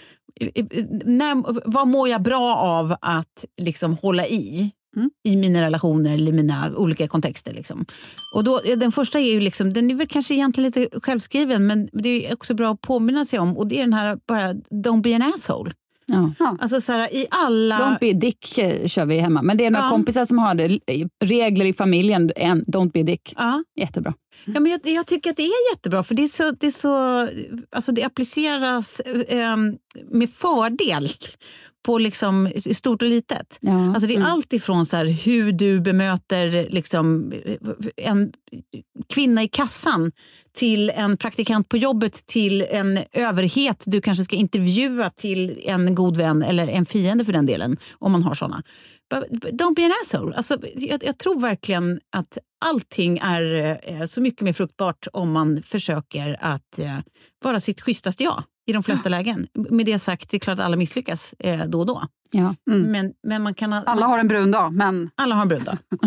när, 1.06 1.44
vad 1.72 1.88
mår 1.88 2.10
jag 2.10 2.22
bra 2.22 2.56
av 2.56 2.96
att 3.02 3.46
liksom 3.62 3.98
hålla 3.98 4.28
i? 4.28 4.72
Mm. 4.96 5.10
i 5.24 5.36
mina 5.36 5.62
relationer 5.62 6.14
eller 6.14 6.32
mina 6.32 6.72
olika 6.76 7.08
kontexter. 7.08 7.54
Liksom. 7.54 7.86
Och 8.36 8.44
då, 8.44 8.62
den 8.78 8.92
första 8.92 9.20
är 9.20 9.32
ju 9.32 9.40
liksom, 9.40 9.74
den 9.74 9.92
är 9.92 9.96
väl 9.96 10.08
kanske 10.08 10.34
egentligen 10.34 10.72
lite 10.72 11.00
självskriven 11.00 11.68
men 11.68 11.90
det 11.94 12.28
är 12.28 12.34
också 12.34 12.54
bra 12.54 12.72
att 12.72 12.82
påminna 12.82 13.26
sig 13.26 13.40
om 13.40 13.58
och 13.58 13.68
det 13.68 13.78
är 13.78 13.82
den 13.82 13.94
här 13.94 14.18
bara 14.28 14.54
don't 14.54 15.02
be 15.02 15.16
an 15.16 15.34
asshole. 15.36 15.72
Ja. 16.06 16.58
Alltså 16.62 16.82
så 16.82 16.92
här, 16.92 17.14
i 17.16 17.28
alla... 17.32 17.78
Don't 17.78 18.00
be 18.00 18.10
a 18.10 18.14
dick 18.14 18.58
eh, 18.58 18.88
kör 18.88 19.06
vi 19.06 19.20
hemma. 19.20 19.42
Men 19.42 19.58
det 19.58 19.66
är 19.66 19.72
några 19.72 19.86
Ja. 19.86 19.90
kompisar 19.90 20.26
som 20.26 20.40
har 20.40 20.56
det. 20.56 20.80
Regler 21.26 21.66
i 21.66 21.74
familjen, 21.74 22.32
en, 22.36 22.64
don't 22.64 22.92
be 22.92 23.00
a 23.00 23.04
dick. 23.04 23.34
Ja. 23.38 23.64
Jättebra. 23.80 24.14
Ja, 24.46 24.60
men 24.60 24.72
jag, 24.72 24.80
jag 24.84 25.08
tycker 25.08 25.30
att 25.30 25.38
det 25.38 25.44
är 25.44 25.72
jättebra, 25.74 26.04
för 26.04 26.16
det, 26.16 26.24
är 26.24 26.28
så, 26.28 26.52
det, 26.52 26.68
är 26.68 26.72
så, 26.72 27.28
alltså 27.76 27.92
det 27.92 28.04
appliceras 28.04 29.00
eh, 29.00 29.58
med 30.12 30.30
fördel 30.30 31.10
på 31.84 31.98
liksom 31.98 32.50
stort 32.76 33.02
och 33.02 33.08
litet. 33.08 33.58
Ja. 33.62 33.88
Alltså 33.88 34.08
det 34.08 34.16
är 34.16 34.24
allt 34.24 34.54
ifrån 34.54 34.86
så 34.86 34.98
hur 34.98 35.52
du 35.52 35.80
bemöter 35.80 36.68
liksom, 36.70 37.34
en 37.98 38.34
kvinna 39.10 39.44
i 39.44 39.48
kassan 39.48 40.12
till 40.56 40.90
en 40.90 41.18
praktikant 41.18 41.70
på 41.70 41.78
jobbet 41.78 42.26
till 42.26 42.66
en 42.70 43.00
överhet 43.12 43.84
du 43.86 44.02
kanske 44.02 44.24
ska 44.24 44.36
intervjua 44.36 45.10
till 45.10 45.62
en 45.64 45.96
god 45.96 46.18
vän 46.18 46.44
eller 46.44 46.68
en 46.68 46.86
fiende 46.86 47.26
för 47.26 47.34
den 47.34 47.46
delen, 47.46 47.78
om 48.00 48.12
man 48.12 48.24
har 48.24 48.36
såna. 48.36 48.64
Don't 49.32 49.76
be 49.76 49.86
an 49.86 49.92
asshole. 50.04 50.36
Alltså, 50.36 50.58
jag, 50.76 51.04
jag 51.04 51.18
tror 51.18 51.40
verkligen 51.40 52.00
att 52.16 52.38
allting 52.66 53.18
är 53.18 53.78
eh, 53.84 54.06
så 54.06 54.22
mycket 54.22 54.42
mer 54.42 54.54
fruktbart 54.54 55.08
om 55.14 55.32
man 55.32 55.64
försöker 55.64 56.38
att 56.40 56.80
eh, 56.80 57.00
vara 57.44 57.60
sitt 57.60 57.82
schysstaste 57.82 58.24
jag 58.24 58.44
i 58.66 58.74
de 58.74 58.84
flesta 58.84 59.10
lägen. 59.10 59.48
Med 59.70 59.86
det 59.86 60.00
sagt, 60.00 60.30
det 60.30 60.38
är 60.38 60.40
klart 60.40 60.60
att 60.60 60.66
alla 60.66 60.78
misslyckas 60.78 61.34
eh, 61.40 61.60
då 61.68 61.80
och 61.80 61.86
då. 61.86 62.02
Ja. 62.32 62.56
Mm. 62.72 62.92
Men, 62.92 63.14
men 63.28 63.42
man 63.44 63.54
kan 63.54 63.74
ha, 63.74 63.84
alla 63.86 64.06
har 64.06 64.20
en 64.20 64.28
brun 64.28 64.52
dag, 64.52 64.74
men 64.74 65.10
alla 65.16 65.36
har 65.36 65.42
en 65.42 65.48
brud 65.48 65.64
då. 65.66 65.98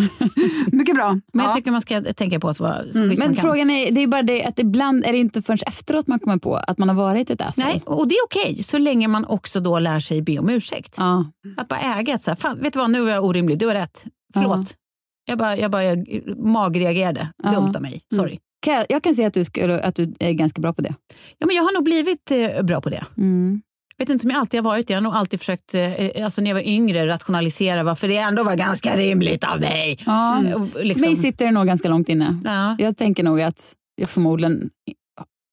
mycket 0.76 0.94
bra. 0.94 1.12
Men 1.12 1.20
Ja. 1.32 1.44
jag 1.44 1.54
tycker 1.54 1.70
man 1.70 1.80
ska 1.80 2.02
tänka 2.02 2.40
på 2.40 2.48
att 2.48 2.60
vara 2.60 2.76
så 2.92 2.98
man 2.98 3.08
Men 3.08 3.16
kan. 3.16 3.36
frågan 3.36 3.70
är, 3.70 3.90
det 3.90 4.00
är 4.00 4.06
bara 4.06 4.22
det 4.22 4.44
att 4.44 4.58
ibland 4.58 5.04
är 5.04 5.12
det 5.12 5.18
inte 5.18 5.42
förrän 5.42 5.58
efteråt 5.66 6.06
man 6.06 6.18
kommer 6.18 6.36
på 6.36 6.56
att 6.56 6.78
man 6.78 6.88
har 6.88 6.96
varit 6.96 7.30
ett 7.30 7.40
asshole. 7.40 7.66
Nej, 7.66 7.82
och 7.86 8.08
det 8.08 8.14
är 8.14 8.24
okej, 8.24 8.62
så 8.62 8.78
länge 8.78 9.08
man 9.08 9.24
också 9.24 9.60
då 9.60 9.78
lär 9.78 10.00
sig 10.00 10.22
be 10.22 10.38
om 10.38 10.50
ursäkt. 10.50 10.94
Ja. 10.98 11.24
Att 11.56 11.68
bara 11.68 11.80
äga 11.80 12.14
att 12.14 12.20
så 12.20 12.30
här, 12.30 12.36
fan, 12.36 12.58
vet 12.60 12.72
du 12.72 12.78
vad, 12.78 12.90
nu 12.90 13.08
är 13.10 13.14
jag 13.14 13.24
orimlig, 13.24 13.58
du 13.58 13.66
har 13.66 13.74
rätt. 13.74 14.04
Förlåt. 14.34 14.74
Jag 15.28 15.38
bara, 15.38 15.56
jag 15.56 15.70
bara 15.70 15.84
jag 15.84 16.06
magreagerade. 16.36 17.28
Ja. 17.42 17.50
Dumt 17.50 17.72
av 17.76 17.82
mig. 17.82 18.02
Sorry. 18.14 18.38
Kan 18.60 18.74
jag, 18.74 18.86
jag 18.88 19.02
kan 19.02 19.14
se 19.14 19.24
att 19.24 19.34
du, 19.34 19.44
skulle, 19.44 19.80
att 19.80 19.94
du 19.94 20.14
är 20.20 20.32
ganska 20.32 20.60
bra 20.60 20.72
på 20.72 20.82
det. 20.82 20.94
Ja, 21.38 21.46
men 21.46 21.56
jag 21.56 21.62
har 21.62 21.72
nog 21.74 21.84
blivit 21.84 22.30
eh, 22.30 22.62
bra 22.62 22.80
på 22.80 22.90
det. 22.90 23.04
Mm. 23.16 23.62
vet 23.98 24.08
inte 24.08 24.26
om 24.26 24.30
jag 24.30 24.40
alltid 24.40 24.60
har 24.60 24.64
varit 24.70 24.86
det. 24.86 24.92
Jag 24.92 24.96
har 24.98 25.02
nog 25.02 25.14
alltid 25.14 25.40
försökt, 25.40 25.74
eh, 25.74 26.24
alltså 26.24 26.40
när 26.40 26.50
jag 26.50 26.54
var 26.54 26.62
yngre, 26.68 27.06
rationalisera 27.06 27.82
varför 27.82 28.08
det 28.08 28.16
ändå 28.16 28.42
var 28.42 28.54
ganska 28.56 28.96
rimligt 28.96 29.44
av 29.44 29.60
mig. 29.60 29.98
Ja. 30.06 30.38
Mm. 30.38 30.62
Och 30.62 30.68
För 30.70 30.84
liksom- 30.84 31.02
mig 31.02 31.16
sitter 31.16 31.44
det 31.44 31.50
nog 31.50 31.66
ganska 31.66 31.88
långt 31.88 32.08
inne. 32.08 32.40
Ja. 32.44 32.76
Jag 32.78 32.96
tänker 32.96 33.22
nog 33.22 33.40
att 33.40 33.74
jag 33.96 34.08
förmodligen 34.10 34.70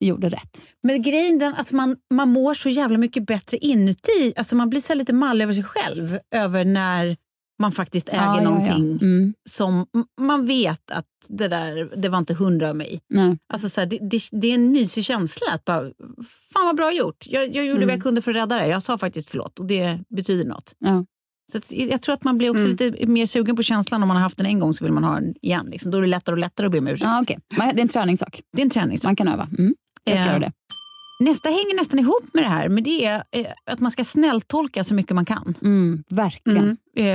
gjorde 0.04 0.30
rätt. 0.30 0.66
Men 0.84 1.02
grejen 1.02 1.42
är 1.42 1.54
att 1.62 1.72
man, 1.72 1.96
man 2.14 2.30
mår 2.30 2.54
så 2.54 2.70
jävla 2.70 2.98
mycket 2.98 3.26
bättre 3.26 3.58
inuti. 3.58 4.34
Alltså 4.36 4.56
man 4.56 4.70
blir 4.70 4.82
så 4.82 4.94
lite 4.94 5.14
mall 5.14 5.42
över 5.42 5.54
sig 5.54 5.64
själv. 5.64 6.20
Över 6.36 6.66
när 6.66 7.18
man 7.64 7.72
faktiskt 7.72 8.10
äger 8.10 8.18
Ja, 8.22 8.36
ja, 8.36 8.44
ja. 8.44 8.50
någonting 8.50 9.00
Mm. 9.02 9.34
som 9.50 9.86
man 10.22 10.46
vet 10.46 10.92
att 10.92 11.06
det 11.30 11.48
där 11.48 11.92
det 12.02 12.10
var 12.10 12.18
inte 12.18 12.34
hundra 12.34 12.70
av 12.70 12.76
mig. 12.76 13.00
Nej. 13.10 13.38
Alltså 13.54 13.70
så 13.70 13.80
här, 13.82 13.88
det, 13.88 13.98
det, 14.02 14.22
det 14.32 14.48
är 14.48 14.54
en 14.56 14.72
mysig 14.72 15.06
känsla 15.06 15.48
att 15.54 15.66
bara, 15.66 15.82
fan 16.54 16.66
vad 16.66 16.76
bra 16.76 16.92
gjort. 16.94 17.26
Jag, 17.30 17.44
jag 17.56 17.66
gjorde 17.66 17.78
Mm. 17.78 17.88
vad 17.88 17.96
jag 17.96 18.04
kunde 18.04 18.22
för 18.22 18.32
att 18.32 18.38
rädda 18.38 18.56
det. 18.58 18.68
Jag 18.68 18.84
sa 18.84 18.98
faktiskt 18.98 19.30
förlåt 19.30 19.60
och 19.60 19.66
det 19.66 20.00
betyder 20.16 20.46
något. 20.46 20.76
Ja. 20.80 21.06
Så 21.52 21.58
att, 21.58 21.72
jag 21.72 22.02
tror 22.02 22.14
att 22.14 22.24
man 22.24 22.38
blir 22.38 22.50
också 22.50 22.64
Mm. 22.64 22.72
lite 22.72 23.08
mer 23.08 23.26
sugen 23.26 23.56
på 23.56 23.64
känslan 23.64 24.02
om 24.04 24.08
man 24.08 24.18
har 24.18 24.24
haft 24.24 24.38
den 24.38 24.46
en 24.46 24.60
gång 24.60 24.74
så 24.74 24.84
vill 24.84 24.94
man 24.94 25.04
ha 25.04 25.14
den 25.16 25.34
igen. 25.42 25.68
Liksom. 25.72 25.92
Då 25.92 25.98
är 25.98 26.02
det 26.02 26.08
lättare 26.08 26.34
och 26.34 26.40
lättare 26.40 26.66
att 26.68 26.72
be 26.72 26.80
om 26.80 26.88
ursäkt. 26.88 27.04
Ja, 27.04 27.22
okay. 27.22 27.38
Det 27.50 27.62
är 27.62 27.80
en 27.80 27.88
träningssak. 27.88 28.42
Det 28.56 28.62
är 28.62 28.64
en 28.64 28.70
träningssak. 28.70 29.08
Man 29.10 29.16
kan 29.16 29.28
öva. 29.28 29.48
Mm. 29.58 29.76
Jag 30.04 30.16
ska 30.16 30.24
Eh, 30.24 30.30
göra 30.30 30.40
det. 30.40 30.52
Nästa 31.20 31.50
hänger 31.50 31.76
nästan 31.76 32.00
ihop 32.00 32.24
med 32.34 32.44
det 32.44 32.50
här, 32.50 32.70
men 32.70 32.84
det 32.84 33.06
är 33.06 33.24
eh, 33.32 33.46
att 33.72 33.80
man 33.80 33.92
ska 33.92 34.04
snälltolka 34.04 34.84
så 34.84 34.94
mycket 34.94 35.16
man 35.16 35.26
kan. 35.26 35.56
Mm, 35.62 36.04
verkligen. 36.10 36.78
Eh, 36.98 37.06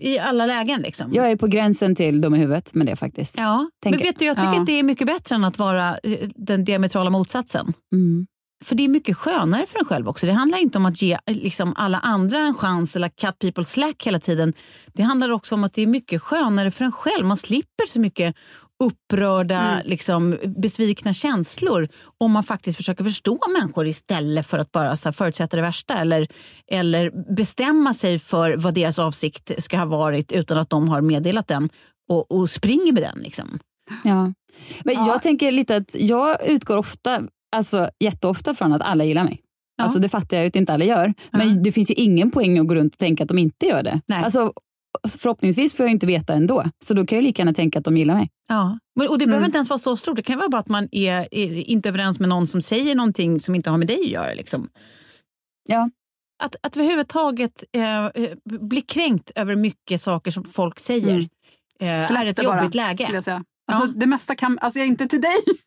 I 0.00 0.18
alla 0.22 0.46
lägen. 0.46 0.82
Liksom. 0.82 1.10
Jag 1.12 1.30
är 1.30 1.36
på 1.36 1.46
gränsen 1.46 1.94
till 1.94 2.20
dum 2.20 2.34
i 2.34 2.38
huvudet 2.38 2.74
med 2.74 2.86
det 2.86 2.96
faktiskt. 2.96 3.34
Ja, 3.36 3.70
men 3.84 3.98
vet 3.98 4.18
du, 4.18 4.24
jag 4.24 4.36
tycker 4.36 4.52
Ja. 4.52 4.60
att 4.60 4.66
det 4.66 4.72
är 4.78 4.82
mycket 4.82 5.06
bättre 5.06 5.34
än 5.34 5.44
att 5.44 5.58
vara 5.58 5.98
eh, 5.98 6.28
den 6.36 6.64
diametrala 6.64 7.10
motsatsen. 7.10 7.72
Mm. 7.92 8.26
För 8.64 8.74
det 8.74 8.84
är 8.84 8.88
mycket 8.88 9.16
skönare 9.16 9.66
för 9.66 9.78
en 9.78 9.84
själv 9.84 10.08
också. 10.08 10.26
Det 10.26 10.32
handlar 10.32 10.58
inte 10.58 10.78
om 10.78 10.86
att 10.86 11.02
ge 11.02 11.18
liksom, 11.26 11.74
alla 11.76 11.98
andra 11.98 12.38
en 12.38 12.54
chans 12.54 12.96
eller 12.96 13.08
cut 13.08 13.38
people 13.38 13.64
slack 13.64 14.06
hela 14.06 14.20
tiden. 14.20 14.52
Det 14.92 15.02
handlar 15.02 15.30
också 15.30 15.54
om 15.54 15.64
att 15.64 15.72
det 15.74 15.82
är 15.82 15.86
mycket 15.86 16.22
skönare 16.22 16.70
för 16.70 16.84
en 16.84 16.92
själv. 16.92 17.24
Man 17.26 17.36
slipper 17.36 17.86
så 17.88 18.00
mycket 18.00 18.34
upprörda, 18.84 19.58
Mm. 19.60 19.82
liksom, 19.86 20.38
besvikna 20.56 21.12
känslor 21.12 21.88
om 22.18 22.32
man 22.32 22.42
faktiskt 22.44 22.76
försöker 22.76 23.04
förstå 23.04 23.38
människor 23.60 23.86
istället 23.86 24.46
för 24.46 24.58
att 24.58 24.72
bara 24.72 24.96
så 24.96 25.08
här, 25.08 25.12
förutsätta 25.12 25.56
det 25.56 25.62
värsta 25.62 25.94
eller, 25.98 26.26
eller 26.70 27.34
bestämma 27.34 27.94
sig 27.94 28.18
för 28.18 28.56
vad 28.56 28.74
deras 28.74 28.98
avsikt 28.98 29.62
ska 29.64 29.78
ha 29.78 29.84
varit 29.84 30.32
utan 30.32 30.58
att 30.58 30.70
de 30.70 30.88
har 30.88 31.00
meddelat 31.00 31.48
den 31.48 31.68
och, 32.10 32.30
och 32.32 32.50
springer 32.50 32.92
med 32.92 33.02
den. 33.02 33.18
Liksom. 33.18 33.58
Ja. 34.04 34.32
Men 34.84 34.94
Ja. 34.94 35.06
Jag 35.06 35.22
tänker 35.22 35.52
lite 35.52 35.76
att 35.76 35.94
jag 35.98 36.46
utgår 36.46 36.76
ofta, 36.76 37.22
alltså 37.56 37.90
jätteofta 38.04 38.54
från 38.54 38.72
att 38.72 38.82
alla 38.82 39.04
gillar 39.04 39.24
mig. 39.24 39.40
Ja. 39.76 39.84
Alltså 39.84 39.98
det 39.98 40.08
fattar 40.08 40.36
jag 40.36 40.46
att 40.46 40.56
inte 40.56 40.72
alla 40.74 40.84
gör. 40.84 41.14
Men 41.30 41.48
Ja. 41.48 41.54
det 41.62 41.72
finns 41.72 41.90
ju 41.90 41.94
ingen 41.94 42.30
poäng 42.30 42.58
att 42.58 42.66
gå 42.68 42.74
runt 42.74 42.94
och 42.94 42.98
tänka 42.98 43.22
att 43.22 43.28
de 43.28 43.38
inte 43.38 43.66
gör 43.66 43.82
det. 43.82 44.00
Nej. 44.06 44.24
Alltså, 44.24 44.52
förhoppningsvis 45.18 45.74
får 45.74 45.86
jag 45.86 45.90
inte 45.90 46.06
veta 46.06 46.34
ändå. 46.34 46.64
Så 46.84 46.94
då 46.94 47.06
kan 47.06 47.16
jag 47.16 47.22
lika 47.22 47.40
gärna 47.42 47.52
tänka 47.54 47.78
att 47.78 47.84
de 47.84 47.96
gillar 47.96 48.14
mig. 48.14 48.28
Ja. 48.48 48.78
Men- 48.96 49.08
Och 49.08 49.18
det 49.18 49.26
behöver 49.26 49.40
Mm. 49.42 49.48
inte 49.48 49.56
ens 49.58 49.68
vara 49.68 49.78
så 49.78 49.96
stort. 49.96 50.16
Det 50.16 50.22
kan 50.22 50.38
vara 50.38 50.48
bara 50.48 50.60
att 50.60 50.68
man 50.68 50.88
är, 50.92 51.28
är 51.30 51.70
inte 51.70 51.88
överens 51.88 52.20
med 52.20 52.28
någon 52.28 52.46
som 52.46 52.62
säger 52.62 52.94
någonting 52.94 53.40
som 53.40 53.54
inte 53.54 53.70
har 53.70 53.78
med 53.78 53.86
dig 53.88 54.00
att 54.00 54.08
göra. 54.10 54.34
Liksom. 54.34 54.68
Ja. 55.68 55.90
Att, 56.42 56.56
att 56.62 56.76
överhuvudtaget 56.76 57.64
eh, 57.72 58.06
eh, 58.06 58.10
bli 58.44 58.80
kränkt 58.80 59.30
över 59.34 59.56
mycket 59.56 60.02
saker 60.02 60.30
som 60.30 60.44
folk 60.44 60.78
säger 60.78 61.08
Mm. 61.14 61.28
eh, 62.10 62.20
är 62.20 62.26
ett 62.26 62.36
bara, 62.36 62.56
jobbigt 62.60 62.74
läge. 62.74 63.04
skulle 63.04 63.16
jag 63.16 63.24
säga. 63.24 63.44
Alltså, 63.72 63.86
Det 63.98 64.06
mesta 64.06 64.34
kan... 64.34 64.58
Alltså, 64.58 64.78
jag 64.78 64.86
är 64.86 64.90
inte 64.90 65.08
till 65.08 65.20
dig. 65.20 65.36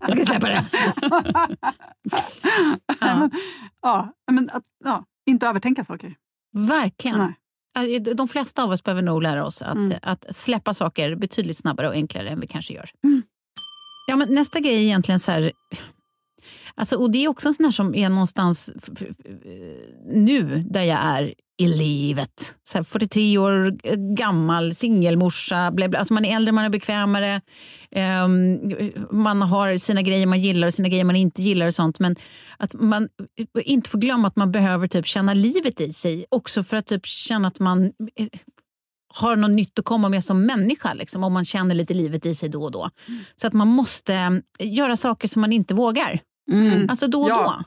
Jag 0.00 0.10
ska 0.16 0.26
släppa 0.26 0.48
det. 0.48 0.64
ja. 3.00 3.30
ja, 3.82 4.12
men 4.32 4.50
att, 4.52 4.64
ja, 4.84 5.04
inte 5.26 5.46
övertänka 5.46 5.84
saker. 5.84 6.14
Verkligen. 6.52 7.18
Nej. 7.18 7.34
Alltså, 7.76 8.14
De 8.14 8.28
flesta 8.28 8.62
av 8.64 8.70
oss 8.70 8.84
behöver 8.84 9.02
nog 9.02 9.22
lära 9.22 9.44
oss 9.46 9.62
att, 9.62 9.76
Mm. 9.76 9.92
att 10.02 10.36
släppa 10.36 10.74
saker 10.74 11.14
betydligt 11.16 11.56
snabbare 11.56 11.88
och 11.88 11.94
enklare 11.94 12.28
än 12.28 12.40
vi 12.40 12.46
kanske 12.46 12.74
gör. 12.74 12.90
Mm. 13.04 13.22
Ja, 14.08 14.16
men 14.16 14.34
nästa 14.34 14.60
grej 14.60 14.74
är 14.74 14.78
egentligen 14.80 15.20
så 15.20 15.30
här... 15.30 15.52
Alltså, 16.74 16.96
och 16.96 17.10
det 17.10 17.24
är 17.24 17.28
också 17.28 17.48
en 17.48 17.54
sån 17.54 17.64
här 17.64 17.72
som 17.72 17.94
är 17.94 18.08
någonstans 18.08 18.70
nu 20.06 20.64
där 20.70 20.82
jag 20.82 20.98
är 21.02 21.34
i 21.58 21.66
livet. 21.68 22.52
Så 22.62 22.78
här 22.78 22.82
43 22.82 23.38
år 23.38 23.70
gammal, 24.16 24.74
singelmorsa. 24.74 25.70
Bla 25.70 25.88
bla. 25.88 25.98
Alltså 25.98 26.14
man 26.14 26.24
är 26.24 26.36
äldre, 26.36 26.52
man 26.52 26.64
är 26.64 26.68
bekvämare. 26.68 27.40
Ehm, 27.90 28.58
man 29.10 29.42
har 29.42 29.76
sina 29.76 30.02
grejer 30.02 30.26
man 30.26 30.40
gillar 30.40 30.68
och 30.68 30.74
sina 30.74 30.88
grejer 30.88 31.04
man 31.04 31.16
inte 31.16 31.42
gillar. 31.42 31.66
och 31.66 31.74
sånt. 31.74 31.98
Men 32.00 32.16
att 32.58 32.74
man 32.74 33.08
inte 33.64 33.90
får 33.90 33.98
glömma 33.98 34.28
att 34.28 34.36
man 34.36 34.52
behöver 34.52 34.86
typ 34.86 35.06
känna 35.06 35.34
livet 35.34 35.80
i 35.80 35.92
sig. 35.92 36.24
Också 36.28 36.64
för 36.64 36.76
att 36.76 36.86
typ 36.86 37.06
känna 37.06 37.48
att 37.48 37.60
man 37.60 37.84
eh, 38.16 38.26
har 39.14 39.36
något 39.36 39.50
nytt 39.50 39.78
att 39.78 39.84
komma 39.84 40.08
med 40.08 40.24
som 40.24 40.46
människa. 40.46 40.94
Liksom, 40.94 41.24
om 41.24 41.32
man 41.32 41.44
känner 41.44 41.74
lite 41.74 41.94
livet 41.94 42.26
i 42.26 42.34
sig 42.34 42.48
då 42.48 42.62
och 42.62 42.72
då. 42.72 42.90
Så 43.40 43.46
att 43.46 43.52
man 43.52 43.68
måste 43.68 44.14
eh, 44.58 44.72
göra 44.74 44.96
saker 44.96 45.28
som 45.28 45.40
man 45.40 45.52
inte 45.52 45.74
vågar. 45.74 46.20
Mm. 46.52 46.86
Alltså 46.90 47.06
då 47.08 47.22
och 47.22 47.30
Ja. 47.30 47.54
då. 47.58 47.64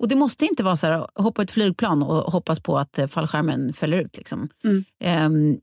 Och 0.00 0.08
det 0.08 0.16
måste 0.16 0.46
inte 0.46 0.62
vara 0.62 0.76
så 0.76 0.86
här, 0.86 1.06
hoppa 1.14 1.42
ett 1.42 1.50
flygplan 1.50 2.02
och 2.02 2.32
hoppas 2.32 2.60
på 2.60 2.78
att 2.78 2.98
eh, 2.98 3.06
fallskärmen 3.06 3.72
fäller 3.72 3.98
ut. 3.98 4.16
Liksom. 4.16 4.48
Mm. 4.64 4.84
Ehm, 5.00 5.58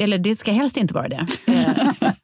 eller 0.00 0.18
det 0.18 0.36
ska 0.36 0.52
helst 0.52 0.76
inte 0.76 0.94
vara 0.94 1.08
det. 1.08 1.26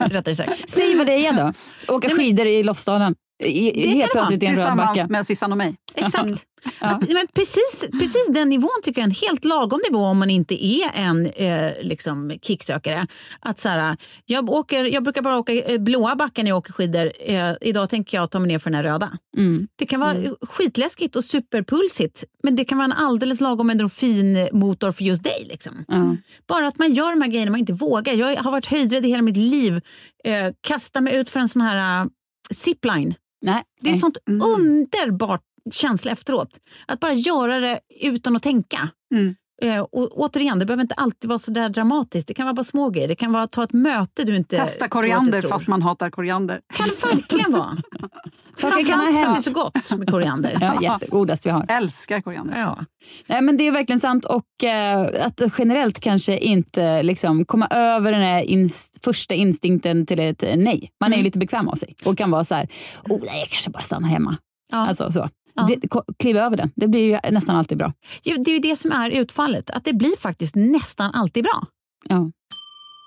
Eh, 0.00 0.08
rättare 0.08 0.34
sagt. 0.34 0.70
Säg 0.70 0.96
vad 0.96 1.06
det 1.06 1.26
är 1.26 1.32
då. 1.32 1.52
Åka 1.94 2.08
skidor 2.08 2.46
i 2.46 2.62
Lofsdalen. 2.62 3.14
I, 3.44 3.72
Det 3.72 3.88
helt 3.88 4.12
plötsligt 4.12 4.42
i 4.42 4.46
en 4.46 4.56
röd 4.56 4.76
backe. 4.76 5.06
Med 5.08 5.26
Sissan 5.26 5.52
och 5.52 5.58
mig. 5.58 5.76
Exakt. 5.94 6.44
Ja. 6.80 7.00
Men 7.08 7.26
precis, 7.34 7.84
precis 7.92 8.26
den 8.28 8.48
nivån 8.48 8.68
tycker 8.82 9.00
jag 9.00 9.04
är 9.04 9.10
en 9.10 9.28
helt 9.28 9.44
lagom 9.44 9.80
nivå 9.90 10.04
om 10.04 10.18
man 10.18 10.30
inte 10.30 10.66
är 10.66 10.90
en 10.94 11.26
eh, 11.26 11.72
liksom 11.82 12.38
kicksökare. 12.42 13.06
Att 13.40 13.58
så 13.58 13.68
här, 13.68 13.96
jag, 14.26 14.50
åker, 14.50 14.84
jag 14.84 15.02
brukar 15.02 15.22
bara 15.22 15.38
åka 15.38 15.52
eh, 15.52 15.78
blåa 15.78 16.16
backen 16.16 16.44
när 16.44 16.50
jag 16.50 16.58
åker 16.58 16.72
skidor. 16.72 17.12
Eh, 17.20 17.52
idag 17.60 17.90
tänker 17.90 18.16
jag 18.16 18.30
ta 18.30 18.38
mig 18.38 18.48
ner 18.48 18.58
för 18.58 18.70
den 18.70 18.74
här 18.74 18.92
röda. 18.92 19.18
Mm. 19.36 19.68
Det 19.76 19.86
kan 19.86 20.00
vara 20.00 20.14
skitläskigt 20.42 21.16
och 21.16 21.24
superpulsigt 21.24 22.24
men 22.42 22.56
det 22.56 22.64
kan 22.64 22.78
vara 22.78 22.84
en 22.84 22.92
alldeles 22.92 23.40
lagom 23.40 23.70
endorfinmotor 23.70 24.92
för 24.92 25.04
just 25.04 25.22
dig. 25.22 25.46
Liksom. 25.48 25.84
Ja. 25.88 26.16
Bara 26.48 26.66
att 26.66 26.78
man 26.78 26.94
gör 26.94 27.10
de 27.10 27.22
här 27.22 27.28
grejerna 27.28 27.50
man 27.50 27.60
inte 27.60 27.72
vågar. 27.72 28.14
Jag 28.14 28.36
har 28.36 28.52
varit 28.52 28.66
höjdrädd 28.66 29.06
i 29.06 29.08
hela 29.08 29.22
mitt 29.22 29.36
liv. 29.36 29.80
Eh, 30.24 30.52
kasta 30.60 31.00
mig 31.00 31.16
ut 31.16 31.30
för 31.30 31.40
en 31.40 31.48
sån 31.48 31.62
här 31.62 32.02
uh, 32.02 32.08
zipline. 32.50 33.14
Nej. 33.40 33.64
Det 33.80 33.88
är 33.88 33.92
Nej. 33.92 34.00
sånt 34.00 34.18
underbart 34.26 35.42
känsla 35.72 36.10
efteråt. 36.10 36.60
Att 36.86 37.00
bara 37.00 37.12
göra 37.12 37.60
det 37.60 37.80
utan 38.00 38.36
att 38.36 38.42
tänka. 38.42 38.88
Mm. 39.14 39.34
Eh, 39.62 39.80
och 39.80 40.18
återigen, 40.20 40.58
det 40.58 40.66
behöver 40.66 40.82
inte 40.82 40.94
alltid 40.94 41.28
vara 41.28 41.38
så 41.38 41.50
där 41.50 41.68
dramatiskt. 41.68 42.28
Det 42.28 42.34
kan 42.34 42.46
vara 42.46 42.54
bara 42.54 42.64
små 42.64 42.90
grejer. 42.90 43.08
Det 43.08 43.14
kan 43.14 43.32
vara 43.32 43.42
att 43.42 43.50
ta 43.50 43.64
ett 43.64 43.72
möte 43.72 44.24
du 44.24 44.36
inte 44.36 44.56
Testa 44.56 44.88
koriander 44.88 45.32
du 45.32 45.40
tror. 45.40 45.50
fast 45.50 45.66
man 45.68 45.82
hatar 45.82 46.10
koriander. 46.10 46.60
kan 46.74 46.88
verkligen 47.10 47.52
vara. 47.52 47.76
Saker 48.54 48.84
kan 48.84 49.00
ha 49.00 49.06
att 49.08 49.14
det 49.14 49.20
är 49.20 49.24
hänt. 49.26 49.44
så 49.44 49.52
gott 49.52 49.98
med 49.98 50.10
koriander. 50.10 50.58
Ja, 50.60 50.82
jättegodast 50.82 51.46
vi 51.46 51.50
har. 51.50 51.66
Älskar 51.68 52.20
koriander. 52.20 52.60
Ja. 52.60 52.78
Nej, 53.26 53.42
men 53.42 53.56
det 53.56 53.66
är 53.66 53.72
verkligen 53.72 54.00
sant 54.00 54.24
och 54.24 54.64
eh, 54.64 55.26
att 55.26 55.40
generellt 55.58 56.00
kanske 56.00 56.38
inte 56.38 57.02
liksom, 57.02 57.44
komma 57.44 57.66
över 57.66 58.12
den 58.12 58.20
här 58.20 58.42
ins- 58.42 58.90
första 59.04 59.34
instinkten 59.34 60.06
till 60.06 60.18
ett 60.20 60.44
nej. 60.56 60.90
Man 61.00 61.12
är 61.12 61.16
ju 61.16 61.22
lite 61.22 61.38
bekväm 61.38 61.68
av 61.68 61.74
sig 61.74 61.94
och 62.04 62.18
kan 62.18 62.30
vara 62.30 62.44
så 62.44 62.54
här, 62.54 62.68
oh, 63.08 63.20
nej, 63.26 63.40
jag 63.40 63.48
kanske 63.48 63.70
bara 63.70 63.82
stannar 63.82 64.08
hemma. 64.08 64.36
Ja. 64.72 64.78
Alltså, 64.88 65.12
så. 65.12 65.28
Ja. 65.54 65.68
Det, 65.68 65.88
ko- 65.88 66.04
kliv 66.18 66.36
över 66.36 66.56
den, 66.56 66.70
det 66.76 66.88
blir 66.88 67.00
ju 67.24 67.30
nästan 67.30 67.56
alltid 67.56 67.78
bra. 67.78 67.92
Det 68.22 68.30
är 68.30 68.48
ju 68.48 68.58
det 68.58 68.76
som 68.76 68.92
är 68.92 69.10
utfallet. 69.10 69.70
Att 69.70 69.84
det 69.84 69.92
blir 69.92 70.16
faktiskt 70.20 70.54
nästan 70.54 71.10
alltid 71.14 71.44
bra. 71.44 71.66
Ja. 72.08 72.30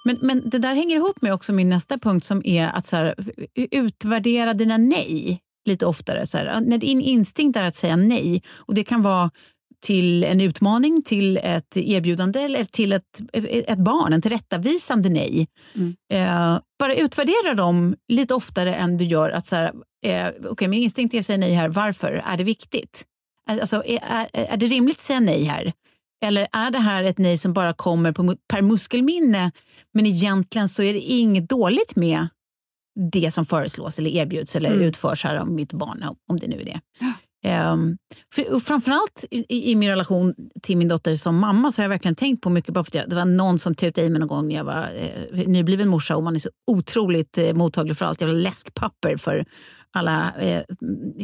Men, 0.06 0.18
men 0.22 0.50
det 0.50 0.58
där 0.58 0.76
hänger 0.76 0.96
ihop 0.96 1.22
med 1.22 1.34
också 1.34 1.54
min 1.54 1.70
nästa 1.70 1.98
punkt 1.98 2.26
som 2.26 2.42
är 2.46 2.68
att 2.68 2.86
så 2.86 2.96
här, 2.96 3.16
utvärdera 3.56 4.54
dina 4.54 4.78
nej 4.78 5.40
lite 5.66 5.86
oftare. 5.86 6.26
Så 6.26 6.38
här, 6.38 6.62
när 6.62 6.78
din 6.78 7.02
instinkt 7.02 7.58
är 7.58 7.64
att 7.64 7.76
säga 7.76 7.96
nej 7.96 8.44
och 8.56 8.76
det 8.76 8.84
kan 8.84 9.02
vara 9.02 9.32
till 9.82 10.24
en 10.24 10.42
utmaning, 10.42 11.02
till 11.02 11.38
ett 11.38 11.78
erbjudande 11.78 12.40
eller 12.40 12.64
till 12.64 12.94
ett, 12.94 13.22
ett 13.34 13.78
barn, 13.80 14.14
en 14.14 14.22
tillrättavisande 14.22 15.10
nej. 15.10 15.48
Mm. 15.76 15.96
Eh, 16.14 16.60
bara 16.80 16.96
utvärdera 16.96 17.54
dem 17.54 17.96
lite 18.08 18.34
oftare 18.34 18.76
än 18.76 18.98
du 18.98 19.06
gör 19.06 19.30
att 19.30 19.46
så 19.46 19.56
här, 19.56 19.74
eh, 20.06 20.28
okej 20.50 20.68
min 20.68 20.84
instinkt 20.84 21.14
är 21.14 21.20
att 21.20 21.26
säga 21.26 21.38
nej 21.38 21.54
här, 21.54 21.70
varför? 21.70 22.24
Är 22.26 22.38
det 22.38 22.44
viktigt? 22.44 23.06
Alltså, 23.50 23.84
är, 23.86 24.00
är, 24.04 24.28
är 24.34 24.58
det 24.58 24.66
rimligt 24.66 24.98
att 24.98 25.02
säga 25.02 25.20
nej 25.20 25.44
här? 25.44 25.74
Eller 26.26 26.48
är 26.52 26.72
det 26.72 26.80
här 26.80 27.04
ett 27.04 27.18
nej 27.18 27.38
som 27.38 27.54
bara 27.54 27.74
kommer 27.74 28.12
på, 28.12 28.36
per 28.48 28.62
muskelminne 28.62 29.52
men 29.94 30.06
egentligen 30.06 30.70
så 30.70 30.84
är 30.84 30.94
det 30.94 31.00
inget 31.00 31.50
dåligt 31.50 31.96
med 31.96 32.28
det 33.12 33.32
som 33.32 33.46
föreslås 33.46 34.00
eller 34.00 34.10
erbjuds 34.10 34.56
eller 34.56 34.70
Mm. 34.70 34.82
utförs 34.82 35.24
här 35.24 35.36
av 35.36 35.52
mitt 35.52 35.74
barn, 35.74 36.06
om 36.30 36.40
det 36.40 36.48
nu 36.48 36.62
är 36.62 36.66
det. 36.66 36.82
Um, 37.44 37.98
för, 38.34 38.54
och 38.54 38.64
framförallt 38.64 39.26
i, 39.32 39.72
i 39.72 39.76
min 39.76 39.90
relation 39.90 40.36
till 40.64 40.78
min 40.78 40.88
dotter 40.88 41.16
som 41.16 41.38
mamma 41.38 41.72
så 41.72 41.82
har 41.82 41.84
jag 41.84 41.90
verkligen 41.90 42.16
tänkt 42.16 42.42
på 42.42 42.50
mycket. 42.50 42.74
Bara 42.74 42.84
för 42.84 42.90
att 42.90 42.96
jag, 42.96 43.10
det 43.10 43.16
var 43.16 43.26
någon 43.26 43.60
som 43.60 43.76
tutade 43.76 44.08
i 44.08 44.10
mig 44.10 44.20
någon 44.20 44.28
gång 44.28 44.48
när 44.48 44.56
jag 44.56 44.64
var 44.64 44.90
eh, 44.96 45.48
nybliven 45.48 45.88
morsa 45.88 46.16
och 46.16 46.24
man 46.24 46.36
är 46.36 46.40
så 46.40 46.50
otroligt 46.72 47.38
eh, 47.38 47.54
mottaglig 47.54 47.98
för 47.98 48.06
allt 48.06 48.22
jävla 48.22 48.36
läskpapper 48.36 49.18
för 49.18 49.46
alla 49.94 50.34
eh, 50.40 50.64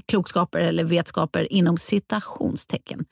klokskaper 0.07 0.59
eller 0.59 0.84
vetskaper 0.84 1.53
inom 1.53 1.78
citationstecken. 1.78 3.05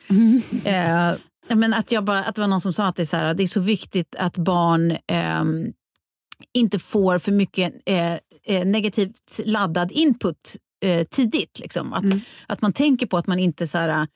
Eh, 0.66 1.14
men 1.56 1.74
att, 1.74 1.92
jag 1.92 2.04
bara, 2.04 2.24
att 2.24 2.36
det 2.36 2.42
var 2.42 2.48
någon 2.48 2.62
som 2.62 2.74
sa 2.74 2.88
att 2.88 2.96
det 2.96 3.04
är 3.04 3.06
så, 3.06 3.18
här, 3.18 3.34
det 3.34 3.44
är 3.44 3.48
så 3.48 3.60
viktigt 3.60 4.16
att 4.20 4.38
barn 4.38 4.98
ehm, 5.08 5.74
inte 6.54 6.80
får 6.80 7.20
för 7.20 7.32
mycket 7.32 7.74
eh, 7.86 8.14
eh, 8.48 8.66
negativt 8.66 9.40
laddad 9.46 9.92
input 9.92 10.56
eh, 10.84 11.04
tidigt. 11.04 11.60
Liksom. 11.60 11.94
Att, 11.94 12.04
Mm. 12.04 12.20
att 12.48 12.62
man 12.62 12.74
tänker 12.74 13.08
på 13.08 13.18
att 13.18 13.28
man 13.28 13.40
inte 13.40 13.68
så 13.68 13.78
här, 13.78 14.08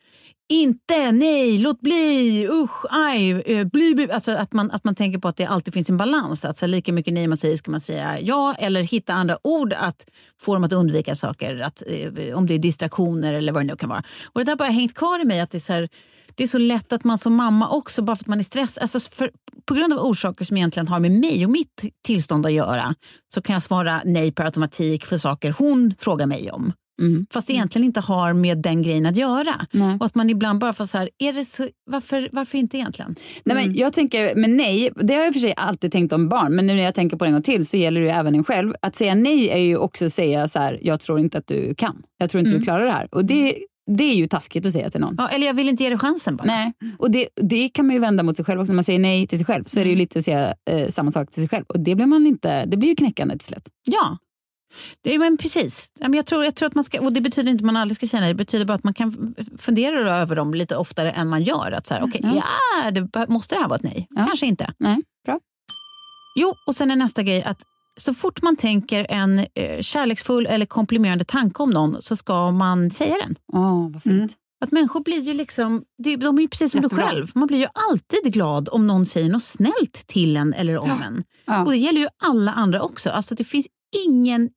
inte, 0.49 1.11
nej, 1.11 1.57
låt 1.57 1.81
bli, 1.81 2.47
usch, 2.51 2.85
aj, 2.89 3.31
eh, 3.31 3.67
bli, 3.67 3.95
bli. 3.95 4.11
Alltså 4.11 4.31
att 4.31 4.53
man, 4.53 4.71
att 4.71 4.83
man 4.83 4.95
tänker 4.95 5.19
på 5.19 5.27
att 5.27 5.37
det 5.37 5.45
alltid 5.45 5.73
finns 5.73 5.89
en 5.89 5.97
balans. 5.97 6.45
Att 6.45 6.57
så 6.57 6.67
lika 6.67 6.93
mycket 6.93 7.13
nej 7.13 7.27
man 7.27 7.37
säger 7.37 7.57
ska 7.57 7.71
man 7.71 7.79
säga 7.79 8.19
ja 8.19 8.55
eller 8.59 8.83
hitta 8.83 9.13
andra 9.13 9.37
ord 9.43 9.73
att 9.73 10.05
få 10.39 10.53
dem 10.53 10.63
att 10.63 10.73
undvika 10.73 11.15
saker. 11.15 11.61
Att, 11.61 11.83
eh, 11.87 12.37
om 12.37 12.47
det 12.47 12.53
är 12.53 12.59
distraktioner 12.59 13.33
eller 13.33 13.51
vad 13.51 13.63
det 13.63 13.67
nu 13.67 13.75
kan 13.75 13.89
vara. 13.89 14.03
Och 14.25 14.39
det 14.39 14.43
där 14.43 14.51
har 14.51 14.57
bara 14.57 14.69
hängt 14.69 14.93
kvar 14.93 15.21
i 15.21 15.25
mig. 15.25 15.39
att 15.39 15.51
det 15.51 15.57
är 15.57 15.59
så 15.59 15.73
här, 15.73 15.89
det 16.35 16.43
är 16.43 16.47
så 16.47 16.57
lätt 16.57 16.93
att 16.93 17.03
man 17.03 17.17
som 17.17 17.35
mamma 17.35 17.69
också, 17.69 18.01
bara 18.01 18.15
för 18.15 18.23
att 18.23 18.27
man 18.27 18.39
är 18.39 18.43
stressad, 18.43 18.81
alltså 18.81 18.99
för, 18.99 19.31
på 19.65 19.73
grund 19.73 19.93
av 19.93 19.99
orsaker 19.99 20.45
som 20.45 20.57
egentligen 20.57 20.87
har 20.87 20.99
med 20.99 21.11
mig 21.11 21.45
och 21.45 21.51
mitt 21.51 21.83
tillstånd 22.05 22.45
att 22.45 22.53
göra, 22.53 22.95
så 23.33 23.41
kan 23.41 23.53
jag 23.53 23.63
svara 23.63 24.01
nej 24.05 24.31
per 24.31 24.45
automatik 24.45 25.05
för 25.05 25.17
saker 25.17 25.55
hon 25.57 25.93
frågar 25.99 26.25
mig 26.25 26.51
om. 26.51 26.73
Mm. 26.99 27.25
Fast 27.33 27.47
det 27.47 27.53
egentligen 27.53 27.85
inte 27.85 27.99
har 27.99 28.33
med 28.33 28.57
den 28.57 28.81
grejen 28.83 29.05
att 29.05 29.17
göra. 29.17 29.67
Nej. 29.71 29.97
Och 29.99 30.05
att 30.05 30.15
man 30.15 30.29
ibland 30.29 30.59
bara 30.59 30.73
får 30.73 30.85
så 30.85 30.97
här, 30.97 31.09
är 31.17 31.33
det 31.33 31.45
så, 31.45 31.67
varför, 31.91 32.29
varför 32.31 32.57
inte 32.57 32.77
egentligen? 32.77 33.15
Nej, 33.43 33.55
men 33.55 33.75
jag 33.75 33.93
tänker 33.93 34.35
med 34.35 34.49
nej, 34.49 34.91
det 34.95 35.13
har 35.15 35.23
jag 35.23 35.33
för 35.33 35.39
sig 35.39 35.53
alltid 35.57 35.91
tänkt 35.91 36.13
om 36.13 36.29
barn, 36.29 36.55
men 36.55 36.67
nu 36.67 36.73
när 36.73 36.83
jag 36.83 36.95
tänker 36.95 37.17
på 37.17 37.25
det 37.25 37.29
en 37.29 37.33
gång 37.33 37.41
till 37.41 37.67
så 37.67 37.77
gäller 37.77 38.01
det 38.01 38.07
ju 38.07 38.13
även 38.13 38.35
en 38.35 38.43
själv. 38.43 38.73
Att 38.81 38.95
säga 38.95 39.15
nej 39.15 39.49
är 39.49 39.57
ju 39.57 39.77
också 39.77 40.05
att 40.05 40.13
säga 40.13 40.47
så 40.47 40.59
här, 40.59 40.79
jag 40.81 40.99
tror 40.99 41.19
inte 41.19 41.37
att 41.37 41.47
du 41.47 41.75
kan. 41.75 42.01
Jag 42.17 42.29
tror 42.29 42.39
inte 42.39 42.49
Mm. 42.49 42.59
du 42.59 42.65
klarar 42.65 42.85
det 42.85 42.91
här. 42.91 43.07
Och 43.11 43.25
det, 43.25 43.55
det 43.97 44.03
är 44.03 44.15
ju 44.15 44.27
taskigt 44.27 44.65
att 44.65 44.73
säga 44.73 44.89
till 44.91 44.99
någon. 45.01 45.15
Ja, 45.17 45.27
eller 45.27 45.47
jag 45.47 45.53
vill 45.53 45.69
inte 45.69 45.83
ge 45.83 45.89
dig 45.89 45.97
chansen 45.99 46.35
bara. 46.35 46.43
Nej, 46.43 46.73
och 46.97 47.11
det, 47.11 47.27
det 47.41 47.69
kan 47.69 47.85
man 47.87 47.93
ju 47.95 47.99
vända 47.99 48.23
mot 48.23 48.35
sig 48.35 48.45
själv 48.45 48.59
också. 48.61 48.71
När 48.71 48.75
man 48.75 48.83
säger 48.83 48.99
nej 48.99 49.27
till 49.27 49.37
sig 49.39 49.45
själv 49.45 49.63
så 49.63 49.79
är 49.79 49.83
det 49.83 49.89
ju 49.89 49.93
Mm. 49.93 49.99
lite 50.01 50.19
att 50.19 50.25
säga 50.25 50.53
eh, 50.69 50.87
samma 50.89 51.11
sak 51.11 51.31
till 51.31 51.41
sig 51.41 51.49
själv. 51.49 51.65
Och 51.67 51.79
det 51.79 51.95
blir, 51.95 52.05
man 52.05 52.27
inte, 52.27 52.65
det 52.65 52.77
blir 52.77 52.89
ju 52.89 52.95
knäckande 52.95 53.37
till 53.37 53.47
slut. 53.47 53.63
Ja, 53.87 54.17
det 55.01 55.19
men 55.19 55.37
precis. 55.37 55.89
Jag, 55.99 56.25
tror, 56.25 56.45
jag 56.45 56.55
tror 56.55 56.67
att 56.67 56.75
man 56.75 56.83
ska, 56.83 57.01
och 57.01 57.13
det 57.13 57.21
betyder 57.21 57.51
inte 57.51 57.61
att 57.61 57.65
man 57.65 57.77
aldrig 57.77 57.95
ska 57.97 58.07
säga 58.07 58.19
nej, 58.21 58.29
det 58.29 58.35
betyder 58.37 58.65
bara 58.65 58.73
att 58.73 58.83
man 58.83 58.93
kan 58.93 59.35
fundera 59.57 60.17
över 60.17 60.35
dem 60.35 60.53
lite 60.53 60.75
oftare 60.75 61.11
än 61.11 61.29
man 61.29 61.43
gör. 61.43 61.71
Att 61.71 61.87
så 61.87 61.93
här, 61.93 62.03
okej, 62.03 62.21
Ja. 62.23 62.43
ja. 62.83 62.91
det, 62.91 63.27
måste 63.29 63.55
det 63.55 63.61
här 63.61 63.67
vara 63.67 63.75
ett 63.77 63.83
nej? 63.83 64.07
Ja. 64.09 64.25
Kanske 64.27 64.45
inte. 64.45 64.73
Nej, 64.79 65.01
bra. 65.25 65.39
Jo, 66.35 66.53
och 66.67 66.75
sen 66.75 66.91
är 66.91 66.95
nästa 66.95 67.23
grej 67.23 67.43
att 67.43 67.61
så 67.97 68.13
fort 68.13 68.41
man 68.41 68.55
tänker 68.55 69.05
en 69.09 69.39
eh, 69.39 69.81
kärleksfull 69.81 70.45
eller 70.45 70.65
komplimerande 70.65 71.25
tanke 71.25 71.63
om 71.63 71.69
någon 71.69 72.01
så 72.01 72.15
ska 72.15 72.51
man 72.51 72.91
säga 72.91 73.15
den. 73.23 73.35
Åh, 73.53 73.89
vad 73.91 74.03
fint. 74.03 74.13
Mm. 74.13 74.29
Att 74.61 74.71
människor 74.71 75.03
blir 75.03 75.19
ju 75.21 75.33
liksom, 75.33 75.83
det- 76.03 76.15
de 76.15 76.37
är 76.37 76.41
ju 76.41 76.47
precis 76.47 76.71
som 76.71 76.81
Jättebra. 76.81 77.05
du 77.05 77.11
själv. 77.11 77.31
Man 77.35 77.47
blir 77.47 77.57
ju 77.59 77.67
alltid 77.91 78.33
glad 78.33 78.69
om 78.71 78.87
någon 78.87 79.05
säger 79.05 79.29
något 79.29 79.43
snällt 79.43 80.07
till 80.07 80.37
en 80.37 80.53
eller 80.53 80.77
om 80.77 80.89
Ja. 80.89 81.05
en. 81.05 81.23
Ja. 81.45 81.63
Och 81.65 81.71
det 81.71 81.77
gäller 81.77 81.99
ju 82.01 82.07
alla 82.23 82.51
andra 82.51 82.81
också. 82.81 83.09
Alltså 83.09 83.35
det 83.35 83.43
finns 83.43 83.67
ingen, 84.07 84.49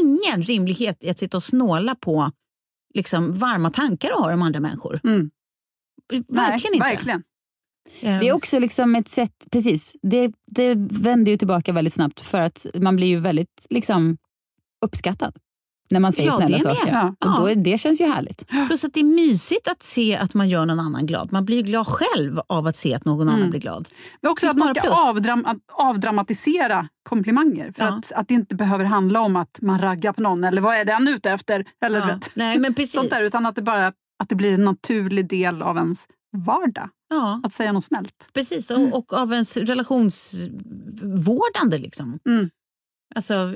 ingen 0.00 0.42
rimlighet 0.42 1.04
i 1.04 1.10
att 1.10 1.18
sitta 1.18 1.36
och 1.36 1.42
snåla 1.42 1.94
på 1.94 2.32
liksom, 2.94 3.38
varma 3.38 3.70
tankar 3.70 4.08
du 4.08 4.14
har 4.14 4.32
om 4.32 4.42
andra 4.42 4.60
människor. 4.60 5.00
Mm. 5.04 5.30
Verkligen 6.12 6.38
Nej, 6.38 6.74
inte. 6.74 6.78
Verkligen. 6.78 7.22
Ehm, 8.00 8.20
Det 8.20 8.28
är 8.28 8.32
också 8.32 8.58
liksom 8.58 8.94
ett 8.94 9.08
sätt, 9.08 9.46
precis, 9.50 9.96
det, 10.02 10.32
det 10.46 10.74
vänder 10.78 11.32
ju 11.32 11.38
tillbaka 11.38 11.72
väldigt 11.72 11.94
snabbt 11.94 12.20
för 12.20 12.40
att 12.40 12.66
man 12.74 12.96
blir 12.96 13.08
ju 13.08 13.20
väldigt 13.20 13.66
liksom, 13.70 14.16
uppskattad 14.84 15.36
när 15.90 16.00
man 16.00 16.12
säger 16.12 16.28
Ja, 16.30 16.36
snälla 16.36 16.58
saker. 16.58 16.92
Ja. 16.92 17.14
Och 17.28 17.40
då, 17.40 17.46
är- 17.50 17.54
det 17.54 17.78
känns 17.78 18.00
ju 18.00 18.06
härligt. 18.06 18.46
Plus 18.68 18.84
att 18.84 18.94
det 18.94 19.00
är 19.00 19.04
mysigt 19.04 19.68
att 19.68 19.82
se 19.82 20.16
att 20.16 20.34
man 20.34 20.48
gör 20.48 20.66
någon 20.66 20.80
annan 20.80 21.06
glad. 21.06 21.32
Man 21.32 21.44
blir 21.44 21.56
ju 21.56 21.62
glad 21.62 21.86
själv 21.86 22.40
av 22.46 22.66
att 22.66 22.76
se 22.76 22.94
att 22.94 23.04
någon 23.04 23.28
annan 23.28 23.50
blir 23.50 23.60
glad. 23.60 23.88
Men 24.22 24.30
också 24.30 24.48
att 24.48 24.56
man 24.56 24.74
ska 24.74 24.90
avdram 25.08 25.46
avdramatisera 25.72 26.88
komplimanger. 27.08 27.72
För 27.76 27.84
Ja. 27.84 27.88
att, 27.98 28.12
att 28.12 28.28
det 28.28 28.34
inte 28.34 28.54
behöver 28.54 28.84
handla 28.84 29.20
om 29.20 29.36
att 29.36 29.58
man 29.62 29.78
raggar 29.80 30.12
på 30.12 30.22
någon 30.22 30.44
eller 30.44 30.60
vad 30.62 30.76
är 30.76 30.84
den 30.84 31.08
ute 31.08 31.30
efter? 31.30 31.64
Eller 31.84 31.98
Ja. 32.08 32.20
Nej, 32.34 32.58
men 32.58 32.74
precis. 32.74 32.94
sånt 32.94 33.10
där, 33.10 33.26
utan 33.26 33.46
att 33.46 33.54
det 33.54 33.62
bara 33.62 33.86
att 34.22 34.28
det 34.28 34.34
blir 34.34 34.52
en 34.52 34.64
naturlig 34.64 35.28
del 35.28 35.62
av 35.62 35.76
ens 35.76 36.06
vardag. 36.36 36.88
Ja, 37.10 37.40
Att 37.44 37.52
säga 37.52 37.72
något 37.72 37.84
snällt. 37.84 38.30
precis. 38.34 38.70
Och, 38.70 38.94
och 38.98 39.12
av 39.12 39.32
ens 39.32 39.56
relationsvårdande. 39.56 41.78
Liksom. 41.78 42.18
Mm. 42.28 42.50
Alltså, 43.14 43.54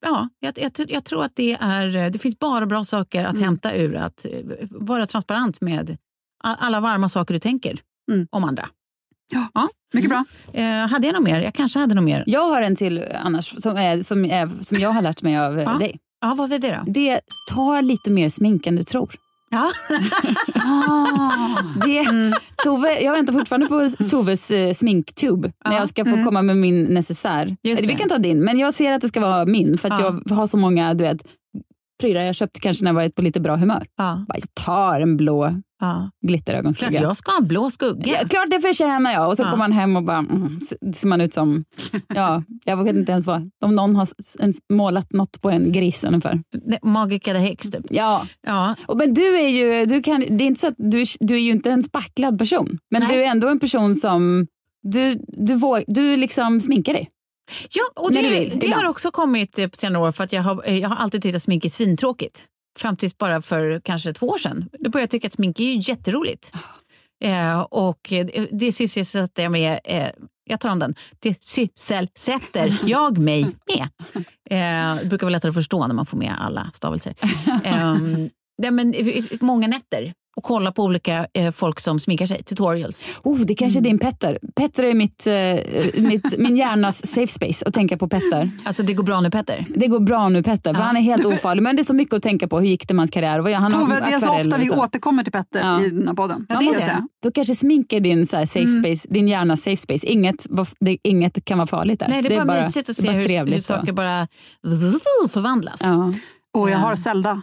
ja, 0.00 0.28
jag, 0.40 0.58
jag, 0.58 0.72
jag 0.88 1.04
tror 1.04 1.24
att 1.24 1.32
det 1.36 1.56
är... 1.60 2.10
Det 2.10 2.18
finns 2.18 2.38
bara 2.38 2.66
bra 2.66 2.84
saker 2.84 3.24
att 3.24 3.30
Mm. 3.34 3.42
hämta 3.44 3.74
ur 3.74 3.94
att 3.96 4.24
eh, 4.24 4.30
vara 4.70 5.06
transparent 5.06 5.60
med 5.60 5.96
alla 6.44 6.80
varma 6.80 7.08
saker 7.08 7.34
du 7.34 7.40
tänker 7.40 7.78
Mm. 8.12 8.26
om 8.30 8.44
andra. 8.44 8.68
Mycket 9.94 10.10
bra. 10.10 10.24
Eh, 10.52 10.86
hade 10.86 11.06
jag 11.06 11.14
något 11.14 11.22
mer? 11.22 11.40
Jag 11.40 11.54
kanske 11.54 11.78
hade 11.78 11.94
något 11.94 12.04
mer. 12.04 12.24
Jag 12.26 12.40
har 12.48 12.62
en 12.62 12.76
till 12.76 13.04
annars 13.14 13.62
som, 13.62 13.76
är, 13.76 14.02
som, 14.02 14.24
är, 14.24 14.50
som 14.62 14.78
jag 14.80 14.90
har 14.90 15.02
lärt 15.02 15.22
mig 15.22 15.38
av 15.38 15.58
eh, 15.58 15.64
Ja. 15.64 15.78
dig. 15.78 15.98
Ja, 16.20 16.34
vad 16.34 16.52
är 16.52 16.58
det 16.58 16.70
då? 16.86 16.92
Det 16.92 17.20
ta 17.50 17.80
lite 17.80 18.10
mer 18.10 18.28
smink 18.28 18.66
än 18.66 18.76
du 18.76 18.82
tror. 18.82 19.14
Ja. 19.50 19.70
Det, 21.84 22.04
Tove, 22.64 23.00
jag 23.00 23.12
väntar 23.12 23.32
fortfarande 23.32 23.66
på 23.66 24.04
Toves 24.10 24.50
eh, 24.50 24.72
sminktube 24.74 25.52
när 25.64 25.72
Ja. 25.72 25.78
jag 25.78 25.88
ska 25.88 26.04
få 26.04 26.24
komma 26.24 26.42
med 26.42 26.56
min 26.56 26.82
necessär. 26.84 27.56
Just 27.62 27.82
vi 27.82 27.86
det. 27.86 27.94
kan 27.94 28.08
ta 28.08 28.18
din, 28.18 28.44
men 28.44 28.58
jag 28.58 28.74
ser 28.74 28.92
att 28.92 29.00
det 29.00 29.08
ska 29.08 29.20
vara 29.20 29.46
min 29.46 29.78
för 29.78 29.90
att 29.90 30.00
Ja. 30.00 30.20
jag 30.26 30.36
har 30.36 30.46
så 30.46 30.56
många 30.56 30.94
du 30.94 31.04
vet, 31.04 31.22
prylar 32.00 32.22
jag 32.22 32.34
köpt 32.34 32.60
kanske 32.60 32.84
när 32.84 32.88
jag 32.90 32.94
varit 32.94 33.14
på 33.14 33.22
lite 33.22 33.40
bra 33.40 33.56
humör. 33.56 33.86
Ja. 33.96 34.24
Bara, 34.28 34.38
Jag 34.38 34.54
tar 34.64 35.00
en 35.00 35.16
blå 35.16 35.54
Ja. 35.80 35.86
Klart 35.86 36.10
glitterögonskugga. 36.26 37.02
jag 37.02 37.16
ska 37.16 37.30
ha 37.30 37.38
en 37.38 37.46
blå 37.46 37.70
skugga. 37.70 38.12
Ja, 38.22 38.28
klart 38.28 38.50
det 38.50 38.60
förtjänar 38.60 39.12
jag. 39.12 39.28
Och 39.30 39.36
så 39.36 39.42
Ja. 39.42 39.46
kommer 39.50 39.56
man 39.58 39.72
hem 39.72 39.96
och 39.96 40.02
bara, 40.02 40.18
mm, 40.18 40.60
så- 40.60 40.92
ser 40.92 41.08
man 41.08 41.20
ut 41.20 41.32
som, 41.32 41.64
ja, 42.14 42.42
jag 42.64 42.84
vet 42.84 42.96
inte 42.96 43.12
ens 43.12 43.26
vad, 43.26 43.50
om 43.64 43.74
någon 43.74 43.96
har 43.96 44.08
målat 44.72 45.12
något 45.12 45.40
på 45.40 45.50
en 45.50 45.72
gris 45.72 46.04
ungefär. 46.04 46.40
Magica 46.82 47.32
the 47.32 47.38
Hex 47.38 47.70
typ. 47.70 47.86
Ja, 47.90 48.26
Ja. 48.46 48.74
och, 48.86 48.96
men 48.96 49.14
du 49.14 49.36
är 49.38 49.48
ju, 49.48 49.86
du 49.86 50.02
kan, 50.02 50.20
det 50.20 50.44
är 50.44 50.46
inte 50.46 50.60
så 50.60 50.66
att 50.68 50.74
du, 50.78 51.04
du 51.20 51.34
är 51.34 51.38
ju 51.40 51.50
inte 51.50 51.70
en 51.70 51.82
spacklad 51.82 52.38
person, 52.38 52.78
men 52.90 53.02
Nej. 53.02 53.16
du 53.16 53.22
är 53.22 53.26
ändå 53.26 53.48
en 53.48 53.58
person 53.60 53.94
som, 53.94 54.46
du, 54.82 55.20
du, 55.28 55.54
våg, 55.54 55.84
du 55.86 56.16
liksom 56.16 56.60
sminkar 56.60 56.92
dig. 56.92 57.08
Ja, 57.70 58.02
och 58.02 58.12
det, 58.12 58.20
det 58.20 58.54
ibland. 58.54 58.72
har 58.82 58.90
också 58.90 59.10
kommit 59.10 59.58
eh, 59.58 59.66
på 59.68 59.76
senare 59.76 60.02
år 60.02 60.12
för 60.12 60.24
att 60.24 60.32
jag 60.32 60.42
har, 60.42 60.62
eh, 60.68 60.78
jag 60.78 60.88
har 60.88 60.96
alltid 60.96 61.22
tyckt 61.22 61.36
att 61.36 61.42
smink 61.42 61.64
är 61.64 61.68
svintråkigt. 61.68 62.38
Fram 62.78 62.96
tills 62.96 63.18
bara 63.18 63.42
för 63.42 63.80
kanske 63.84 64.12
två 64.12 64.26
år 64.26 64.38
sedan. 64.38 64.68
Då 64.78 64.90
började 64.90 65.02
jag 65.02 65.10
tycka 65.10 65.26
att 65.26 65.32
smink 65.32 65.60
är 65.60 65.64
ju 65.64 65.92
jätteroligt. 65.92 66.52
Eh, 67.24 67.60
och 67.60 68.12
eh, 68.12 68.26
det 68.50 68.72
sysselsätter 68.72 69.42
jag 69.42 69.52
med, 69.52 69.80
eh, 69.84 70.08
jag 70.44 70.60
tar 70.60 70.68
om 70.68 70.78
den, 70.78 70.94
det 71.18 71.42
sysselsätter 71.42 72.78
jag 72.84 73.18
mig 73.18 73.46
med. 73.66 73.88
Eh, 74.50 75.02
det 75.02 75.08
brukar 75.08 75.26
vara 75.26 75.32
lättare 75.32 75.48
att 75.48 75.54
förstå 75.54 75.86
när 75.86 75.94
man 75.94 76.06
får 76.06 76.18
med 76.18 76.34
alla 76.40 76.70
stavelser. 76.74 77.14
Eh, 77.64 77.96
nej, 78.58 78.70
men, 78.70 78.94
eh, 78.94 79.06
eh, 79.06 79.24
många 79.40 79.68
nätter 79.68 80.12
och 80.38 80.44
kolla 80.44 80.72
på 80.72 80.82
olika 80.84 81.26
eh, 81.34 81.52
folk 81.52 81.80
som 81.80 82.00
sminkar 82.00 82.26
sig, 82.26 82.42
tutorials. 82.42 83.04
Oh, 83.24 83.38
det 83.38 83.54
kanske 83.54 83.78
är 83.78 83.82
din 83.82 83.98
Petter. 83.98 84.38
Petter 84.56 84.82
är 84.84 84.94
mitt, 84.94 85.26
eh, 85.26 86.02
mitt, 86.02 86.38
min 86.38 86.56
hjärnas 86.56 87.06
safe 87.06 87.26
space 87.32 87.64
att 87.66 87.74
tänka 87.74 87.96
på 87.96 88.08
Petter. 88.08 88.50
Alltså 88.64 88.82
det 88.82 88.94
går 88.94 89.04
bra 89.04 89.20
nu 89.20 89.30
Petter. 89.30 89.66
Det 89.68 89.86
går 89.86 90.00
bra 90.00 90.28
nu 90.28 90.42
Petter, 90.42 90.74
för 90.74 90.80
Ja. 90.80 90.86
han 90.86 90.96
är 90.96 91.00
helt 91.00 91.24
ofarlig. 91.32 91.62
Men 91.62 91.76
det 91.76 91.82
är 91.82 91.84
så 91.84 91.94
mycket 91.94 92.14
att 92.14 92.22
tänka 92.22 92.48
på. 92.48 92.58
Hur 92.60 92.66
gick 92.66 92.88
det 92.88 92.94
med 92.94 93.00
hans 93.00 93.10
karriär? 93.10 93.38
Och 93.38 93.42
vad 93.44 93.52
gör 93.52 93.58
han? 93.58 93.72
Tove, 93.72 93.94
har 93.94 94.00
det 94.00 94.06
är 94.06 94.18
så 94.18 94.28
ofta 94.30 94.58
vi 94.58 94.66
så. 94.68 94.82
återkommer 94.84 95.22
till 95.22 95.32
Petter 95.32 95.60
Ja. 95.60 95.82
i 95.84 95.90
den 95.90 96.08
här 96.08 96.14
podden. 96.14 96.46
Ja, 96.48 96.54
det 96.58 96.64
är 96.64 96.66
måste 96.66 96.80
det. 96.80 96.86
säga. 96.86 97.08
Då 97.22 97.30
kanske 97.30 97.54
smink 97.54 97.92
är 97.92 98.00
din 98.00 98.26
så 98.26 98.36
här, 98.36 98.46
safe 98.46 98.60
Mm. 98.68 98.82
space, 98.84 99.08
din 99.10 99.28
hjärnas 99.28 99.62
safe 99.62 99.76
space. 99.76 100.06
Inget, 100.06 100.46
var- 100.50 100.68
det, 100.80 100.98
inget 101.02 101.44
kan 101.44 101.58
vara 101.58 101.66
farligt 101.66 102.00
där. 102.00 102.08
Nej, 102.08 102.22
det 102.22 102.34
är 102.34 102.44
bara, 102.44 102.62
mysigt 102.66 102.90
att 102.90 102.96
det 102.96 103.02
se 103.02 103.10
hur, 103.10 103.46
hur 103.52 103.60
saker 103.60 103.88
och- 103.88 103.94
bara 103.94 104.28
förvandlas. 105.30 105.80
Ja. 105.82 106.12
Och 106.58 106.70
jag 106.70 106.78
har. 106.78 106.96
Zelda. 106.96 107.42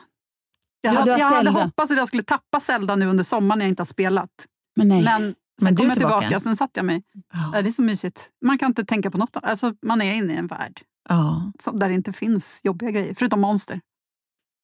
Jag, 0.86 0.94
Ja, 0.94 1.00
hade, 1.00 1.12
jag 1.20 1.30
hade 1.30 1.50
hoppats 1.52 1.92
att 1.92 1.98
jag 1.98 2.08
skulle 2.08 2.24
tappa 2.24 2.60
Zelda 2.60 2.96
nu 2.96 3.06
under 3.08 3.24
sommaren 3.24 3.60
när 3.60 3.66
jag 3.66 3.72
inte 3.72 3.82
har 3.82 3.86
spelat. 3.86 4.30
Men 4.76 4.88
nej. 4.88 5.04
Men 5.04 5.22
sen 5.22 5.36
Men 5.62 5.76
kom 5.76 5.86
jag 5.88 5.96
tillbaka, 5.98 6.20
tillbaka. 6.20 6.40
sen 6.40 6.56
satt 6.56 6.70
jag 6.74 6.86
mig. 6.86 7.04
Ja. 7.54 7.62
Det 7.62 7.70
är 7.70 7.72
så 7.72 7.82
mysigt. 7.82 8.30
Man 8.46 8.58
kan 8.58 8.68
inte 8.68 8.86
tänka 8.86 9.12
på 9.12 9.18
något. 9.18 9.38
Alltså, 9.42 9.74
man 9.86 10.02
är 10.02 10.14
inne 10.14 10.34
i 10.34 10.38
en 10.38 10.48
värld 10.48 10.82
Ja. 11.10 11.52
där 11.74 11.90
det 11.90 11.96
inte 11.96 12.14
finns 12.14 12.62
jobbiga 12.64 12.92
grejer, 12.92 13.16
förutom 13.18 13.42
monster. 13.42 13.82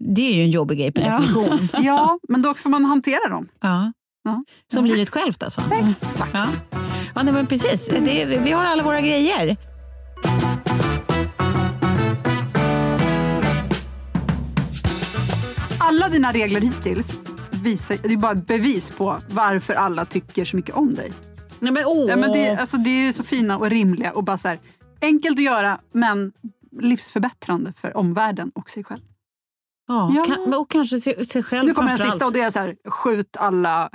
Det 0.03 0.21
är 0.21 0.33
ju 0.35 0.41
en 0.41 0.51
jobbig 0.51 0.77
grej 0.77 0.91
per 0.91 1.01
Ja. 1.01 1.19
definition. 1.19 1.67
Ja, 1.83 2.19
men 2.29 2.41
då 2.41 2.53
får 2.53 2.69
man 2.69 2.85
hantera 2.85 3.29
dem. 3.29 3.47
Ja. 3.59 3.91
Ja. 4.23 4.43
Som 4.73 4.85
livet 4.85 5.09
självt 5.09 5.43
alltså. 5.43 5.61
Exakt. 5.71 6.31
Ja, 6.33 6.47
ja 7.15 7.23
nej, 7.23 7.33
men 7.33 7.47
precis. 7.47 7.85
Det, 7.87 8.25
vi 8.43 8.51
har 8.51 8.65
alla 8.65 8.83
våra 8.83 9.01
grejer. 9.01 9.57
Alla 15.91 16.09
dina 16.09 16.33
regler 16.33 16.61
hittills 16.61 17.19
visar, 17.63 17.97
det 18.03 18.13
är 18.13 18.17
bara 18.17 18.35
bevis 18.35 18.91
på 18.91 19.17
varför 19.29 19.73
alla 19.73 20.05
tycker 20.05 20.45
så 20.45 20.55
mycket 20.55 20.75
om 20.75 20.93
dig. 20.93 21.13
Nej, 21.59 21.71
men, 21.71 21.83
åh. 21.85 22.09
Ja, 22.09 22.15
men 22.15 22.31
det, 22.31 22.55
alltså, 22.55 22.77
det 22.77 22.89
är 22.89 23.11
så 23.11 23.23
fina 23.23 23.57
och 23.57 23.69
rimliga 23.69 24.13
och 24.13 24.23
bara 24.23 24.37
så 24.37 24.47
här, 24.47 24.59
enkelt 25.01 25.39
att 25.39 25.43
göra 25.43 25.79
men 25.91 26.33
livsförbättrande 26.81 27.73
för 27.81 27.97
omvärlden 27.97 28.51
och 28.55 28.69
sig 28.69 28.83
själv. 28.83 29.01
ja, 29.87 30.11
Ja. 30.15 30.25
Kan, 30.25 30.53
och 30.53 30.71
kanske 30.71 30.99
sig, 30.99 31.25
sig 31.25 31.43
själv 31.43 31.67
Nu 31.67 31.73
kommer 31.73 31.97
den 31.97 32.11
sista 32.11 32.25
och 32.25 32.33
det 32.33 32.41
är 32.41 32.51
så 32.51 32.59
här, 32.59 32.75
skjut 32.85 33.37
alla, 33.37 33.89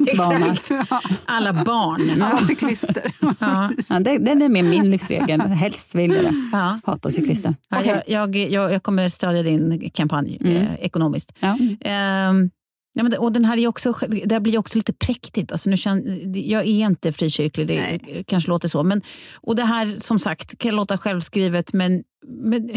Ja, 0.00 1.00
Alla 1.24 1.52
barn. 1.64 2.22
alla 2.22 2.46
cyklister. 2.46 3.12
Ja. 3.38 3.70
Ja, 3.88 4.00
det, 4.00 4.18
den 4.18 4.42
är 4.42 4.48
med 4.48 4.64
min 4.64 4.90
livsregel. 4.90 5.40
Helst 5.40 5.94
vill 5.94 6.10
jag 6.12 6.24
det. 6.24 6.48
Ja. 6.52 6.78
Hata 6.84 7.10
cyklister. 7.10 7.54
Ja, 7.68 7.84
jag, 7.84 8.02
jag, 8.06 8.36
jag, 8.36 8.72
jag 8.72 8.82
kommer 8.82 9.08
stödja 9.08 9.42
din 9.42 9.90
kampanj 9.94 10.38
Mm. 10.40 10.56
eh, 10.56 10.74
ekonomiskt. 10.80 11.32
Ja. 11.40 11.58
Ehm, 11.80 12.50
ja, 12.94 13.02
men, 13.02 13.10
det- 13.10 13.18
och 13.18 13.32
den 13.32 13.44
här 13.44 13.56
är 13.58 13.66
också, 13.68 13.92
det 14.24 14.32
här 14.34 14.40
blir 14.40 14.58
också 14.58 14.78
lite 14.78 14.92
präktigt. 14.92 15.52
Alltså, 15.52 15.70
nu 15.70 15.76
känner, 15.76 16.38
jag 16.38 16.62
är 16.62 16.86
inte 16.86 17.12
frikyrklig, 17.12 17.66
det 17.68 17.74
Nej. 17.80 18.24
kanske 18.26 18.48
låter 18.50 18.68
så. 18.68 18.82
Men, 18.82 19.02
och 19.34 19.56
det 19.56 19.64
här 19.64 19.96
som 20.00 20.18
sagt 20.18 20.58
kan 20.58 20.76
låta 20.76 20.98
självskrivet, 20.98 21.72
men, 21.72 22.02
men 22.42 22.68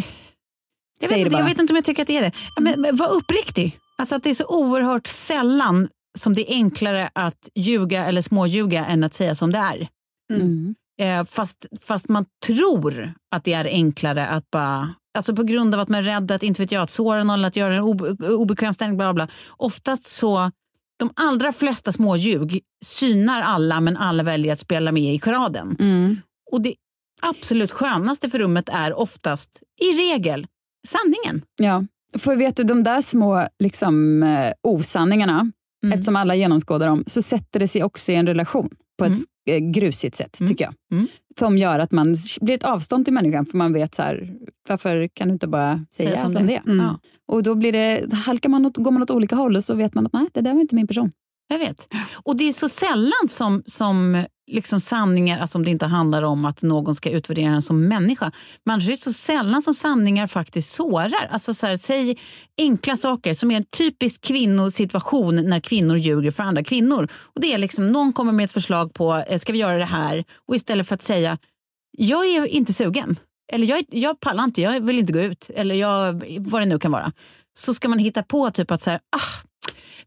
jag, 0.99 1.09
Säg 1.09 1.18
vet 1.18 1.28
inte, 1.28 1.38
jag 1.39 1.45
vet 1.45 1.59
inte 1.59 1.74
om 1.74 1.76
jag 1.76 1.86
tycker 1.86 2.01
att 2.01 2.07
det 2.07 2.18
är 2.18 2.22
det. 2.22 2.32
Ja, 2.55 2.61
Men, 2.61 2.82
men 2.82 2.95
var 2.95 3.09
uppriktig. 3.11 3.80
Alltså 3.97 4.15
att 4.15 4.24
det 4.24 4.30
är 4.30 4.34
så 4.36 4.45
oerhört 4.45 5.07
sällan 5.07 5.88
som 6.18 6.34
det 6.34 6.51
är 6.51 6.55
enklare 6.55 7.09
att 7.13 7.49
ljuga 7.55 8.05
eller 8.05 8.22
småljuga 8.22 8.86
än 8.86 9.03
att 9.03 9.13
säga 9.13 9.36
som 9.36 9.51
det 9.51 9.59
är. 9.59 9.88
Mm. 10.34 10.76
Eh, 10.99 11.26
fast, 11.26 11.65
fast 11.82 12.09
man 12.09 12.26
tror 12.45 13.13
att 13.32 13.43
det 13.43 13.53
är 13.53 13.65
enklare 13.65 14.28
att 14.28 14.51
bara... 14.51 14.93
Alltså 15.18 15.36
på 15.36 15.43
grund 15.43 15.76
av 15.76 15.82
att 15.82 15.89
man 15.89 15.99
är 15.99 16.03
rädd 16.03 16.32
att, 16.32 16.43
inte 16.43 16.61
vet 16.61 16.72
jag, 16.72 16.84
att 16.84 16.91
såra 16.91 17.24
någon 17.24 17.39
eller 17.39 17.47
att 17.47 17.55
göra 17.55 17.76
en 17.76 17.84
obe, 17.84 18.28
obekväm 18.28 18.74
ställning. 18.74 18.97
Bla 18.97 19.13
bla. 19.13 19.28
Oftast 19.49 20.07
så, 20.07 20.51
de 20.99 21.11
allra 21.15 21.53
flesta 21.53 21.91
småljug 21.91 22.61
synar 22.86 23.41
alla 23.41 23.82
men 23.82 23.97
alla 23.97 24.24
väljer 24.24 24.53
att 24.53 24.59
spela 24.59 24.91
med 24.91 25.13
i 25.13 25.20
charaden. 25.20 25.78
Mm. 25.80 26.22
Och 26.51 26.61
det 26.61 26.76
absolut 27.22 27.72
skönaste 27.72 28.30
för 28.30 28.39
rummet 28.39 28.70
är 28.70 28.99
oftast, 28.99 29.63
i 29.82 29.93
regel, 29.93 30.47
sanningen. 30.88 31.41
Ja. 31.61 31.84
För 32.18 32.36
vet 32.36 32.55
du, 32.55 32.63
de 32.63 32.84
där 32.84 33.01
små 33.01 33.47
liksom, 33.59 34.24
eh, 34.24 34.53
osanningarna, 34.63 35.51
Mm. 35.84 35.94
eftersom 35.94 36.16
alla 36.16 36.36
genomskådar 36.36 36.88
dem, 36.88 37.04
så 37.08 37.22
sätter 37.22 37.60
det 37.60 37.68
sig 37.68 37.84
också 37.84 38.12
i 38.12 38.16
en 38.16 38.28
relation 38.28 38.70
på 39.00 39.06
ett 39.06 39.12
Mm. 39.50 39.64
eh, 39.66 39.72
grusigt 39.72 40.16
sätt, 40.16 40.40
Mm. 40.40 40.50
tycker 40.50 40.66
jag. 40.66 40.74
Mm. 40.92 41.08
Som 41.40 41.58
gör 41.58 41.80
att 41.80 41.92
man 41.92 42.16
blir 42.42 42.56
ett 42.56 42.64
avstånd 42.64 43.06
till 43.06 43.14
människan, 43.14 43.46
för 43.46 43.58
man 43.58 43.74
vet 43.74 43.96
så 43.96 44.02
här, 44.02 44.34
varför 44.70 45.08
kan 45.14 45.28
du 45.28 45.34
inte 45.34 45.48
bara 45.48 45.86
säga, 45.94 46.10
Säga 46.10 46.22
som 46.22 46.32
som, 46.32 46.48
det 46.48 46.62
det? 46.66 46.72
Mm. 46.72 46.86
Ja. 46.86 47.00
Och 47.28 47.44
då 47.44 47.56
blir 47.56 47.72
det, 47.72 48.14
halkar 48.14 48.50
man 48.50 48.66
åt, 48.66 48.78
går 48.78 48.92
man 48.92 49.02
åt 49.02 49.12
olika 49.12 49.36
håll 49.36 49.56
och 49.56 49.64
så 49.64 49.74
vet 49.74 49.94
man 49.94 50.06
att 50.06 50.14
nej, 50.14 50.28
det 50.34 50.42
där 50.42 50.54
var 50.54 50.62
inte 50.62 50.76
min 50.76 50.88
person. 50.88 51.12
Jag 51.50 51.60
vet. 51.60 51.88
Och 52.24 52.38
det 52.38 52.44
är 52.48 52.54
så 52.54 52.70
sällan 52.70 53.28
som, 53.30 53.64
som 53.66 54.24
liksom 54.48 54.80
sanningar, 54.80 55.39
alltså 55.39 55.58
om 55.58 55.66
det 55.66 55.72
inte 55.72 55.86
handlar 55.86 56.24
om 56.24 56.45
att 56.45 56.62
någon 56.62 56.95
ska 56.95 57.10
utvärdera 57.10 57.50
en 57.50 57.62
som 57.62 57.88
människa, 57.88 58.32
men 58.64 58.74
annars 58.74 58.86
är 58.88 58.91
det 58.91 58.98
så 58.98 59.14
sällan 59.14 59.62
som 59.62 59.74
sanningar 59.74 60.28
faktiskt 60.28 60.74
sårar. 60.74 61.28
Alltså 61.32 61.54
så 61.54 61.66
här, 61.66 61.78
säg 61.78 62.18
enkla 62.58 62.98
saker 62.98 63.34
som 63.34 63.52
är 63.52 63.58
en 63.58 63.66
typisk 63.66 64.22
kvinnosituation 64.22 65.36
när 65.36 65.60
kvinnor 65.60 65.98
ljuger 65.98 66.32
för 66.32 66.43
andra 66.43 66.64
kvinnor. 66.64 67.08
Och 67.14 67.41
det 67.41 67.54
är 67.54 67.58
liksom, 67.58 67.91
någon 67.91 68.14
kommer 68.14 68.32
med 68.32 68.43
ett 68.43 68.52
förslag 68.52 68.93
på, 68.93 69.24
eh, 69.28 69.39
ska 69.39 69.54
vi 69.54 69.60
göra 69.60 69.78
det 69.78 69.86
här? 69.86 70.26
Och 70.48 70.56
istället 70.56 70.88
för 70.88 70.95
att 70.95 71.02
säga, 71.02 71.38
jag 71.98 72.28
är 72.28 72.45
inte 72.45 72.74
sugen. 72.74 73.20
Eller 73.54 73.68
jag, 73.68 73.84
jag 73.89 74.20
pallar 74.20 74.43
inte, 74.43 74.62
jag 74.62 74.82
vill 74.82 75.00
inte 75.00 75.14
gå 75.14 75.20
ut. 75.20 75.50
Eller 75.56 75.76
jag, 75.76 76.24
vad 76.39 76.62
det 76.62 76.66
nu 76.66 76.80
kan 76.80 76.91
vara. 76.91 77.12
Så 77.60 77.74
ska 77.74 77.89
man 77.89 78.00
hitta 78.00 78.24
på 78.24 78.52
typ 78.52 78.72
att 78.72 78.82
så 78.82 78.89
här, 78.89 79.00
ah, 79.16 79.48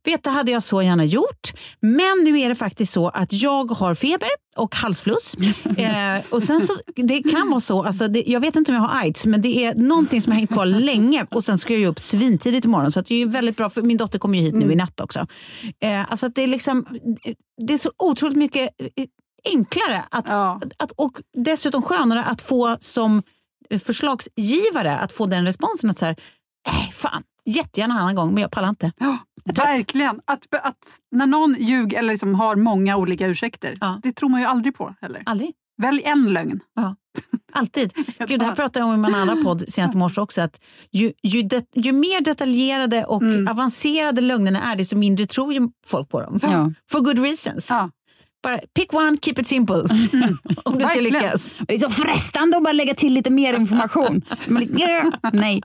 vet 0.05 0.25
det 0.25 0.31
hade 0.31 0.53
jag 0.53 0.63
så 0.63 0.83
gärna 0.83 1.05
gjort. 1.05 1.53
Men 1.81 2.25
nu 2.25 2.41
är 2.41 2.49
det 2.49 2.55
faktiskt 2.55 2.93
så 2.93 3.09
att 3.09 3.33
jag 3.33 3.71
har 3.71 3.95
feber 3.95 4.29
och 4.57 4.75
halsfluss. 4.75 5.35
eh, 5.77 6.25
och 6.31 6.43
sen 6.43 6.67
så, 6.67 6.75
det 6.97 7.23
kan 7.23 7.51
vara 7.51 7.61
så, 7.61 7.83
alltså 7.83 8.09
det, 8.09 8.25
jag 8.27 8.41
vet 8.41 8.57
inte 8.57 8.73
om 8.73 8.75
jag 8.75 8.83
har 8.83 9.01
aids, 9.01 9.27
men 9.27 9.43
det 9.43 9.65
är 9.65 9.75
någonting 9.75 10.23
som 10.23 10.33
har 10.33 10.39
hängt 10.39 10.53
kvar 10.53 10.67
länge. 10.67 11.27
Och 11.31 11.45
sen 11.45 11.59
ska 11.59 11.73
jag 11.73 11.81
ju 11.81 11.87
upp 11.87 12.01
svintidigt 12.01 12.65
imorgon, 12.65 12.93
så 12.93 13.01
att 13.01 13.07
det 13.07 13.23
är 13.23 13.27
väldigt 13.27 13.57
bra, 13.57 13.71
för 13.71 13.83
min 13.83 13.97
dotter 13.97 14.19
kommer 14.19 14.39
ju 14.39 14.45
hit 14.45 14.55
nu 14.55 14.73
i 14.73 14.77
natt 14.77 15.01
också. 15.01 15.27
Eh, 15.81 16.11
alltså 16.11 16.27
att 16.27 16.35
det, 16.35 16.43
är 16.43 16.47
liksom, 16.49 16.87
det 17.67 17.73
är 17.73 17.79
så 17.79 17.93
otroligt 17.99 18.37
mycket 18.37 18.71
eh, 18.97 19.07
enklare 19.45 20.05
att, 20.11 20.25
Ja. 20.29 20.61
att, 20.79 20.91
och 20.91 21.13
dessutom 21.37 21.83
skönare 21.83 22.25
att 22.25 22.43
få 22.43 22.77
som 22.81 23.23
förslagsgivare 23.85 24.99
att 24.99 25.13
få 25.13 25.27
den 25.27 25.47
responsen 25.47 25.91
att 25.91 25.99
så 25.99 26.07
här, 26.07 26.17
nej 26.73 26.93
fan, 26.95 27.23
jättegärna 27.45 27.95
en 27.95 28.01
annan 28.01 28.15
gång 28.15 28.35
men 28.35 28.41
jag 28.43 28.51
pallar 28.51 28.69
inte. 28.69 28.93
Ja, 28.99 29.19
verkligen. 29.57 30.21
Att, 30.25 30.47
att 30.63 30.99
när 31.11 31.27
någon 31.27 31.57
ljuger 31.59 31.99
eller 31.99 32.13
liksom 32.13 32.35
har 32.35 32.57
många 32.57 32.97
olika 32.97 33.27
ursäkter, 33.27 33.77
Ja. 33.81 34.01
det 34.03 34.13
tror 34.13 34.29
man 34.29 34.41
ju 34.41 34.47
aldrig 34.47 34.77
på 34.77 34.95
heller. 35.01 35.23
Aldrig. 35.27 35.53
Välj 35.83 36.03
en 36.05 36.33
lögn. 36.33 36.61
Alltid. 37.53 37.93
Gud, 38.29 38.41
det 38.41 38.47
här 38.47 38.55
pratade 38.55 38.79
jag 38.79 38.89
om 38.89 38.95
i 38.95 39.07
min 39.07 39.15
andra 39.15 39.37
podd 39.37 39.65
senast 39.69 39.95
i 39.95 39.99
morse 39.99 40.21
också. 40.21 40.41
Att 40.43 40.61
ju, 40.93 41.13
ju, 41.23 41.43
det, 41.43 41.65
ju 41.75 41.93
mer 41.93 42.21
detaljerade 42.21 43.05
och 43.05 43.23
Mm. 43.23 43.49
avancerade 43.49 44.21
lögnerna 44.21 44.63
är, 44.73 44.77
desto 44.77 44.97
mindre 44.97 45.27
tror 45.27 45.53
ju 45.53 45.69
folk 45.87 46.09
på 46.09 46.21
dem. 46.21 46.39
Ja. 46.43 46.73
For 46.91 47.01
good 47.01 47.19
reasons. 47.19 47.71
Ja. 47.71 47.91
Bara 48.43 48.61
pick 48.75 48.93
one, 48.95 49.17
keep 49.23 49.35
it 49.39 49.47
simple. 49.47 49.77
Om 50.65 50.79
du 50.79 50.85
ska 50.85 51.01
lyckas. 51.01 51.55
Det 51.59 51.75
är 51.75 51.79
så 51.79 51.91
frestande 51.91 52.57
att 52.57 52.63
bara 52.65 52.73
lägga 52.73 52.95
till 52.95 53.13
lite 53.13 53.31
mer 53.31 53.55
information. 53.55 54.23
Man 54.49 54.63
lite, 54.63 54.81
"Yeah." 54.83 55.13
Nej. 55.33 55.63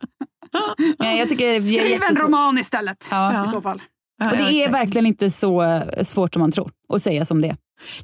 Nej. 0.99 1.19
Jag 1.19 1.29
tycker 1.29 1.53
det 1.53 1.61
Skriv 1.61 2.03
en 2.09 2.15
roman 2.15 2.57
istället 2.57 3.07
Ja. 3.11 3.45
i 3.45 3.47
så 3.47 3.61
fall. 3.61 3.81
Ja, 4.19 4.31
Och 4.31 4.37
det 4.37 4.43
ja, 4.51 4.67
är 4.67 4.71
verkligen 4.71 5.05
inte 5.05 5.29
så 5.29 5.61
eh, 5.63 6.03
svårt 6.03 6.33
som 6.33 6.39
man 6.39 6.51
tror 6.51 6.71
att 6.89 7.03
säga 7.03 7.25
som 7.25 7.41
det. 7.41 7.55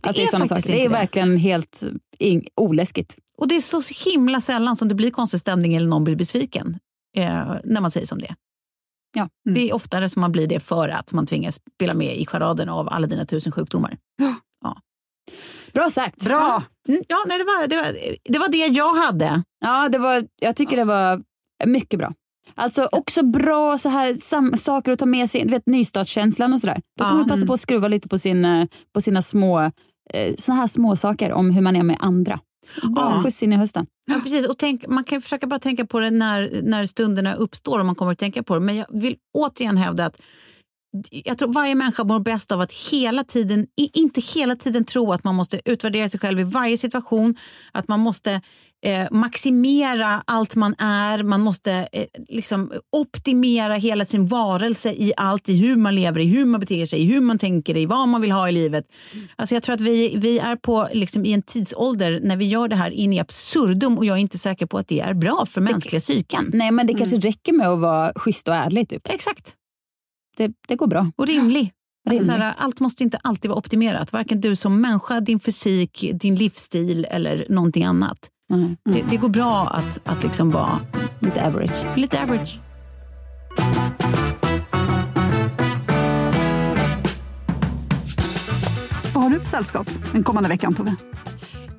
Alltså, 0.02 0.22
är 0.22 0.26
sådana 0.26 0.46
faktiskt 0.48 0.68
saker. 0.68 0.80
Det 0.80 0.86
är 0.86 0.90
det. 0.90 0.96
verkligen 0.96 1.38
helt 1.38 1.84
ing- 2.20 2.48
oläskigt. 2.56 3.18
Och 3.38 3.48
det 3.48 3.56
är 3.56 3.62
så 3.62 3.82
himla 4.10 4.42
sällan 4.42 4.76
som 4.76 4.88
det 4.88 4.96
blir 4.96 5.12
konstig 5.12 5.40
stämning 5.40 5.76
eller 5.76 5.88
någon 5.88 6.04
blir 6.04 6.16
besviken 6.16 6.78
eh, 7.18 7.54
när 7.64 7.82
man 7.82 7.92
säger 7.92 8.08
som 8.08 8.20
det. 8.20 8.36
Ja. 9.16 9.30
Det 9.54 9.70
är 9.70 9.74
oftare 9.76 10.10
som 10.10 10.22
man 10.22 10.32
blir 10.32 10.48
det 10.48 10.60
för 10.60 10.90
att 10.90 11.14
man 11.14 11.26
tvingas 11.28 11.60
spela 11.76 11.94
med 11.94 12.16
i 12.18 12.26
charaden 12.26 12.70
av 12.70 12.90
alla 12.90 13.08
dina 13.08 13.26
tusen 13.26 13.52
sjukdomar. 13.52 13.98
Bra 15.74 15.90
sagt. 15.92 16.24
Bra! 16.26 16.64
Mm, 16.88 17.04
ja, 17.08 17.18
nej, 17.28 17.38
det, 17.38 17.44
var, 17.44 17.68
det, 17.68 17.76
var, 17.76 17.96
det 18.24 18.40
var 18.40 18.48
det 18.50 18.58
jag 18.58 18.94
hade. 18.94 19.44
Ja, 19.62 19.90
det 19.90 19.98
var, 19.98 20.24
jag 20.42 20.56
tycker 20.56 20.78
det 20.78 20.84
var 20.86 21.22
mycket 21.66 22.00
bra. 22.00 22.14
Alltså 22.56 22.90
också 22.92 23.24
bra 23.26 23.78
så 23.78 23.90
här, 23.90 24.14
sam, 24.14 24.58
saker 24.58 24.92
att 24.92 25.00
ta 25.00 25.06
med 25.06 25.30
sig, 25.32 25.44
du 25.44 25.50
vet 25.50 25.66
nystartskänslan 25.68 26.54
och 26.54 26.60
sådär. 26.60 26.82
Då 27.00 27.04
kan 27.06 27.18
man 27.18 27.28
passa 27.28 27.46
på 27.46 27.54
att 27.54 27.60
skruva 27.62 27.88
lite 27.88 28.08
på, 28.10 28.18
sin, 28.18 28.46
eh, 28.46 28.66
på 28.94 29.02
sina 29.02 29.22
små, 29.22 29.62
eh, 30.14 30.36
såna 30.38 30.58
här 30.58 30.68
små 30.68 30.96
saker 30.96 31.32
om 31.32 31.52
hur 31.52 31.62
man 31.62 31.76
är 31.76 31.84
med 31.84 31.98
andra. 32.00 32.40
Bra 32.96 33.12
Ja. 33.16 33.24
skjuts 33.24 33.44
in 33.44 33.54
i 33.54 33.56
hösten. 33.56 33.86
Ja, 34.06 34.20
precis. 34.24 34.46
Och 34.48 34.58
tänk, 34.58 34.88
man 34.88 35.04
kan 35.04 35.22
försöka 35.22 35.48
bara 35.48 35.60
tänka 35.60 35.86
på 35.86 36.00
det 36.00 36.12
när, 36.12 36.50
när 36.64 36.86
stunderna 36.86 37.34
uppstår 37.34 37.80
om 37.80 37.86
man 37.86 37.96
kommer 37.96 38.12
att 38.12 38.20
tänka 38.20 38.44
på 38.44 38.54
det. 38.54 38.60
Men 38.60 38.76
jag 38.76 38.86
vill 38.90 39.16
återigen 39.34 39.78
hävda 39.78 40.06
att 40.06 40.18
jag 41.10 41.38
tror 41.38 41.54
varje 41.54 41.76
människa 41.76 42.04
mår 42.04 42.20
bäst 42.20 42.52
av 42.52 42.62
att 42.62 42.74
hela 42.74 43.24
tiden, 43.24 43.68
inte 43.76 44.22
hela 44.22 44.56
tiden 44.56 44.86
tro 44.86 45.14
att 45.14 45.24
man 45.24 45.36
måste 45.36 45.62
utvärdera 45.66 46.10
sig 46.10 46.20
själv 46.20 46.40
i 46.40 46.44
varje 46.44 46.78
situation. 46.78 47.36
Att 47.72 47.88
man 47.88 48.00
måste 48.00 48.42
eh, 48.86 49.08
maximera 49.12 50.24
allt 50.26 50.56
man 50.56 50.76
är. 50.78 51.24
Man 51.24 51.42
måste 51.42 51.88
eh, 51.92 52.06
liksom 52.30 52.72
optimera 52.92 53.76
hela 53.76 54.06
sin 54.06 54.28
varelse 54.28 54.90
i 54.92 55.14
allt. 55.18 55.50
I 55.50 55.58
hur 55.58 55.76
man 55.76 55.96
lever, 55.96 56.20
i 56.20 56.26
hur 56.26 56.46
man 56.46 56.60
beter 56.60 56.86
sig, 56.86 57.00
i 57.02 57.06
hur 57.06 57.22
man 57.22 57.40
tänker, 57.40 57.78
i 57.78 57.86
vad 57.86 58.08
man 58.08 58.22
vill 58.22 58.32
ha 58.32 58.50
i 58.50 58.52
livet. 58.52 58.86
Alltså 59.36 59.56
jag 59.56 59.64
tror 59.64 59.76
att 59.76 59.82
vi, 59.82 60.18
vi 60.18 60.40
är 60.40 60.56
på 60.56 60.88
liksom, 60.94 61.26
i 61.26 61.34
en 61.34 61.42
tidsålder 61.42 62.20
när 62.24 62.38
vi 62.38 62.46
gör 62.46 62.68
det 62.68 62.76
här 62.76 62.92
in 62.92 63.14
i 63.14 63.20
absurdum 63.20 63.98
och 63.98 64.06
jag 64.06 64.18
är 64.18 64.22
inte 64.22 64.38
säker 64.38 64.66
på 64.66 64.78
att 64.78 64.88
det 64.88 65.00
är 65.00 65.14
bra 65.14 65.46
för 65.46 65.62
mänskliga 65.62 66.00
psyken. 66.00 66.52
Nej, 66.54 66.72
men 66.72 66.88
det 66.88 66.94
kanske 66.94 67.18
räcker 67.18 67.54
med 67.54 67.68
att 67.68 67.80
vara 67.80 68.14
schysst 68.16 68.48
och 68.48 68.56
ärlig. 68.56 68.90
Typ. 68.90 69.08
Exakt. 69.10 69.56
Det, 70.42 70.54
det 70.68 70.76
går 70.76 70.88
bra. 70.88 71.12
Och 71.16 71.28
rimlig. 71.28 71.72
Rimlig. 72.10 72.26
Så 72.26 72.32
här, 72.32 72.54
allt 72.58 72.80
måste 72.80 73.04
inte 73.04 73.18
alltid 73.24 73.50
vara 73.50 73.58
optimerat. 73.60 74.14
Varken 74.14 74.42
du 74.42 74.56
som 74.56 74.82
människa, 74.82 75.20
din 75.20 75.40
fysik, 75.40 76.12
din 76.14 76.36
livsstil 76.36 77.08
eller 77.10 77.46
någonting 77.50 77.84
annat. 77.84 78.30
Nej. 78.50 78.78
Det, 78.84 79.04
det 79.10 79.18
går 79.18 79.30
bra 79.30 79.68
att, 79.68 80.00
att 80.04 80.24
liksom 80.24 80.52
vara 80.52 80.80
Lite 81.20 81.48
average. 81.48 81.98
lite 81.98 82.24
average. 82.24 82.60
Vad 89.14 89.24
har 89.24 89.30
du 89.30 89.40
för 89.40 89.48
sällskap 89.48 89.90
den 90.14 90.24
kommande 90.24 90.50
veckan 90.50 90.74
Tove? 90.74 90.96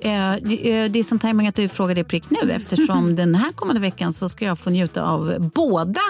Eh, 0.00 0.34
det, 0.42 0.82
eh, 0.84 0.90
det 0.90 0.98
är 0.98 1.02
som 1.02 1.18
tajming 1.18 1.48
att 1.48 1.54
du 1.54 1.68
frågar 1.68 1.94
det 1.94 2.04
prick 2.04 2.30
nu 2.30 2.50
eftersom 2.50 3.16
den 3.16 3.34
här 3.34 3.52
kommande 3.52 3.80
veckan 3.80 4.12
så 4.12 4.28
ska 4.28 4.44
jag 4.44 4.58
få 4.58 4.70
njuta 4.70 5.02
av 5.04 5.50
båda 5.54 6.00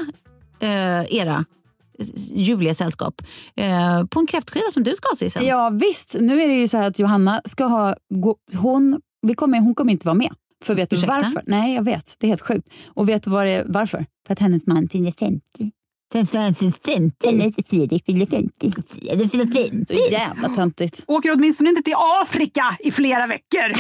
eh, 0.61 1.14
era 1.16 1.44
ljuvliga 2.30 2.74
sällskap 2.74 3.22
eh, 3.57 4.05
på 4.07 4.20
en 4.20 4.26
kräftskiva 4.26 4.70
som 4.70 4.84
du 4.84 4.96
ska 4.96 5.16
se 5.16 5.30
sen. 5.30 5.46
Ja 5.46 5.70
visst, 5.70 6.16
nu 6.20 6.42
är 6.42 6.48
det 6.48 6.55
ju 6.55 6.68
så 6.68 6.76
här 6.76 6.88
att 6.88 6.98
Johanna 6.98 7.42
ska 7.44 7.64
ha, 7.64 7.94
gå, 8.14 8.36
hon, 8.55 9.00
vi 9.26 9.34
kommer, 9.34 9.61
hon 9.61 9.74
kommer 9.74 9.92
inte 9.92 10.07
vara 10.07 10.14
med. 10.14 10.34
För 10.64 10.74
vet 10.74 10.90
du 10.90 10.96
Ursäkta? 10.96 11.14
varför? 11.14 11.42
Nej, 11.46 11.74
jag 11.74 11.84
vet. 11.84 12.16
Det 12.18 12.26
är 12.26 12.28
helt 12.28 12.40
sjukt. 12.40 12.68
Och 12.86 13.09
vet 13.09 13.22
du 13.22 13.30
vad 13.30 13.46
det, 13.46 13.64
varför? 13.68 14.07
För 14.26 14.32
att 14.32 14.38
hennes 14.38 14.66
man 14.66 14.88
fyller 14.88 15.12
50. 15.12 15.42
Hennes 16.14 16.30
Fredrik 18.90 19.30
fyller 19.30 19.46
50. 19.46 19.94
Så 19.94 20.12
jävla 20.12 20.48
töntigt. 20.48 21.05
Åker 21.07 21.32
åtminstone 21.32 21.70
inte 21.70 21.82
till 21.82 21.94
Afrika 21.96 22.76
i 22.80 22.90
flera 22.90 23.26
veckor. 23.26 23.72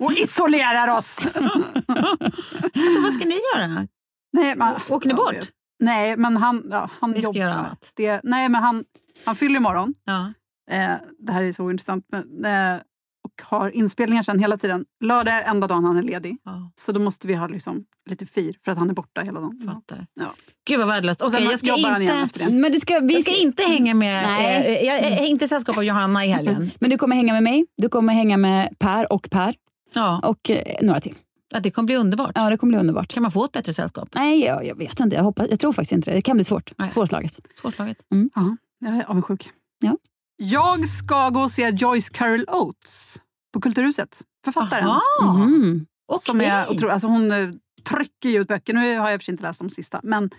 och 0.04 0.12
isolerar 0.12 0.88
oss. 0.88 1.06
Så 1.06 1.28
vad 3.02 3.14
ska 3.14 3.24
ni 3.24 3.38
göra? 3.54 3.86
Nej, 4.32 4.56
men, 4.56 4.74
Åker 4.88 5.08
ni 5.08 5.14
bort? 5.14 5.34
Nej, 5.82 6.16
men 6.16 6.36
han, 6.36 6.66
ja, 6.70 6.90
han 7.00 7.10
Ni 7.10 7.16
ska 7.18 7.24
jobbar. 7.26 7.40
göra 7.40 7.54
annat. 7.54 7.92
Det, 7.96 8.20
nej, 8.24 8.48
men 8.48 8.62
han, 8.62 8.84
han 9.26 9.34
fyller 9.36 9.56
imorgon. 9.56 9.94
Ja. 10.04 10.32
Eh, 10.70 10.94
det 11.18 11.32
här 11.32 11.42
är 11.42 11.52
så 11.52 11.70
intressant. 11.70 12.04
Men, 12.12 12.44
eh, 12.44 12.80
och 13.24 13.42
har 13.46 13.70
inspelningar 13.70 14.22
sen 14.22 14.38
hela 14.38 14.56
tiden. 14.56 14.84
Lördag 15.04 15.34
är 15.34 15.42
enda 15.42 15.66
dagen 15.66 15.84
han 15.84 15.96
är 15.96 16.02
ledig. 16.02 16.36
Ja, 16.44 16.70
Så 16.80 16.92
då 16.92 17.00
måste 17.00 17.26
vi 17.28 17.34
ha 17.34 17.46
liksom 17.46 17.84
lite 18.10 18.26
fir 18.26 18.56
för 18.64 18.72
att 18.72 18.78
han 18.78 18.90
är 18.90 18.94
borta 18.94 19.20
hela 19.20 19.40
dagen. 19.40 19.62
fattar. 19.66 20.06
Ja. 20.14 20.32
Gud 20.68 20.78
vad 20.78 20.88
värdelöst. 20.88 21.20
Sen 21.30 21.44
jag 21.44 21.58
ska 21.58 21.68
jobbar 21.68 21.90
han 21.90 22.02
igen 22.02 22.14
inte... 22.14 22.24
efter 22.26 22.46
det. 22.46 22.52
Men 22.60 22.72
du 22.72 22.80
ska, 22.80 22.98
vi 23.00 23.14
Jag 23.14 23.22
ska 23.22 23.36
inte 23.36 23.62
hänga 23.62 23.94
med, 23.94 24.22
Nej. 24.26 24.76
eh, 24.76 24.86
jag 24.86 24.98
är 24.98 25.26
inte 25.26 25.48
sällskap 25.48 25.76
av 25.76 25.84
Johanna 25.84 26.24
i 26.26 26.28
helgen. 26.28 26.70
Men 26.80 26.90
du 26.90 26.98
kommer 26.98 27.16
hänga 27.16 27.32
med 27.32 27.42
mig, 27.42 27.66
du 27.76 27.88
kommer 27.88 28.12
hänga 28.12 28.36
med 28.36 28.78
Per 28.78 29.12
och 29.12 29.28
Per 29.30 29.54
Ja, 29.92 30.20
och 30.24 30.50
eh, 30.50 30.62
några 30.82 31.00
till. 31.00 31.14
Ja, 31.50 31.60
det 31.60 31.70
kommer 31.70 31.86
bli 31.86 31.96
underbart. 31.96 32.32
Ja, 32.34 32.50
det 32.50 32.56
kommer 32.56 32.70
bli 32.70 32.80
underbart. 32.80 33.08
Kan 33.08 33.22
man 33.22 33.32
få 33.32 33.44
ett 33.44 33.52
bättre 33.52 33.72
sällskap? 33.72 34.08
Nej, 34.14 34.40
jag, 34.44 34.66
jag 34.66 34.74
vet 34.76 35.00
inte. 35.00 35.16
Jag, 35.16 35.22
hoppas, 35.22 35.46
jag 35.50 35.60
tror 35.60 35.72
faktiskt 35.72 35.92
inte 35.92 36.10
det. 36.10 36.16
Det 36.16 36.22
kan 36.22 36.36
bli 36.36 36.44
svårt. 36.44 36.72
Nej. 36.78 36.88
Svårslaget. 36.88 37.40
Svårslaget. 37.54 37.96
Ja, 38.34 38.56
jag 38.78 38.96
är 38.96 39.04
avundsjuk. 39.10 39.50
Ja. 39.82 39.96
Jag 40.36 40.88
ska 40.88 41.28
gå 41.30 41.40
och 41.40 41.50
se 41.50 41.68
Joyce 41.70 42.08
Carol 42.12 42.44
Oates 42.48 43.16
på 43.52 43.60
Kulturhuset. 43.60 44.22
Författaren. 44.44 44.86
Aha, 44.86 45.00
Mhm. 45.34 45.86
Som 46.20 46.40
är 46.40 46.64
okej. 46.64 46.76
otro, 46.76 46.88
alltså 46.88 47.06
hon 47.08 47.32
eh, 47.32 47.50
trycker 47.88 48.28
ju 48.28 48.40
ut 48.40 48.48
böcker. 48.48 48.74
Nu 48.74 48.80
har 48.80 48.86
jag 48.86 49.14
i 49.14 49.16
och 49.16 49.20
för 49.20 49.24
sig 49.24 49.32
inte 49.32 49.42
läst 49.42 49.58
de 49.58 49.70
sista. 49.70 50.00
Men 50.02 50.30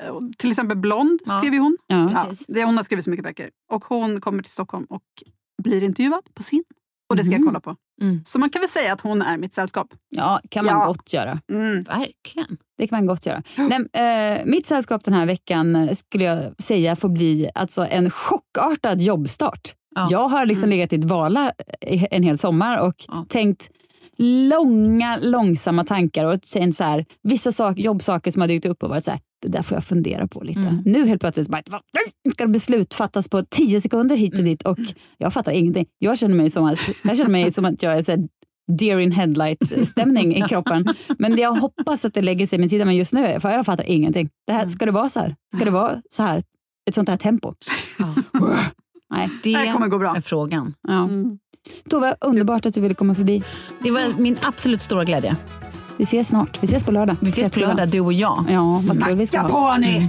eh, 0.00 0.14
till 0.38 0.50
exempel 0.50 0.76
Blond 0.76 1.20
Ja. 1.24 1.38
skrev 1.38 1.54
ju 1.54 1.60
hon. 1.60 1.76
Ja. 1.86 2.10
Ja, 2.12 2.24
Precis. 2.28 2.46
det, 2.48 2.64
hon 2.64 2.76
har 2.76 2.84
skrivit 2.84 3.04
så 3.04 3.10
mycket 3.10 3.24
böcker. 3.24 3.50
Och 3.72 3.84
hon 3.84 4.20
kommer 4.20 4.42
till 4.42 4.52
Stockholm 4.52 4.84
och 4.88 5.02
blir 5.62 5.82
intervjuad 5.82 6.34
på 6.34 6.42
sin. 6.42 6.64
Och 7.08 7.16
det 7.16 7.24
ska 7.24 7.32
jag 7.32 7.40
Mhm. 7.40 7.48
kolla 7.48 7.60
på. 7.60 7.76
Mm. 8.02 8.22
Så 8.26 8.38
man 8.38 8.50
kan 8.50 8.60
väl 8.60 8.68
säga 8.70 8.92
att 8.92 9.00
hon 9.00 9.22
är 9.22 9.36
mitt 9.38 9.54
sällskap. 9.54 9.86
ja, 10.08 10.40
kan 10.50 10.64
man 10.64 10.74
Ja. 10.74 10.86
gott 10.86 11.12
göra. 11.12 11.38
Mm. 11.52 11.82
Verkligen. 11.82 12.56
Det 12.78 12.86
kan 12.88 12.98
man 12.98 13.06
gott 13.06 13.26
göra. 13.26 13.42
Nej, 13.56 14.38
eh, 14.38 14.44
mitt 14.46 14.66
sällskap 14.66 15.04
den 15.04 15.14
här 15.14 15.26
veckan 15.26 15.96
skulle 15.96 16.24
jag 16.24 16.62
säga 16.62 16.96
får 16.96 17.08
bli 17.08 17.50
alltså, 17.54 17.86
en 17.90 18.10
chockartad 18.10 19.00
jobbstart. 19.00 19.74
Ja. 19.94 20.08
Jag 20.10 20.28
har 20.28 20.46
liksom 20.46 20.64
Mm. 20.64 20.78
legat 20.78 20.92
i 20.92 20.96
ett 20.96 21.04
vala 21.04 21.52
en 22.10 22.22
hel 22.22 22.38
sommar 22.38 22.80
och 22.86 22.94
Ja. 23.08 23.26
tänkt 23.28 23.70
långa, 24.22 25.16
långsamma 25.16 25.84
tankar 25.84 26.24
och 26.24 26.42
tänkt 26.42 26.76
så 26.76 26.84
här, 26.84 27.04
vissa 27.22 27.52
sak, 27.52 27.78
jobbsaker 27.78 28.30
som 28.30 28.40
har 28.40 28.48
dykt 28.48 28.66
upp 28.66 28.82
och 28.82 28.88
varit 28.90 29.04
så 29.04 29.10
här, 29.10 29.20
det 29.42 29.48
där 29.48 29.62
får 29.62 29.76
jag 29.76 29.84
fundera 29.84 30.28
på 30.28 30.40
lite. 30.40 30.60
Mm. 30.60 30.82
Nu 30.84 31.06
helt 31.06 31.20
plötsligt 31.20 31.48
bara, 31.48 31.62
ska 32.32 32.46
beslut 32.46 32.94
fattas 32.94 33.28
på 33.28 33.42
tio 33.42 33.80
sekunder 33.80 34.16
hit 34.16 34.38
och 34.38 34.44
dit 34.44 34.62
och 34.62 34.78
jag 35.18 35.32
fattar 35.32 35.52
ingenting. 35.52 35.86
Jag 35.98 36.18
känner 36.18 36.34
mig 36.34 36.50
som 36.50 36.64
att 36.64 36.78
jag, 37.04 37.16
känner 37.16 37.30
mig 37.30 37.52
som 37.52 37.64
att 37.64 37.82
jag 37.82 37.98
är 37.98 38.02
så 38.02 38.10
här, 38.10 38.28
deer 38.78 38.98
in 38.98 39.12
headlight-stämning 39.12 40.36
i 40.36 40.42
kroppen. 40.48 40.94
Men 41.18 41.36
jag 41.36 41.52
hoppas 41.52 42.04
att 42.04 42.14
det 42.14 42.22
lägger 42.22 42.46
sig 42.46 42.58
med 42.58 42.70
tiden, 42.70 42.86
men 42.86 42.96
just 42.96 43.12
nu 43.12 43.40
för 43.40 43.50
jag 43.50 43.66
fattar 43.66 43.84
ingenting. 43.84 44.28
Det 44.46 44.52
här, 44.52 44.68
ska 44.68 44.86
det 44.86 44.92
vara 44.92 45.08
så 45.08 45.20
här? 45.20 45.34
Ska 45.56 45.64
det 45.64 45.70
vara 45.70 46.02
så 46.10 46.22
här? 46.22 46.42
Ett 46.88 46.94
sånt 46.94 47.08
här 47.08 47.16
tempo? 47.16 47.54
Ja. 47.98 48.14
Nej. 49.10 49.28
Det 49.42 49.58
Det 49.58 49.72
kommer 49.72 49.88
gå 49.88 49.98
bra. 49.98 50.16
är 50.16 50.20
frågan. 50.20 50.74
Ja. 50.88 51.04
Mm. 51.04 51.38
Tove, 51.90 52.16
underbart 52.20 52.66
att 52.66 52.74
du 52.74 52.80
ville 52.80 52.94
komma 52.94 53.14
förbi. 53.14 53.42
Det 53.82 53.90
var 53.90 54.20
min 54.20 54.36
absolut 54.42 54.82
stora 54.82 55.04
glädje. 55.04 55.36
Vi 55.96 56.04
ses 56.04 56.28
snart. 56.28 56.62
Vi 56.62 56.66
ses 56.66 56.84
på 56.84 56.92
lördag. 56.92 57.16
Vi 57.20 57.28
ses 57.28 57.52
på 57.52 57.60
lördag, 57.60 57.88
du 57.88 58.00
och 58.00 58.12
jag. 58.12 58.44
Ja, 58.50 58.80
vad 58.88 59.04
kul 59.04 59.16
vi 59.16 59.26
ska 59.26 59.40
ha. 59.40 59.48
på 59.48 59.76
ni! 59.76 60.08